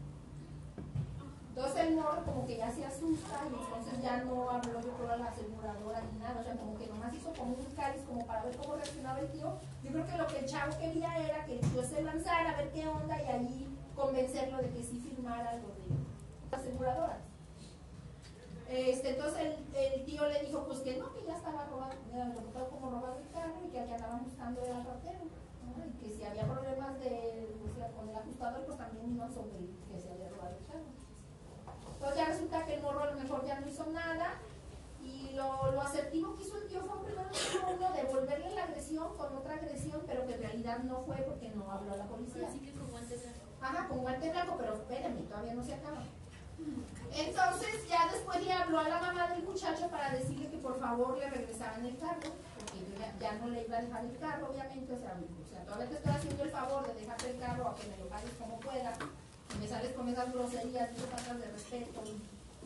Entonces 1.50 1.84
el 1.84 1.96
morro 1.96 2.24
como 2.24 2.46
que 2.46 2.56
ya 2.56 2.70
se 2.70 2.86
asusta 2.86 3.40
y 3.50 3.54
entonces 3.54 4.02
ya 4.02 4.18
no 4.24 4.48
habló 4.48 4.80
yo 4.80 4.92
creo 4.96 5.10
a 5.10 5.16
la 5.16 5.26
aseguradora 5.26 6.00
ni 6.00 6.18
nada, 6.18 6.40
o 6.40 6.42
sea, 6.42 6.56
como 6.56 6.78
que 6.78 6.86
nomás 6.86 7.12
hizo 7.12 7.32
como 7.34 7.52
un 7.52 7.64
cáliz 7.76 8.02
como 8.04 8.26
para 8.26 8.44
ver 8.44 8.56
cómo 8.56 8.76
reaccionaba 8.76 9.20
el 9.20 9.30
tío. 9.32 9.58
Yo 9.82 9.92
creo 9.92 10.06
que 10.06 10.16
lo 10.16 10.26
que 10.26 10.38
el 10.38 10.46
chavo 10.46 10.78
quería 10.78 11.18
era 11.18 11.44
que 11.44 11.58
el 11.58 11.60
tío 11.60 11.82
se 11.82 12.02
lanzara 12.02 12.52
a 12.52 12.56
ver 12.56 12.70
qué 12.72 12.88
onda 12.88 13.20
y 13.20 13.26
ahí 13.26 13.78
convencerlo 13.94 14.56
de 14.58 14.70
que 14.70 14.82
sí 14.82 15.00
firmara 15.00 15.56
lo 15.56 15.68
de 15.68 15.88
la 16.50 16.56
aseguradora. 16.56 17.29
Este, 18.70 19.10
entonces 19.10 19.40
el, 19.40 19.76
el 19.76 20.04
tío 20.04 20.28
le 20.28 20.40
dijo 20.44 20.64
pues 20.64 20.78
que 20.78 20.96
no, 20.96 21.12
que 21.12 21.24
ya 21.26 21.36
estaba 21.36 21.66
robado, 21.66 21.92
reportado 22.12 22.68
como 22.70 22.90
robado 22.90 23.18
el 23.18 23.28
carro 23.30 23.54
y 23.66 23.70
que 23.70 23.80
al 23.80 23.88
que 23.88 23.94
andaban 23.94 24.24
buscando 24.24 24.62
era 24.62 24.78
el 24.78 24.84
ratero. 24.84 25.18
¿no? 25.66 25.84
Y 25.84 25.90
que 25.98 26.14
si 26.14 26.24
había 26.24 26.44
problemas 26.44 27.00
de, 27.00 27.48
o 27.68 27.74
sea, 27.74 27.88
con 27.88 28.08
el 28.08 28.14
ajustador, 28.14 28.64
pues 28.64 28.78
también 28.78 29.12
iban 29.12 29.34
sobre 29.34 29.58
que 29.58 29.98
se 30.00 30.12
había 30.12 30.28
robado 30.28 30.54
el 30.56 30.66
carro. 30.66 30.86
Entonces 31.94 32.16
ya 32.16 32.24
resulta 32.26 32.64
que 32.64 32.74
el 32.74 32.82
morro 32.82 33.02
a 33.02 33.10
lo 33.10 33.20
mejor 33.20 33.44
ya 33.44 33.60
no 33.60 33.68
hizo 33.68 33.86
nada 33.86 34.34
y 35.02 35.32
lo, 35.32 35.72
lo 35.72 35.80
asertivo 35.80 36.36
que 36.36 36.42
hizo 36.44 36.56
el 36.56 36.68
tío 36.68 36.80
fue 36.82 37.04
primero 37.04 37.28
uno 37.76 37.92
devolverle 37.92 38.54
la 38.54 38.64
agresión 38.64 39.16
con 39.16 39.36
otra 39.36 39.54
agresión, 39.54 40.00
pero 40.06 40.26
que 40.28 40.34
en 40.34 40.42
realidad 40.42 40.78
no 40.84 41.02
fue 41.02 41.16
porque 41.16 41.50
no 41.50 41.68
habló 41.72 41.92
a 41.92 41.96
la 41.96 42.06
policía. 42.06 42.46
Así 42.46 42.60
que 42.60 42.72
con 42.72 42.88
guante 42.88 43.16
blanco. 43.16 43.40
Ajá, 43.60 43.88
con 43.88 43.98
guante 43.98 44.30
blanco, 44.30 44.54
pero 44.58 44.74
espérame, 44.74 45.28
todavía 45.28 45.54
no 45.54 45.64
se 45.64 45.74
acaba. 45.74 46.04
Entonces 47.14 47.88
ya 47.88 48.08
después 48.12 48.44
le 48.44 48.52
habló 48.52 48.78
a 48.78 48.88
la 48.88 49.00
mamá 49.00 49.26
del 49.28 49.42
muchacho 49.42 49.88
para 49.88 50.10
decirle 50.10 50.48
que 50.48 50.58
por 50.58 50.78
favor 50.78 51.18
le 51.18 51.28
regresaran 51.28 51.84
el 51.84 51.98
carro, 51.98 52.30
porque 52.56 52.78
ya, 52.98 53.18
ya 53.18 53.38
no 53.38 53.48
le 53.48 53.64
iba 53.64 53.78
a 53.78 53.82
dejar 53.82 54.04
el 54.04 54.18
carro, 54.18 54.50
obviamente, 54.50 54.92
o 54.92 54.98
sea, 54.98 55.14
o 55.18 55.50
sea, 55.50 55.64
todavía 55.64 55.88
te 55.88 55.94
estoy 55.96 56.12
haciendo 56.12 56.44
el 56.44 56.50
favor 56.50 56.86
de 56.86 57.00
dejarte 57.00 57.30
el 57.30 57.38
carro 57.38 57.68
a 57.68 57.74
que 57.74 57.88
me 57.88 57.96
lo 57.98 58.08
pagues 58.08 58.32
como 58.38 58.60
pueda. 58.60 58.92
y 59.54 59.58
me 59.58 59.68
sales 59.68 59.92
con 59.92 60.08
esas 60.08 60.32
groserías, 60.32 60.90
esas 60.90 61.10
faltas 61.10 61.40
de 61.40 61.50
respeto 61.50 62.02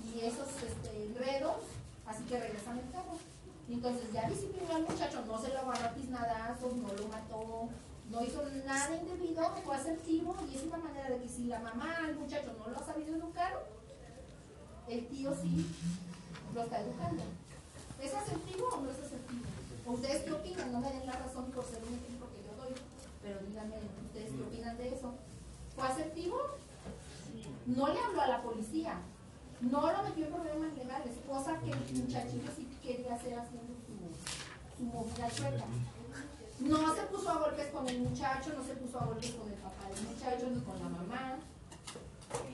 y 0.05 0.21
esos 0.21 0.49
este, 0.63 1.05
enredos, 1.07 1.57
así 2.07 2.25
que 2.25 2.39
regresan 2.39 2.79
el 2.79 2.91
carro. 2.91 3.17
Y 3.67 3.73
entonces 3.75 4.13
ya 4.13 4.29
disciplinó 4.29 4.77
al 4.77 4.83
muchacho, 4.83 5.25
no 5.27 5.41
se 5.41 5.49
lo 5.49 5.61
agarró 5.61 5.87
a 5.87 5.95
tiznadazos, 5.95 6.77
no 6.77 6.93
lo 6.93 7.09
mató, 7.09 7.69
no 8.11 8.23
hizo 8.23 8.43
nada 8.67 8.95
indebido, 8.95 9.51
fue 9.65 9.75
asertivo 9.75 10.37
y 10.51 10.57
es 10.57 10.63
una 10.65 10.77
manera 10.77 11.09
de 11.09 11.19
que 11.19 11.29
si 11.29 11.45
la 11.45 11.61
mamá 11.61 11.97
al 12.05 12.15
muchacho 12.17 12.53
no 12.59 12.69
lo 12.69 12.79
ha 12.79 12.85
sabido 12.85 13.17
educar, 13.17 13.65
el 14.89 15.07
tío 15.09 15.35
sí 15.41 15.67
lo 16.55 16.63
está 16.63 16.81
educando. 16.81 17.23
¿Es 18.03 18.15
asertivo 18.15 18.69
o 18.69 18.81
no 18.81 18.91
es 18.91 18.99
asertivo? 18.99 19.45
¿O 19.87 19.93
¿Ustedes 19.93 20.23
qué 20.23 20.33
opinan? 20.33 20.73
No 20.73 20.81
me 20.81 20.91
den 20.91 21.07
la 21.07 21.13
razón 21.13 21.51
por 21.51 21.65
ser 21.65 21.83
un 21.83 21.95
ejemplo 21.95 22.27
que 22.33 22.43
yo 22.45 22.55
doy, 22.63 22.75
pero 23.23 23.41
díganme 23.47 23.77
ustedes 24.07 24.31
qué 24.33 24.43
opinan 24.43 24.77
de 24.77 24.89
eso. 24.95 25.15
¿Fue 25.75 25.87
asertivo? 25.87 26.39
No 27.67 27.89
le 27.89 27.99
habló 28.01 28.21
a 28.21 28.27
la 28.27 28.43
policía, 28.43 29.01
no 29.61 29.81
lo 29.91 30.03
metió 30.03 30.27
en 30.27 30.33
problemas 30.33 30.77
legales, 30.77 31.13
cosa 31.27 31.59
que 31.61 31.71
el 31.71 32.03
muchachito 32.03 32.53
sí 32.55 32.69
quería 32.83 33.15
hacer 33.15 33.39
haciendo 33.39 33.73
su, 33.87 34.77
su 34.77 34.85
movida 34.85 35.31
chueca. 35.31 35.65
No 36.61 36.95
se 36.95 37.03
puso 37.03 37.31
a 37.31 37.39
golpes 37.39 37.67
con 37.69 37.89
el 37.89 38.01
muchacho, 38.01 38.53
no 38.57 38.65
se 38.65 38.75
puso 38.75 39.01
a 39.01 39.07
golpes 39.07 39.31
con 39.33 39.49
el 39.49 39.59
papá 39.59 39.89
del 39.89 40.07
muchacho, 40.09 40.51
ni 40.51 40.61
con 40.61 40.79
la 40.79 40.89
mamá. 40.89 41.39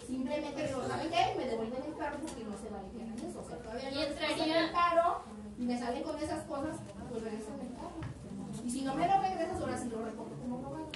Simplemente 0.06 0.66
dijo, 0.66 0.86
¿saben 0.88 1.10
qué? 1.10 1.34
Me 1.38 1.46
devuelven 1.46 1.82
el 1.84 1.96
carro 1.96 2.18
porque 2.20 2.44
no 2.44 2.56
se 2.58 2.68
vale 2.70 2.88
que 2.92 3.02
hagan 3.02 3.18
eso. 3.18 3.40
O 3.40 3.48
sea, 3.48 3.58
todavía 3.58 3.90
no 3.90 4.02
entraría- 4.02 4.64
el 4.66 4.72
carro 4.72 5.22
me 5.58 5.78
salen 5.78 6.02
con 6.02 6.18
esas 6.18 6.44
cosas, 6.44 6.76
pues 7.08 7.22
regresan 7.22 7.60
el 7.60 7.74
carro. 7.74 8.64
Y 8.64 8.70
si 8.70 8.82
no 8.82 8.94
me 8.94 9.06
lo 9.06 9.20
regresas, 9.20 9.60
ahora 9.60 9.78
sí 9.78 9.88
lo 9.88 10.04
reporto 10.04 10.34
como 10.36 10.62
robado. 10.62 10.88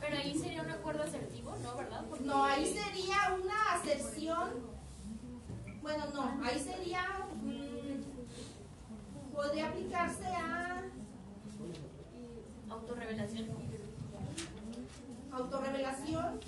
Pero 0.00 0.16
ahí 0.16 0.38
sería 0.38 0.62
un 0.62 0.70
acuerdo 0.70 1.02
asertivo, 1.02 1.54
¿no? 1.62 1.76
¿Verdad? 1.76 2.04
Porque- 2.08 2.24
No, 2.24 2.44
ahí 2.44 2.64
sería 2.66 3.16
una 3.42 3.72
aserción. 3.74 4.50
Bueno, 5.82 6.04
no, 6.14 6.44
ahí 6.44 6.58
sería. 6.58 7.04
podría 9.34 9.68
aplicarse 9.68 10.26
a 10.26 10.82
Autorrevelación. 12.70 13.46
Autorrevelación. 15.38 16.40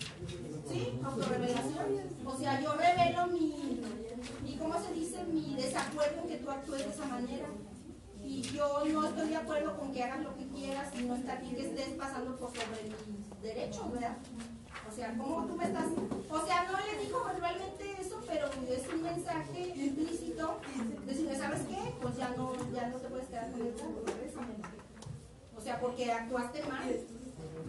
¿Sí? 0.68 1.00
Autorrevelación. 1.04 1.86
O 2.24 2.36
sea, 2.36 2.60
yo 2.60 2.72
revelo 2.74 3.26
mi. 3.28 3.80
¿Y 4.44 4.56
cómo 4.56 4.74
se 4.80 4.92
dice? 4.92 5.24
Mi 5.24 5.54
desacuerdo 5.54 6.22
en 6.22 6.28
que 6.28 6.36
tú 6.36 6.50
actúes 6.50 6.84
de 6.84 6.92
esa 6.92 7.06
manera. 7.06 7.46
Y 8.22 8.42
yo 8.42 8.84
no 8.84 9.08
estoy 9.08 9.28
de 9.28 9.36
acuerdo 9.36 9.76
con 9.78 9.92
que 9.92 10.04
hagas 10.04 10.22
lo 10.22 10.36
que 10.36 10.46
quieras 10.48 10.88
y 10.94 11.02
no 11.04 11.16
que 11.16 11.62
estés 11.62 11.88
pasando 11.98 12.36
por 12.36 12.50
sobre 12.50 12.82
mis 12.84 13.42
derechos, 13.42 13.90
¿verdad? 13.92 14.16
O 14.88 14.94
sea, 14.94 15.14
¿cómo 15.16 15.46
tú 15.46 15.56
me 15.56 15.64
estás.? 15.64 15.86
O 16.28 16.46
sea, 16.46 16.64
no 16.70 16.78
le 16.78 17.04
dijo 17.04 17.24
verbalmente 17.24 17.96
eso, 18.00 18.22
pero 18.26 18.46
es 18.46 18.88
un 18.92 19.02
mensaje 19.02 19.72
implícito. 19.74 20.60
Decirle, 21.06 21.36
¿sabes 21.36 21.60
qué? 21.68 21.94
Pues 22.00 22.16
ya 22.16 22.28
no, 22.36 22.52
ya 22.72 22.88
no 22.88 22.96
te 22.98 23.08
puedes 23.08 23.28
quedar 23.28 23.50
con 23.50 23.60
el. 23.62 23.74
O 25.56 25.62
sea, 25.62 25.78
porque 25.78 26.10
actuaste 26.10 26.62
mal. 26.64 27.00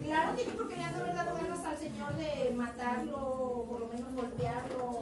Claro 0.02 0.36
que 0.36 0.44
yo 0.44 0.50
creo 0.52 0.68
que 0.68 0.76
le 0.76 0.84
han 0.84 0.94
de 0.94 1.00
haber 1.00 1.14
dado 1.14 1.34
ganas 1.36 1.64
al 1.64 1.78
señor 1.78 2.14
de 2.16 2.52
matarlo, 2.56 3.16
o 3.18 3.64
por 3.66 3.80
lo 3.80 3.86
menos 3.88 4.12
golpearlo, 4.14 5.00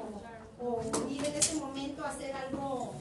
o 0.61 0.81
ir 1.09 1.25
en 1.25 1.35
ese 1.35 1.55
momento 1.57 2.05
a 2.05 2.09
hacer 2.11 2.35
algo 2.35 2.95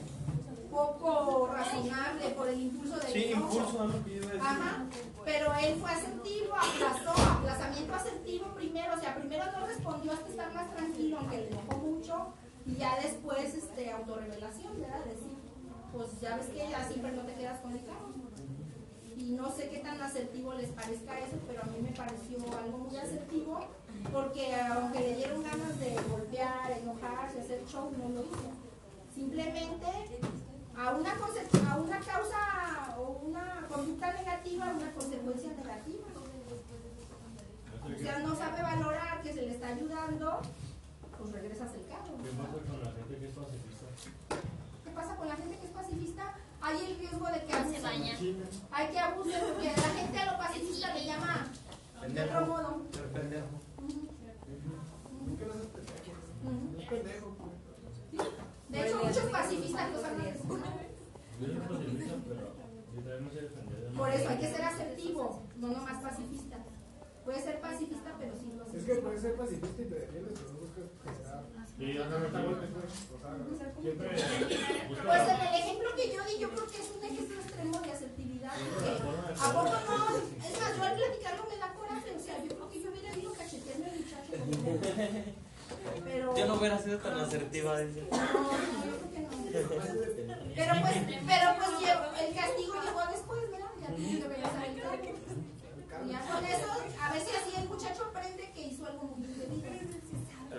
poco 0.70 1.48
razonable 1.52 2.28
por 2.30 2.48
el 2.48 2.60
impulso 2.60 2.96
del 3.00 3.12
Sí, 3.12 3.24
enojo. 3.32 3.52
impulso, 3.56 3.84
es 3.84 3.94
lo 3.94 4.04
que 4.04 4.10
yo 4.10 4.16
iba 4.16 4.26
a 4.28 4.32
decir. 4.32 4.46
Ajá, 4.48 4.84
pero 5.24 5.54
él 5.54 5.74
fue 5.80 5.90
asertivo, 5.90 6.54
aplazó, 6.54 7.32
aplazamiento 7.32 7.94
asertivo 7.94 8.46
primero, 8.54 8.94
o 8.96 9.00
sea, 9.00 9.14
primero 9.16 9.44
no 9.52 9.66
respondió 9.66 10.12
hasta 10.12 10.28
estar 10.28 10.52
más 10.54 10.70
tranquilo, 10.74 11.18
aunque 11.18 11.36
le 11.38 11.48
enojó 11.48 11.76
mucho, 11.78 12.26
y 12.66 12.76
ya 12.76 12.96
después, 13.02 13.52
este, 13.54 13.90
autorrevelación, 13.92 14.80
¿verdad? 14.80 15.04
Decir, 15.04 15.36
pues 15.92 16.20
ya 16.20 16.36
ves 16.36 16.46
que 16.46 16.70
ya 16.70 16.84
siempre 16.86 17.12
no 17.12 17.22
te 17.22 17.34
quedas 17.34 17.58
con 17.60 17.72
el 17.72 17.84
carro. 17.84 18.10
Y 19.30 19.34
no 19.34 19.48
sé 19.48 19.68
qué 19.68 19.78
tan 19.78 20.00
asertivo 20.02 20.54
les 20.54 20.70
parezca 20.70 21.16
eso, 21.20 21.38
pero 21.46 21.62
a 21.62 21.66
mí 21.66 21.78
me 21.80 21.92
pareció 21.92 22.36
algo 22.58 22.78
muy 22.78 22.96
asertivo, 22.96 23.60
porque 24.12 24.56
aunque 24.56 24.98
le 24.98 25.16
dieron 25.18 25.44
ganas 25.44 25.78
de 25.78 25.94
golpear, 26.10 26.72
enojarse, 26.72 27.38
hacer 27.38 27.64
show, 27.64 27.92
no 27.96 28.08
lo 28.08 28.22
hizo. 28.22 28.50
Simplemente 29.14 29.86
a 30.76 30.96
una, 30.96 31.12
a 31.12 31.76
una 31.76 32.00
causa 32.00 32.96
o 32.98 33.20
una 33.22 33.68
conducta 33.68 34.12
negativa, 34.14 34.74
una 34.76 34.92
consecuencia 34.94 35.50
negativa. 35.52 36.06
O 37.84 38.02
sea, 38.02 38.18
no 38.18 38.34
sabe 38.34 38.62
valorar 38.62 39.22
que 39.22 39.32
se 39.32 39.42
le 39.42 39.52
está 39.52 39.68
ayudando, 39.68 40.40
pues 41.16 41.30
regresas 41.30 41.72
el 41.74 41.86
carro. 41.86 42.18
¿Qué 42.18 42.30
pasa 42.32 42.66
con 42.66 42.78
la 42.80 42.86
gente 42.96 43.16
que 43.16 43.26
es 43.26 43.32
pacifista? 43.32 43.84
¿Qué 44.82 44.90
pasa 44.90 45.16
con 45.16 45.28
la 45.28 45.36
gente 45.36 45.56
que 45.56 45.66
es 45.66 45.72
pacifista? 45.72 46.34
Hay 46.62 46.84
el 46.84 46.98
riesgo 46.98 47.26
de 47.26 47.44
que 47.44 47.52
Se 47.52 47.58
abusen. 47.58 47.82
baña. 47.82 48.18
Hay 48.70 48.88
que 48.88 48.98
abusen 48.98 49.40
porque 49.48 49.66
la 49.66 49.82
gente 49.82 50.18
a 50.18 50.32
lo 50.32 50.38
pacifista 50.38 50.94
le 50.94 51.04
llama 51.06 51.46
de 52.08 52.20
otro 52.22 52.46
modo. 52.46 52.82
Pendejo. 53.12 53.46
Pendejo. 56.88 57.36
De 58.68 58.86
hecho, 58.86 58.96
muchos 59.04 59.24
pacifistas 59.30 59.92
lo 59.92 60.00
saben. 60.00 60.34
Por 63.96 64.10
eso 64.10 64.28
hay 64.28 64.38
que 64.38 64.50
ser 64.50 64.62
asertivo, 64.62 65.42
no 65.56 65.68
nomás 65.68 66.02
pacifista. 66.02 66.56
Puede 67.24 67.40
ser 67.42 67.60
pacifista, 67.60 68.14
pero 68.18 68.34
sin 68.36 68.58
los 68.58 68.72
Es 68.74 68.84
que 68.84 68.94
puedes 68.96 69.20
ser 69.20 69.36
pacifista 69.36 69.82
y 69.82 69.84
te 69.84 69.94
defiendes, 69.94 70.32
pero 70.38 70.52
no 70.52 70.58
buscas 70.60 71.16
que 71.16 71.24
sea. 71.24 71.44
Sí, 71.80 71.96
no 71.96 72.04
pues. 72.04 72.44
Siempre 73.80 74.08
Pues 74.10 75.28
en 75.28 75.40
el 75.40 75.54
ejemplo 75.54 75.88
que 75.96 76.12
yo 76.12 76.24
di, 76.24 76.38
yo 76.38 76.50
creo 76.50 76.66
que 76.66 76.76
es 76.76 76.90
un 76.94 77.02
ejemplo 77.02 77.40
extremo 77.40 77.80
de 77.80 77.92
asertividad. 77.92 78.52
Porque 78.74 78.90
¿A 79.40 79.48
poco 79.50 79.72
no? 79.88 80.16
Es 80.44 80.60
más, 80.60 80.76
yo 80.76 80.84
al 80.84 80.94
platicarlo 80.94 81.46
me 81.48 81.56
da 81.56 81.72
coraje. 81.72 82.10
O 82.14 82.20
sea, 82.20 82.36
yo 82.44 82.54
creo 82.54 82.68
que 82.68 82.82
yo 82.82 82.90
hubiera 82.90 83.16
ido 83.16 83.32
cacheteando 83.32 83.86
al 83.86 83.96
muchacho. 83.96 84.30
Pero. 86.04 86.36
Yo 86.36 86.46
no 86.46 86.54
hubiera 86.56 86.78
sido 86.78 86.98
tan 86.98 87.18
asertiva. 87.18 87.72
No, 87.72 87.80
no, 87.80 87.88
yo 88.84 88.92
creo 89.00 89.10
que 89.10 89.20
no. 89.20 89.30
Pero 90.54 90.74
pues, 90.82 90.96
pero 91.26 91.48
pues 91.56 91.70
el 92.28 92.34
castigo 92.36 92.74
llegó 92.76 93.00
después, 93.08 93.40
¿verdad? 93.50 93.72
Ya 93.80 93.86
cargo. 93.88 95.08
Y 96.04 96.12
Ya 96.12 96.20
con 96.28 96.44
eso, 96.44 96.68
a 97.00 97.12
ver 97.12 97.22
si 97.22 97.30
así 97.36 97.56
el 97.56 97.68
muchacho 97.68 98.04
aprende 98.04 98.52
que 98.54 98.62
hizo 98.66 98.84
algo 98.84 99.04
muy 99.04 99.24
indebido. 99.24 99.89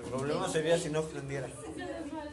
El 0.04 0.10
problema 0.10 0.48
sería 0.50 0.78
si 0.78 0.90
no 0.90 1.02
prendiera. 1.04 1.48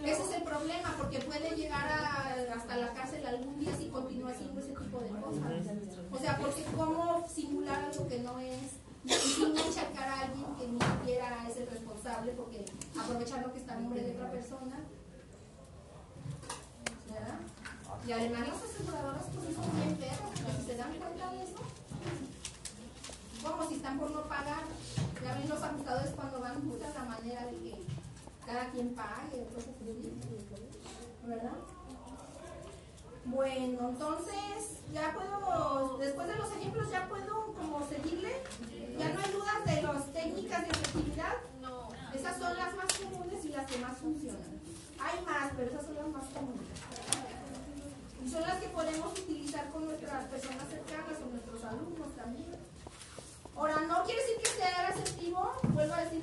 Ese 0.04 0.22
es 0.22 0.32
el 0.32 0.42
problema, 0.42 0.94
porque 0.98 1.18
puede 1.20 1.50
llegar 1.56 1.86
a- 1.88 2.54
hasta 2.54 2.76
la 2.76 2.92
cárcel 2.94 3.26
algún 3.26 3.58
día 3.60 3.74
si 3.76 3.88
continúa 3.88 4.30
haciendo 4.32 4.60
ese 4.60 4.72
tipo 4.72 4.98
de 5.00 5.08
cosas. 5.10 5.52
O 6.10 6.18
sea, 6.18 6.38
porque 6.38 6.64
cómo 6.76 7.26
simular 7.28 7.84
algo 7.84 8.08
que 8.08 8.18
no 8.20 8.38
es, 8.40 8.72
y 9.04 9.12
sin 9.12 9.56
achacar 9.58 10.08
a 10.08 10.20
alguien 10.22 10.46
que 10.56 10.66
ni 10.68 10.80
siquiera 10.80 11.46
es 11.48 11.56
el 11.56 11.66
responsable, 11.68 12.32
porque 12.32 12.64
aprovechando 12.98 13.52
que 13.52 13.58
está 13.60 13.74
en 13.74 13.82
nombre 13.84 14.02
de 14.02 14.12
otra 14.12 14.30
persona. 14.30 14.76
¿verdad? 17.12 17.38
Y 18.06 18.12
además 18.12 18.48
las 18.48 18.62
aseguradoras 18.62 19.24
pues 19.34 19.54
son 19.54 19.76
bien 19.76 19.96
perras, 19.96 20.20
porque 20.34 20.52
si 20.60 20.66
se 20.66 20.76
dan 20.76 20.92
cuenta 20.94 21.30
de 21.32 21.42
eso, 21.42 21.56
como 23.42 23.68
si 23.68 23.74
están 23.74 23.98
por 23.98 24.10
no 24.10 24.22
pagar. 24.22 24.62
Ya 25.24 25.34
ven 25.34 25.48
los 25.48 25.62
ajustadores 25.62 26.10
cuando 26.14 26.40
van 26.40 26.68
buscan 26.68 26.94
la 26.94 27.04
cada 28.48 28.70
quien 28.70 28.94
pague, 28.94 29.44
cosas 29.54 29.74
así. 29.76 30.12
¿Verdad? 31.26 31.58
Bueno, 33.26 33.90
entonces 33.90 34.80
ya 34.90 35.12
puedo, 35.12 35.98
después 35.98 36.28
de 36.28 36.36
los 36.36 36.50
ejemplos 36.52 36.90
ya 36.90 37.06
puedo 37.08 37.52
como 37.52 37.86
seguirle. 37.86 38.42
Ya 38.98 39.12
no 39.12 39.20
hay 39.20 39.32
dudas 39.32 39.64
de 39.66 39.82
las 39.82 40.12
técnicas 40.14 40.62
de 40.62 40.70
efectividad. 40.70 41.34
No. 41.60 41.90
Esas 42.14 42.38
son 42.38 42.56
las 42.56 42.74
más 42.74 42.86
comunes 42.96 43.44
y 43.44 43.48
las 43.50 43.70
que 43.70 43.78
más 43.78 43.98
funcionan. 43.98 44.60
Hay 44.98 45.24
más, 45.26 45.52
pero 45.54 45.70
esas 45.70 45.84
son 45.84 45.94
las 45.96 46.08
más 46.08 46.24
comunes. 46.32 46.66
Y 48.24 48.30
son 48.30 48.42
las 48.42 48.60
que 48.60 48.68
podemos 48.68 49.12
utilizar 49.18 49.68
con 49.68 49.84
nuestras 49.84 50.24
personas 50.24 50.68
cercanas 50.70 51.18
o 51.20 51.30
nuestros 51.30 51.64
alumnos 51.64 52.16
también. 52.16 52.56
Ahora, 53.54 53.80
no 53.82 54.04
quiere 54.04 54.22
decir 54.22 54.36
que 54.42 54.48
sea 54.48 54.88
asertivo, 54.88 55.52
vuelvo 55.74 55.94
a 55.94 56.04
decir, 56.04 56.22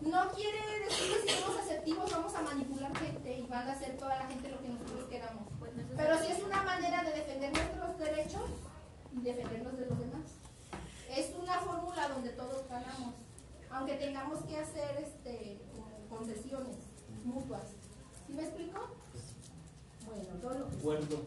no 0.00 0.30
quiere 0.32 0.58
decir 0.84 1.12
que 1.24 1.30
si 1.32 1.40
somos 1.40 1.58
asertivos 1.60 2.10
vamos 2.10 2.34
a 2.34 2.42
manipular 2.42 2.96
gente 2.96 3.38
y 3.38 3.46
van 3.46 3.68
a 3.68 3.72
hacer 3.72 3.96
toda 3.96 4.16
la 4.16 4.26
gente 4.26 4.48
lo 4.50 4.60
que 4.60 4.68
nosotros 4.68 5.08
queramos. 5.08 5.46
Pero 5.96 6.18
sí 6.18 6.26
es 6.30 6.42
una 6.42 6.62
manera 6.62 7.02
de 7.02 7.12
defender 7.12 7.52
nuestros 7.52 7.98
derechos 7.98 8.50
y 9.16 9.20
defenderlos 9.22 9.76
de 9.78 9.86
los 9.86 9.98
demás. 9.98 10.30
Es 11.08 11.32
una 11.40 11.58
fórmula 11.60 12.08
donde 12.08 12.30
todos 12.30 12.68
ganamos, 12.68 13.14
aunque 13.70 13.94
tengamos 13.94 14.40
que 14.44 14.58
hacer 14.58 14.98
este, 15.02 15.58
concesiones 16.10 16.76
mutuas. 17.24 17.64
¿Sí 18.26 18.34
me 18.34 18.42
explico? 18.42 18.80
Bueno, 20.04 20.24
todo 20.40 20.54
lo 20.58 20.68
que 20.70 20.76
Acuerdo. 20.76 21.22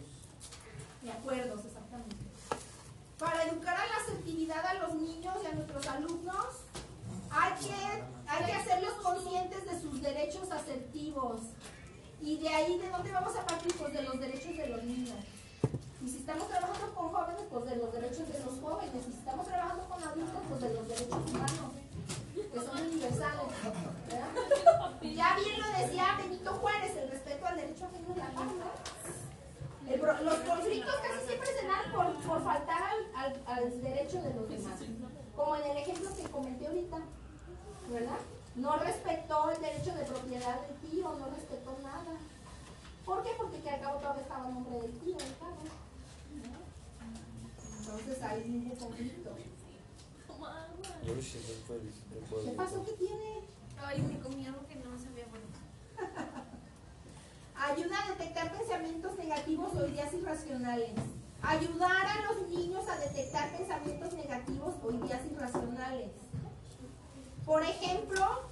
de 1.02 1.12
acuerdos, 1.12 1.66
exactamente. 1.66 2.16
Para 3.18 3.44
educar 3.44 3.76
a 3.76 3.86
la 3.88 3.98
asertividad 4.04 4.66
a 4.66 4.74
los 4.76 4.96
niños 4.96 5.36
y 5.44 5.48
a 5.48 5.52
nuestros 5.54 5.88
alumnos, 5.88 6.46
Hay 7.32 7.54
que, 7.64 8.04
hay 8.30 8.46
que 8.46 8.54
hacerlos 8.54 8.94
conscientes 9.02 9.66
de 9.66 9.82
sus 9.82 10.02
derechos 10.02 10.52
asertivos. 10.52 11.42
Y 12.22 12.38
de 12.38 12.50
ahí, 12.50 12.78
¿de 12.78 12.90
dónde 12.90 13.12
vamos 13.12 13.36
a 13.36 13.46
partir? 13.46 13.74
Pues 13.78 13.94
de 13.94 14.02
los 14.04 14.20
derechos 14.20 14.56
de 14.58 14.68
los 14.68 14.84
niños. 14.84 15.16
Y 16.06 16.10
si 16.10 16.18
estamos 16.18 16.48
trabajando 16.48 16.94
con 16.96 17.10
jóvenes, 17.10 17.42
pues 17.50 17.66
de 17.66 17.76
los 17.78 17.92
derechos 17.94 18.28
de 18.32 18.40
los 18.44 18.60
jóvenes. 18.60 18.92
Y 19.08 19.12
si 19.12 19.18
estamos 19.20 19.46
trabajando 19.48 19.84
con 19.90 20.04
adultos, 20.04 20.42
pues 20.50 20.62
de 20.62 20.74
los 20.74 20.88
derechos 20.88 21.18
humanos, 21.30 21.72
que 22.54 22.60
son 22.60 22.78
universales. 22.88 23.42
Ya 25.02 25.36
bien 25.38 25.60
lo 25.60 25.68
decía 25.80 26.16
Benito 26.18 26.52
Juárez, 26.54 26.96
el 26.98 27.10
respeto 27.10 27.46
al 27.46 27.56
derecho 27.58 27.86
ajeno 27.86 28.10
de 28.14 28.20
la 28.20 28.30
paz. 28.32 30.22
los 30.24 30.36
conflictos 30.40 30.96
casi 31.02 31.28
siempre 31.28 31.48
se 31.60 31.68
dan 31.68 31.92
por, 31.94 32.14
por 32.28 32.44
faltar 32.44 32.82
al, 32.84 33.16
al- 33.16 33.42
al 33.46 33.82
derecho 33.82 34.22
de 34.22 34.34
los 34.34 34.50
demás. 34.50 34.80
Como 35.36 35.56
en 35.56 35.72
el 35.72 35.78
ejemplo 35.78 36.10
que 36.16 36.24
comenté 36.30 36.68
ahorita, 36.68 36.98
¿verdad? 37.90 38.20
No 38.56 38.78
respetó 38.78 39.52
el 39.52 39.62
derecho 39.62 39.94
de 39.96 40.06
propiedad 40.06 40.62
del 40.62 40.92
tío, 40.92 41.16
no 41.18 41.26
respetó 41.30 41.78
nada. 41.82 42.18
¿Por 43.06 43.24
qué? 43.24 43.30
Porque 43.38 43.60
que 43.60 43.70
al 43.70 43.82
cabo 43.82 44.00
todavía 44.00 44.24
estaba 44.24 44.48
el 44.48 44.54
nombre 44.54 44.80
del 44.82 45.00
tío, 45.00 45.18
el 45.18 45.38
carro. 45.38 45.70
Entonces 47.80 48.22
ahí 48.24 48.68
hubo 48.68 48.86
conflicto. 48.86 49.36
¿Qué 52.46 52.52
pasó? 52.52 52.86
¿Qué 52.86 52.92
tiene? 52.94 53.42
Ay, 53.84 54.02
me 54.02 54.20
comí 54.20 54.46
algo 54.46 54.68
que 54.68 54.76
no 54.76 54.98
sabía 54.98 55.26
bueno. 55.30 55.48
Ayuda 57.56 58.04
a 58.04 58.10
detectar 58.12 58.58
pensamientos 58.58 59.18
negativos 59.18 59.74
o 59.76 59.88
ideas 59.88 60.14
irracionales. 60.14 60.92
Ayudar 61.42 62.06
a 62.06 62.32
los 62.32 62.48
niños 62.50 62.88
a 62.88 63.00
detectar 63.00 63.58
pensamientos 63.58 64.14
negativos 64.14 64.76
o 64.84 64.92
ideas 64.92 65.26
irracionales. 65.26 66.12
Por 67.50 67.64
ejemplo, 67.64 68.44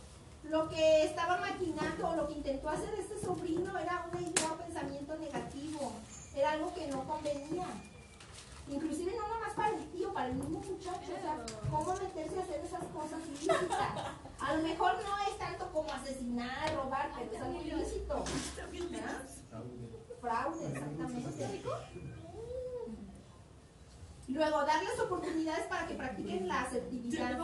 lo 0.46 0.68
que 0.70 1.04
estaba 1.04 1.38
maquinando 1.38 2.10
o 2.10 2.16
lo 2.16 2.28
que 2.28 2.34
intentó 2.34 2.68
hacer 2.70 2.96
este 2.96 3.22
sobrino 3.22 3.78
era 3.78 4.08
una 4.12 4.20
idea 4.20 4.52
o 4.52 4.58
pensamiento 4.58 5.16
negativo. 5.20 5.92
Era 6.36 6.54
algo 6.54 6.74
que 6.74 6.88
no 6.88 7.04
convenía. 7.04 7.68
Inclusive 8.68 9.16
no 9.16 9.28
nomás 9.28 9.54
para 9.54 9.78
el 9.78 9.86
tío, 9.92 10.12
para 10.12 10.30
el 10.30 10.34
mismo 10.38 10.62
muchacho. 10.62 11.14
O 11.16 11.22
sea, 11.22 11.46
cómo 11.70 11.94
meterse 11.94 12.40
a 12.40 12.42
hacer 12.42 12.66
esas 12.66 12.84
cosas 12.86 13.20
ilícitas. 13.28 13.92
A 14.40 14.54
lo 14.56 14.64
mejor 14.64 14.94
no 15.04 15.30
es 15.30 15.38
tanto 15.38 15.72
como 15.72 15.94
asesinar, 15.94 16.74
robar, 16.74 17.12
pero 17.16 17.32
es 17.36 17.42
algo 17.42 17.62
ilícito. 17.62 18.24
¿verdad? 18.90 19.30
Fraude, 20.20 20.68
exactamente. 20.70 21.64
Luego, 24.28 24.66
darles 24.66 25.00
oportunidades 25.00 25.68
para 25.68 25.88
que 25.88 25.96
practiquen 25.96 26.48
la 26.48 26.62
asertividad. 26.64 27.40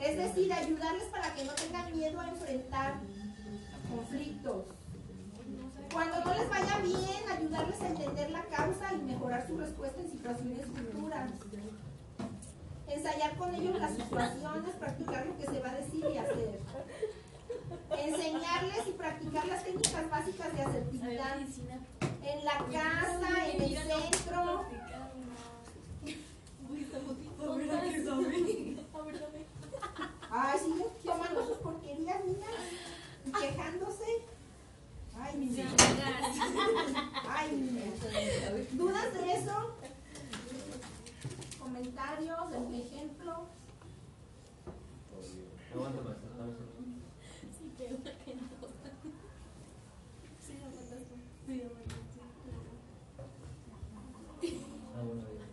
Es 0.00 0.16
decir, 0.16 0.52
ayudarles 0.52 1.04
para 1.04 1.34
que 1.34 1.44
no 1.44 1.52
tengan 1.52 1.96
miedo 1.96 2.20
a 2.20 2.28
enfrentar 2.28 3.00
conflictos. 3.90 4.64
Cuando 5.92 6.24
no 6.24 6.34
les 6.34 6.48
vaya 6.48 6.78
bien, 6.78 7.30
ayudarles 7.30 7.80
a 7.80 7.88
entender 7.88 8.30
la 8.30 8.44
causa 8.44 8.94
y 8.94 9.02
mejorar 9.02 9.46
su 9.46 9.58
respuesta 9.58 10.00
en 10.00 10.10
situaciones 10.10 10.66
futuras. 10.66 11.30
Ensayar 12.86 13.36
con 13.36 13.54
ellos 13.54 13.78
las 13.78 13.94
situaciones, 13.94 14.74
practicar 14.76 15.26
lo 15.26 15.36
que 15.38 15.46
se 15.46 15.60
va 15.60 15.70
a 15.70 15.74
decir 15.74 16.04
y 16.14 16.18
hacer. 16.18 16.60
Enseñarles 17.98 18.86
y 18.88 18.92
practicar 18.92 19.46
las 19.46 19.64
técnicas 19.64 20.10
básicas 20.10 20.56
de 20.56 20.62
asertividad. 20.62 21.36
En 22.22 22.44
la 22.44 22.58
casa, 22.58 23.48
en 23.52 23.62
el 23.62 23.76
centro. 23.76 24.64
Ay, 30.30 30.58
siguen 30.58 30.88
tomando 31.04 31.46
sus 31.46 31.56
porquerías, 31.58 32.24
niñas. 32.24 32.50
Y 33.26 33.32
quejándose. 33.32 34.22
Ay, 35.18 35.36
niña. 35.36 35.66
Ay, 37.28 37.52
niña. 37.52 37.84
¿Dudas 38.72 39.14
de 39.14 39.32
eso? 39.32 39.74
¿Comentarios? 41.60 42.38
¿Algún 42.38 42.74
ejemplo? 42.74 43.32
Aguanta 45.74 46.00
estamos 46.00 46.56
Sí, 47.58 47.72
pero 47.78 47.96
que 48.02 48.34
no. 48.34 48.42
Sí, 50.44 50.52
lo 50.60 50.66
mandaste. 50.66 51.16
Sí, 51.46 51.54
lo 51.56 51.64
mandaste. 51.64 52.02
Ah, 54.94 55.02
bueno, 55.02 55.22
ya. 55.22 55.46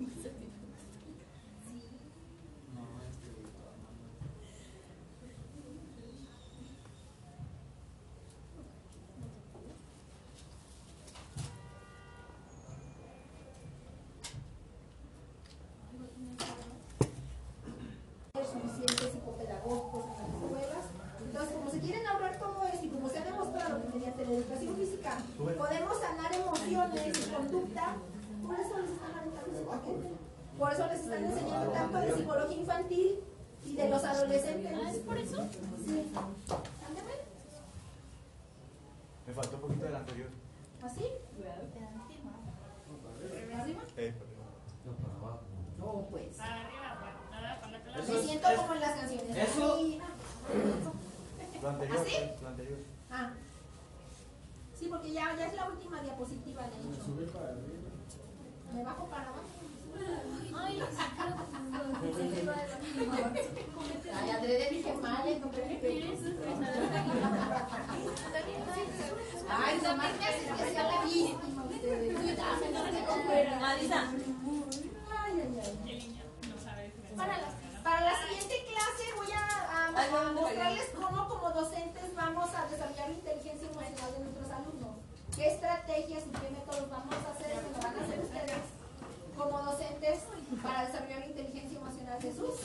suficientes 18.51 19.11
psicopedagógicos 19.11 20.05
en 20.05 20.11
las 20.17 20.29
escuelas. 20.33 20.85
Entonces, 21.25 21.55
como 21.55 21.69
se 21.71 21.79
quieren 21.79 22.07
ahorrar 22.07 22.39
todo 22.39 22.63
eso 22.65 22.85
y 22.85 22.89
como 22.89 23.09
se 23.09 23.19
ha 23.19 23.25
demostrado 23.25 23.81
que 23.81 23.97
mediante 23.97 24.25
la 24.25 24.31
educación 24.33 24.75
física 24.75 25.17
podemos 25.37 25.99
sanar 25.99 26.33
emociones 26.33 27.17
y 27.17 27.31
conducta, 27.31 27.95
por 28.45 28.59
eso 28.59 28.77
les 28.79 28.89
están 28.91 29.11
aventando 29.17 29.51
ese 29.51 29.65
paquete. 29.65 30.09
Por 30.57 30.73
eso 30.73 30.87
les 30.87 30.99
están 30.99 31.23
enseñando 31.25 31.71
tanto 31.71 31.97
de 31.99 32.13
psicología 32.15 32.57
infantil 32.57 33.19
y 33.65 33.75
de 33.75 33.89
los 33.89 34.03
adolescentes. 34.03 34.71
¿Ah, 34.75 34.91
es 34.91 34.97
por 34.99 35.17
eso? 35.17 35.37
Sí. 35.85 36.11
Ándame. 36.87 37.13
Me 39.27 39.33
faltó 39.33 39.55
un 39.57 39.61
poquito 39.61 39.85
del 39.85 39.95
anterior. 39.95 40.29
¿Así? 40.83 41.05
¿Arriba? 43.59 43.81
Eh, 43.97 44.13
No, 44.85 44.93
para 44.93 45.13
abajo. 45.15 45.39
No, 45.77 46.07
pues. 46.09 46.35
Para 46.37 46.55
arriba, 46.61 46.97
para 46.99 47.41
nada, 47.41 47.61
para 47.61 47.71
la 47.71 47.99
Eso 48.03 48.11
Me 48.13 48.19
es- 48.19 48.25
siento 48.25 48.47
es- 48.49 48.59
como 48.59 48.73
en 48.73 48.79
las 48.81 48.95
canciones. 48.99 49.37
eso- 49.37 49.73
Así. 49.75 49.99
lo 51.61 51.69
anterior, 51.69 51.97
¿Así? 51.99 52.15
lo 52.41 52.47
anterior. 52.47 52.77
Ah. 53.11 53.31
Sí, 54.79 54.87
porque 54.89 55.11
ya, 55.11 55.35
ya 55.37 55.47
es 55.47 55.53
la 55.55 55.67
última 55.69 56.01
diapositiva, 56.01 56.61
de 56.63 56.67
hecho. 56.69 57.03
Subir 57.05 57.27
para 57.29 57.45
arriba. 57.49 57.89
Me 58.73 58.83
bajo 58.83 59.05
para 59.07 59.23
abajo. 59.23 59.43
Ay, 60.55 60.77
lo 60.77 60.85
Ay, 64.15 64.29
adrede 64.31 64.69
Para 77.15 77.37
la, 77.37 77.47
para 77.83 78.01
la 78.01 78.15
siguiente 78.21 78.55
clase 78.67 79.13
voy 79.15 79.27
a, 79.33 79.91
mostrarles 80.33 80.89
cómo 80.95 81.27
como 81.27 81.49
docentes 81.51 82.15
vamos 82.15 82.49
a 82.53 82.65
desarrollar 82.67 83.09
la 83.09 83.15
inteligencia 83.15 83.67
emocional 83.69 84.13
de 84.13 84.19
nuestros 84.19 84.51
alumnos. 84.51 84.95
¿Qué 85.35 85.47
estrategias 85.47 86.23
y 86.27 86.31
qué 86.31 86.49
métodos 86.51 86.89
vamos 86.89 87.15
a 87.15 87.31
hacer? 87.31 87.55
van 87.81 87.97
a 87.97 88.03
hacer 88.03 88.19
ustedes 88.19 88.63
como 89.37 89.61
docentes 89.61 90.19
para 90.61 90.85
desarrollar 90.85 91.19
la 91.19 91.25
inteligencia 91.27 91.77
emocional 91.79 92.21
de 92.21 92.33
sus 92.33 92.55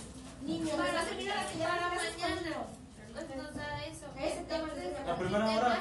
niños. 0.44 0.78
Les 0.78 0.94
va 0.94 1.00
a 1.00 1.04
servir 1.04 1.30
a 1.30 1.34
la 1.36 1.42
Para 1.42 1.88
con 1.88 1.98
mañana. 1.98 2.66
Nos 3.14 3.54
da 3.54 3.84
eso. 3.86 4.06
La 5.06 5.16
primera 5.16 5.50
hora, 5.50 5.78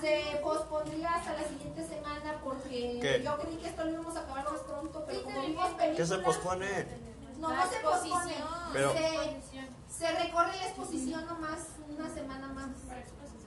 Se- 0.00 0.38
pospondría 0.42 1.14
hasta 1.14 1.32
la 1.34 1.48
siguiente 1.48 1.86
semana 1.86 2.40
porque 2.44 2.98
¿Qué? 3.00 3.22
yo 3.24 3.38
creí 3.38 3.56
que 3.56 3.68
esto 3.68 3.84
lo 3.84 3.90
íbamos 3.92 4.16
a 4.16 4.20
acabar 4.20 4.44
más 4.50 4.60
pronto, 4.60 5.04
pero 5.06 5.22
como 5.22 5.34
también. 5.34 5.52
vimos 5.52 5.68
películas... 5.74 5.96
¿Qué 5.96 6.06
se 6.06 6.18
pospone? 6.18 6.86
No, 7.38 7.48
no 7.54 7.70
se 7.70 7.76
pospone. 7.80 8.34
Pero- 8.72 8.92
Se, 8.92 9.40
se 9.98 10.12
recorre 10.12 10.56
la 10.56 10.66
exposición 10.68 11.26
nomás 11.26 11.58
una 11.88 12.10
semana 12.14 12.48
más. 12.48 12.68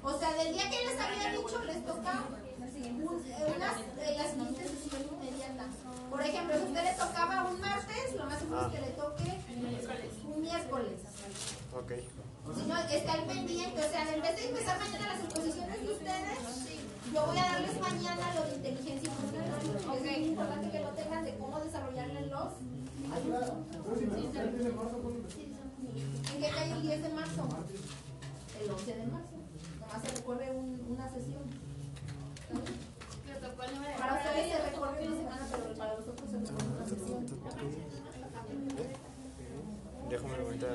O 0.02 0.18
sea, 0.18 0.34
del 0.34 0.54
día 0.54 0.70
que 0.70 0.86
les 0.86 1.00
había 1.00 1.30
dicho, 1.32 1.64
les 1.66 1.86
toca 1.86 2.24
un- 2.58 2.66
eh, 2.66 3.54
unas, 3.56 3.78
eh, 3.80 4.16
la 4.18 4.30
siguiente 4.32 4.64
sesión 4.68 5.02
inmediata. 5.14 5.66
Por 6.10 6.22
ejemplo, 6.22 6.56
si 6.58 6.64
usted 6.64 6.84
le 6.84 6.94
tocaba 6.94 7.44
un 7.50 7.60
martes, 7.62 8.16
lo 8.18 8.26
más 8.26 8.40
seguro 8.40 8.66
es 8.68 8.74
que 8.74 8.82
le 8.82 8.92
toque 8.94 9.40
un 10.26 10.42
miércoles. 10.42 11.00
Ok. 11.74 11.92
Si 12.56 12.64
no, 12.66 12.78
está 12.80 13.14
al 13.14 13.24
pendiente. 13.26 13.80
O 13.86 13.90
sea, 13.90 14.14
en 14.16 14.22
vez 14.22 14.36
de 14.36 14.50
empezar 14.50 14.80
mañana 14.80 15.14
las 15.14 15.24
exposiciones 15.24 15.82
de 15.82 15.92
ustedes, 15.94 16.40
yo 17.14 17.26
voy 17.26 17.38
a 17.38 17.44
darles 17.44 17.80
mañana 17.80 18.34
lo 18.36 18.44
de 18.46 18.56
inteligencia 18.56 19.12
emocional. 19.12 19.96
Es 19.96 20.02
muy 20.02 20.28
importante 20.30 20.72
que 20.72 20.80
lo 20.80 20.90
tengan 20.90 21.24
de 21.26 21.38
cómo 21.38 21.60
desarrollarle 21.60 22.22
los 22.28 22.50
alumnos. 23.14 23.50
Entonces, 23.76 24.00
si 24.00 24.06
me 24.06 24.22
gusta 24.22 24.42
el 24.42 24.52
10 24.52 24.64
de 24.66 24.72
marzo, 24.72 24.98
¿cuándo 25.02 25.20
empezó? 25.20 25.40
¿En 25.40 26.42
qué 26.42 26.50
cae 26.50 26.72
el 26.72 26.82
10 26.82 27.04
de 27.04 27.10
marzo? 27.10 27.48
El 28.64 28.72
11 28.72 28.96
de 28.96 29.06
marzo. 29.08 29.36
Nomás 29.80 30.02
se 30.04 30.16
recorre 30.16 30.52
un- 30.52 30.86
una 30.90 31.10
sesión. 31.10 31.44
Para 33.60 34.14
ustedes 34.14 34.52
se 34.54 34.70
recorre 34.70 35.06
una 35.06 35.18
semana, 35.18 35.48
pero 35.52 35.74
para 35.78 35.94
nosotros 35.96 36.30
se 36.32 36.38
recorre 36.38 36.68
una 36.78 36.86
sesión. 36.86 37.26
Déjame 40.10 40.36
ahorita. 40.36 40.68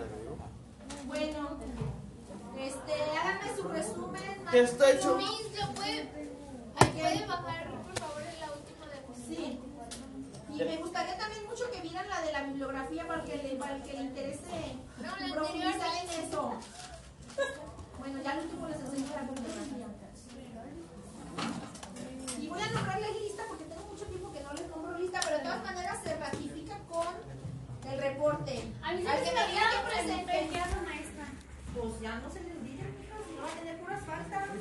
Bueno, 1.06 1.59
este, 2.59 2.93
háganme 3.19 3.56
su 3.56 3.69
resumen. 3.69 4.44
¿Qué 4.51 4.61
está 4.61 4.90
hecho? 4.90 5.16
Miss, 5.16 5.59
¿lo 5.59 5.74
puede, 5.74 6.09
ay, 6.77 6.90
¿puede 6.93 7.27
bajar, 7.27 7.70
por 7.70 7.98
favor, 7.98 8.23
en 8.23 8.40
la 8.40 8.52
última 8.52 8.86
diapositiva? 8.93 9.28
Sí. 9.28 9.61
Y 10.52 10.56
me 10.59 10.77
gustaría 10.77 11.16
también 11.16 11.47
mucho 11.47 11.70
que 11.70 11.81
vieran 11.81 12.06
la 12.09 12.20
de 12.20 12.32
la 12.32 12.43
bibliografía 12.43 13.09
para 13.09 13.24
que 13.24 13.36
le, 13.39 13.56
para 13.56 13.77
el 13.77 13.82
que 13.82 13.93
le 13.94 14.02
interese 14.02 14.77
No, 14.98 15.05
la 15.05 15.35
profundizar 15.35 15.73
anterior 15.74 16.05
en 16.05 16.24
eso. 16.27 16.52
Bueno, 17.98 18.23
ya 18.23 18.32
al 18.32 18.39
último 18.40 18.69
les 18.69 18.78
enseño 18.78 19.06
la 19.15 19.23
bibliografía. 19.23 19.86
Y 22.40 22.48
voy 22.48 22.61
a 22.61 22.66
nombrarles 22.70 23.23
lista 23.23 23.44
porque 23.48 23.65
tengo 23.65 23.82
mucho 23.85 24.05
tiempo 24.06 24.32
que 24.32 24.40
no 24.40 24.52
les 24.52 24.69
nombro 24.69 24.98
lista, 24.98 25.20
pero 25.24 25.39
de 25.39 25.44
todas 25.44 25.65
maneras 25.65 25.98
se 26.02 26.16
ratifica 26.16 26.78
con 26.90 27.15
el 27.90 27.98
reporte. 28.01 28.73
A 28.82 28.93
mí 28.93 29.02
se 29.02 29.09
Al 29.09 29.19
que 29.23 29.32
me 29.32 29.47
diga 29.48 29.70
que 29.70 29.94
presente. 29.94 30.51
Pues 31.74 32.01
ya 32.01 32.16
no 32.20 32.31
se 32.31 32.40
les 32.40 32.56
olvide, 32.56 32.85
si 33.27 33.35
no 33.35 33.43
va 33.43 33.48
a 33.48 33.55
tener 33.55 33.78
puras 33.81 34.05
faltas. 34.05 34.55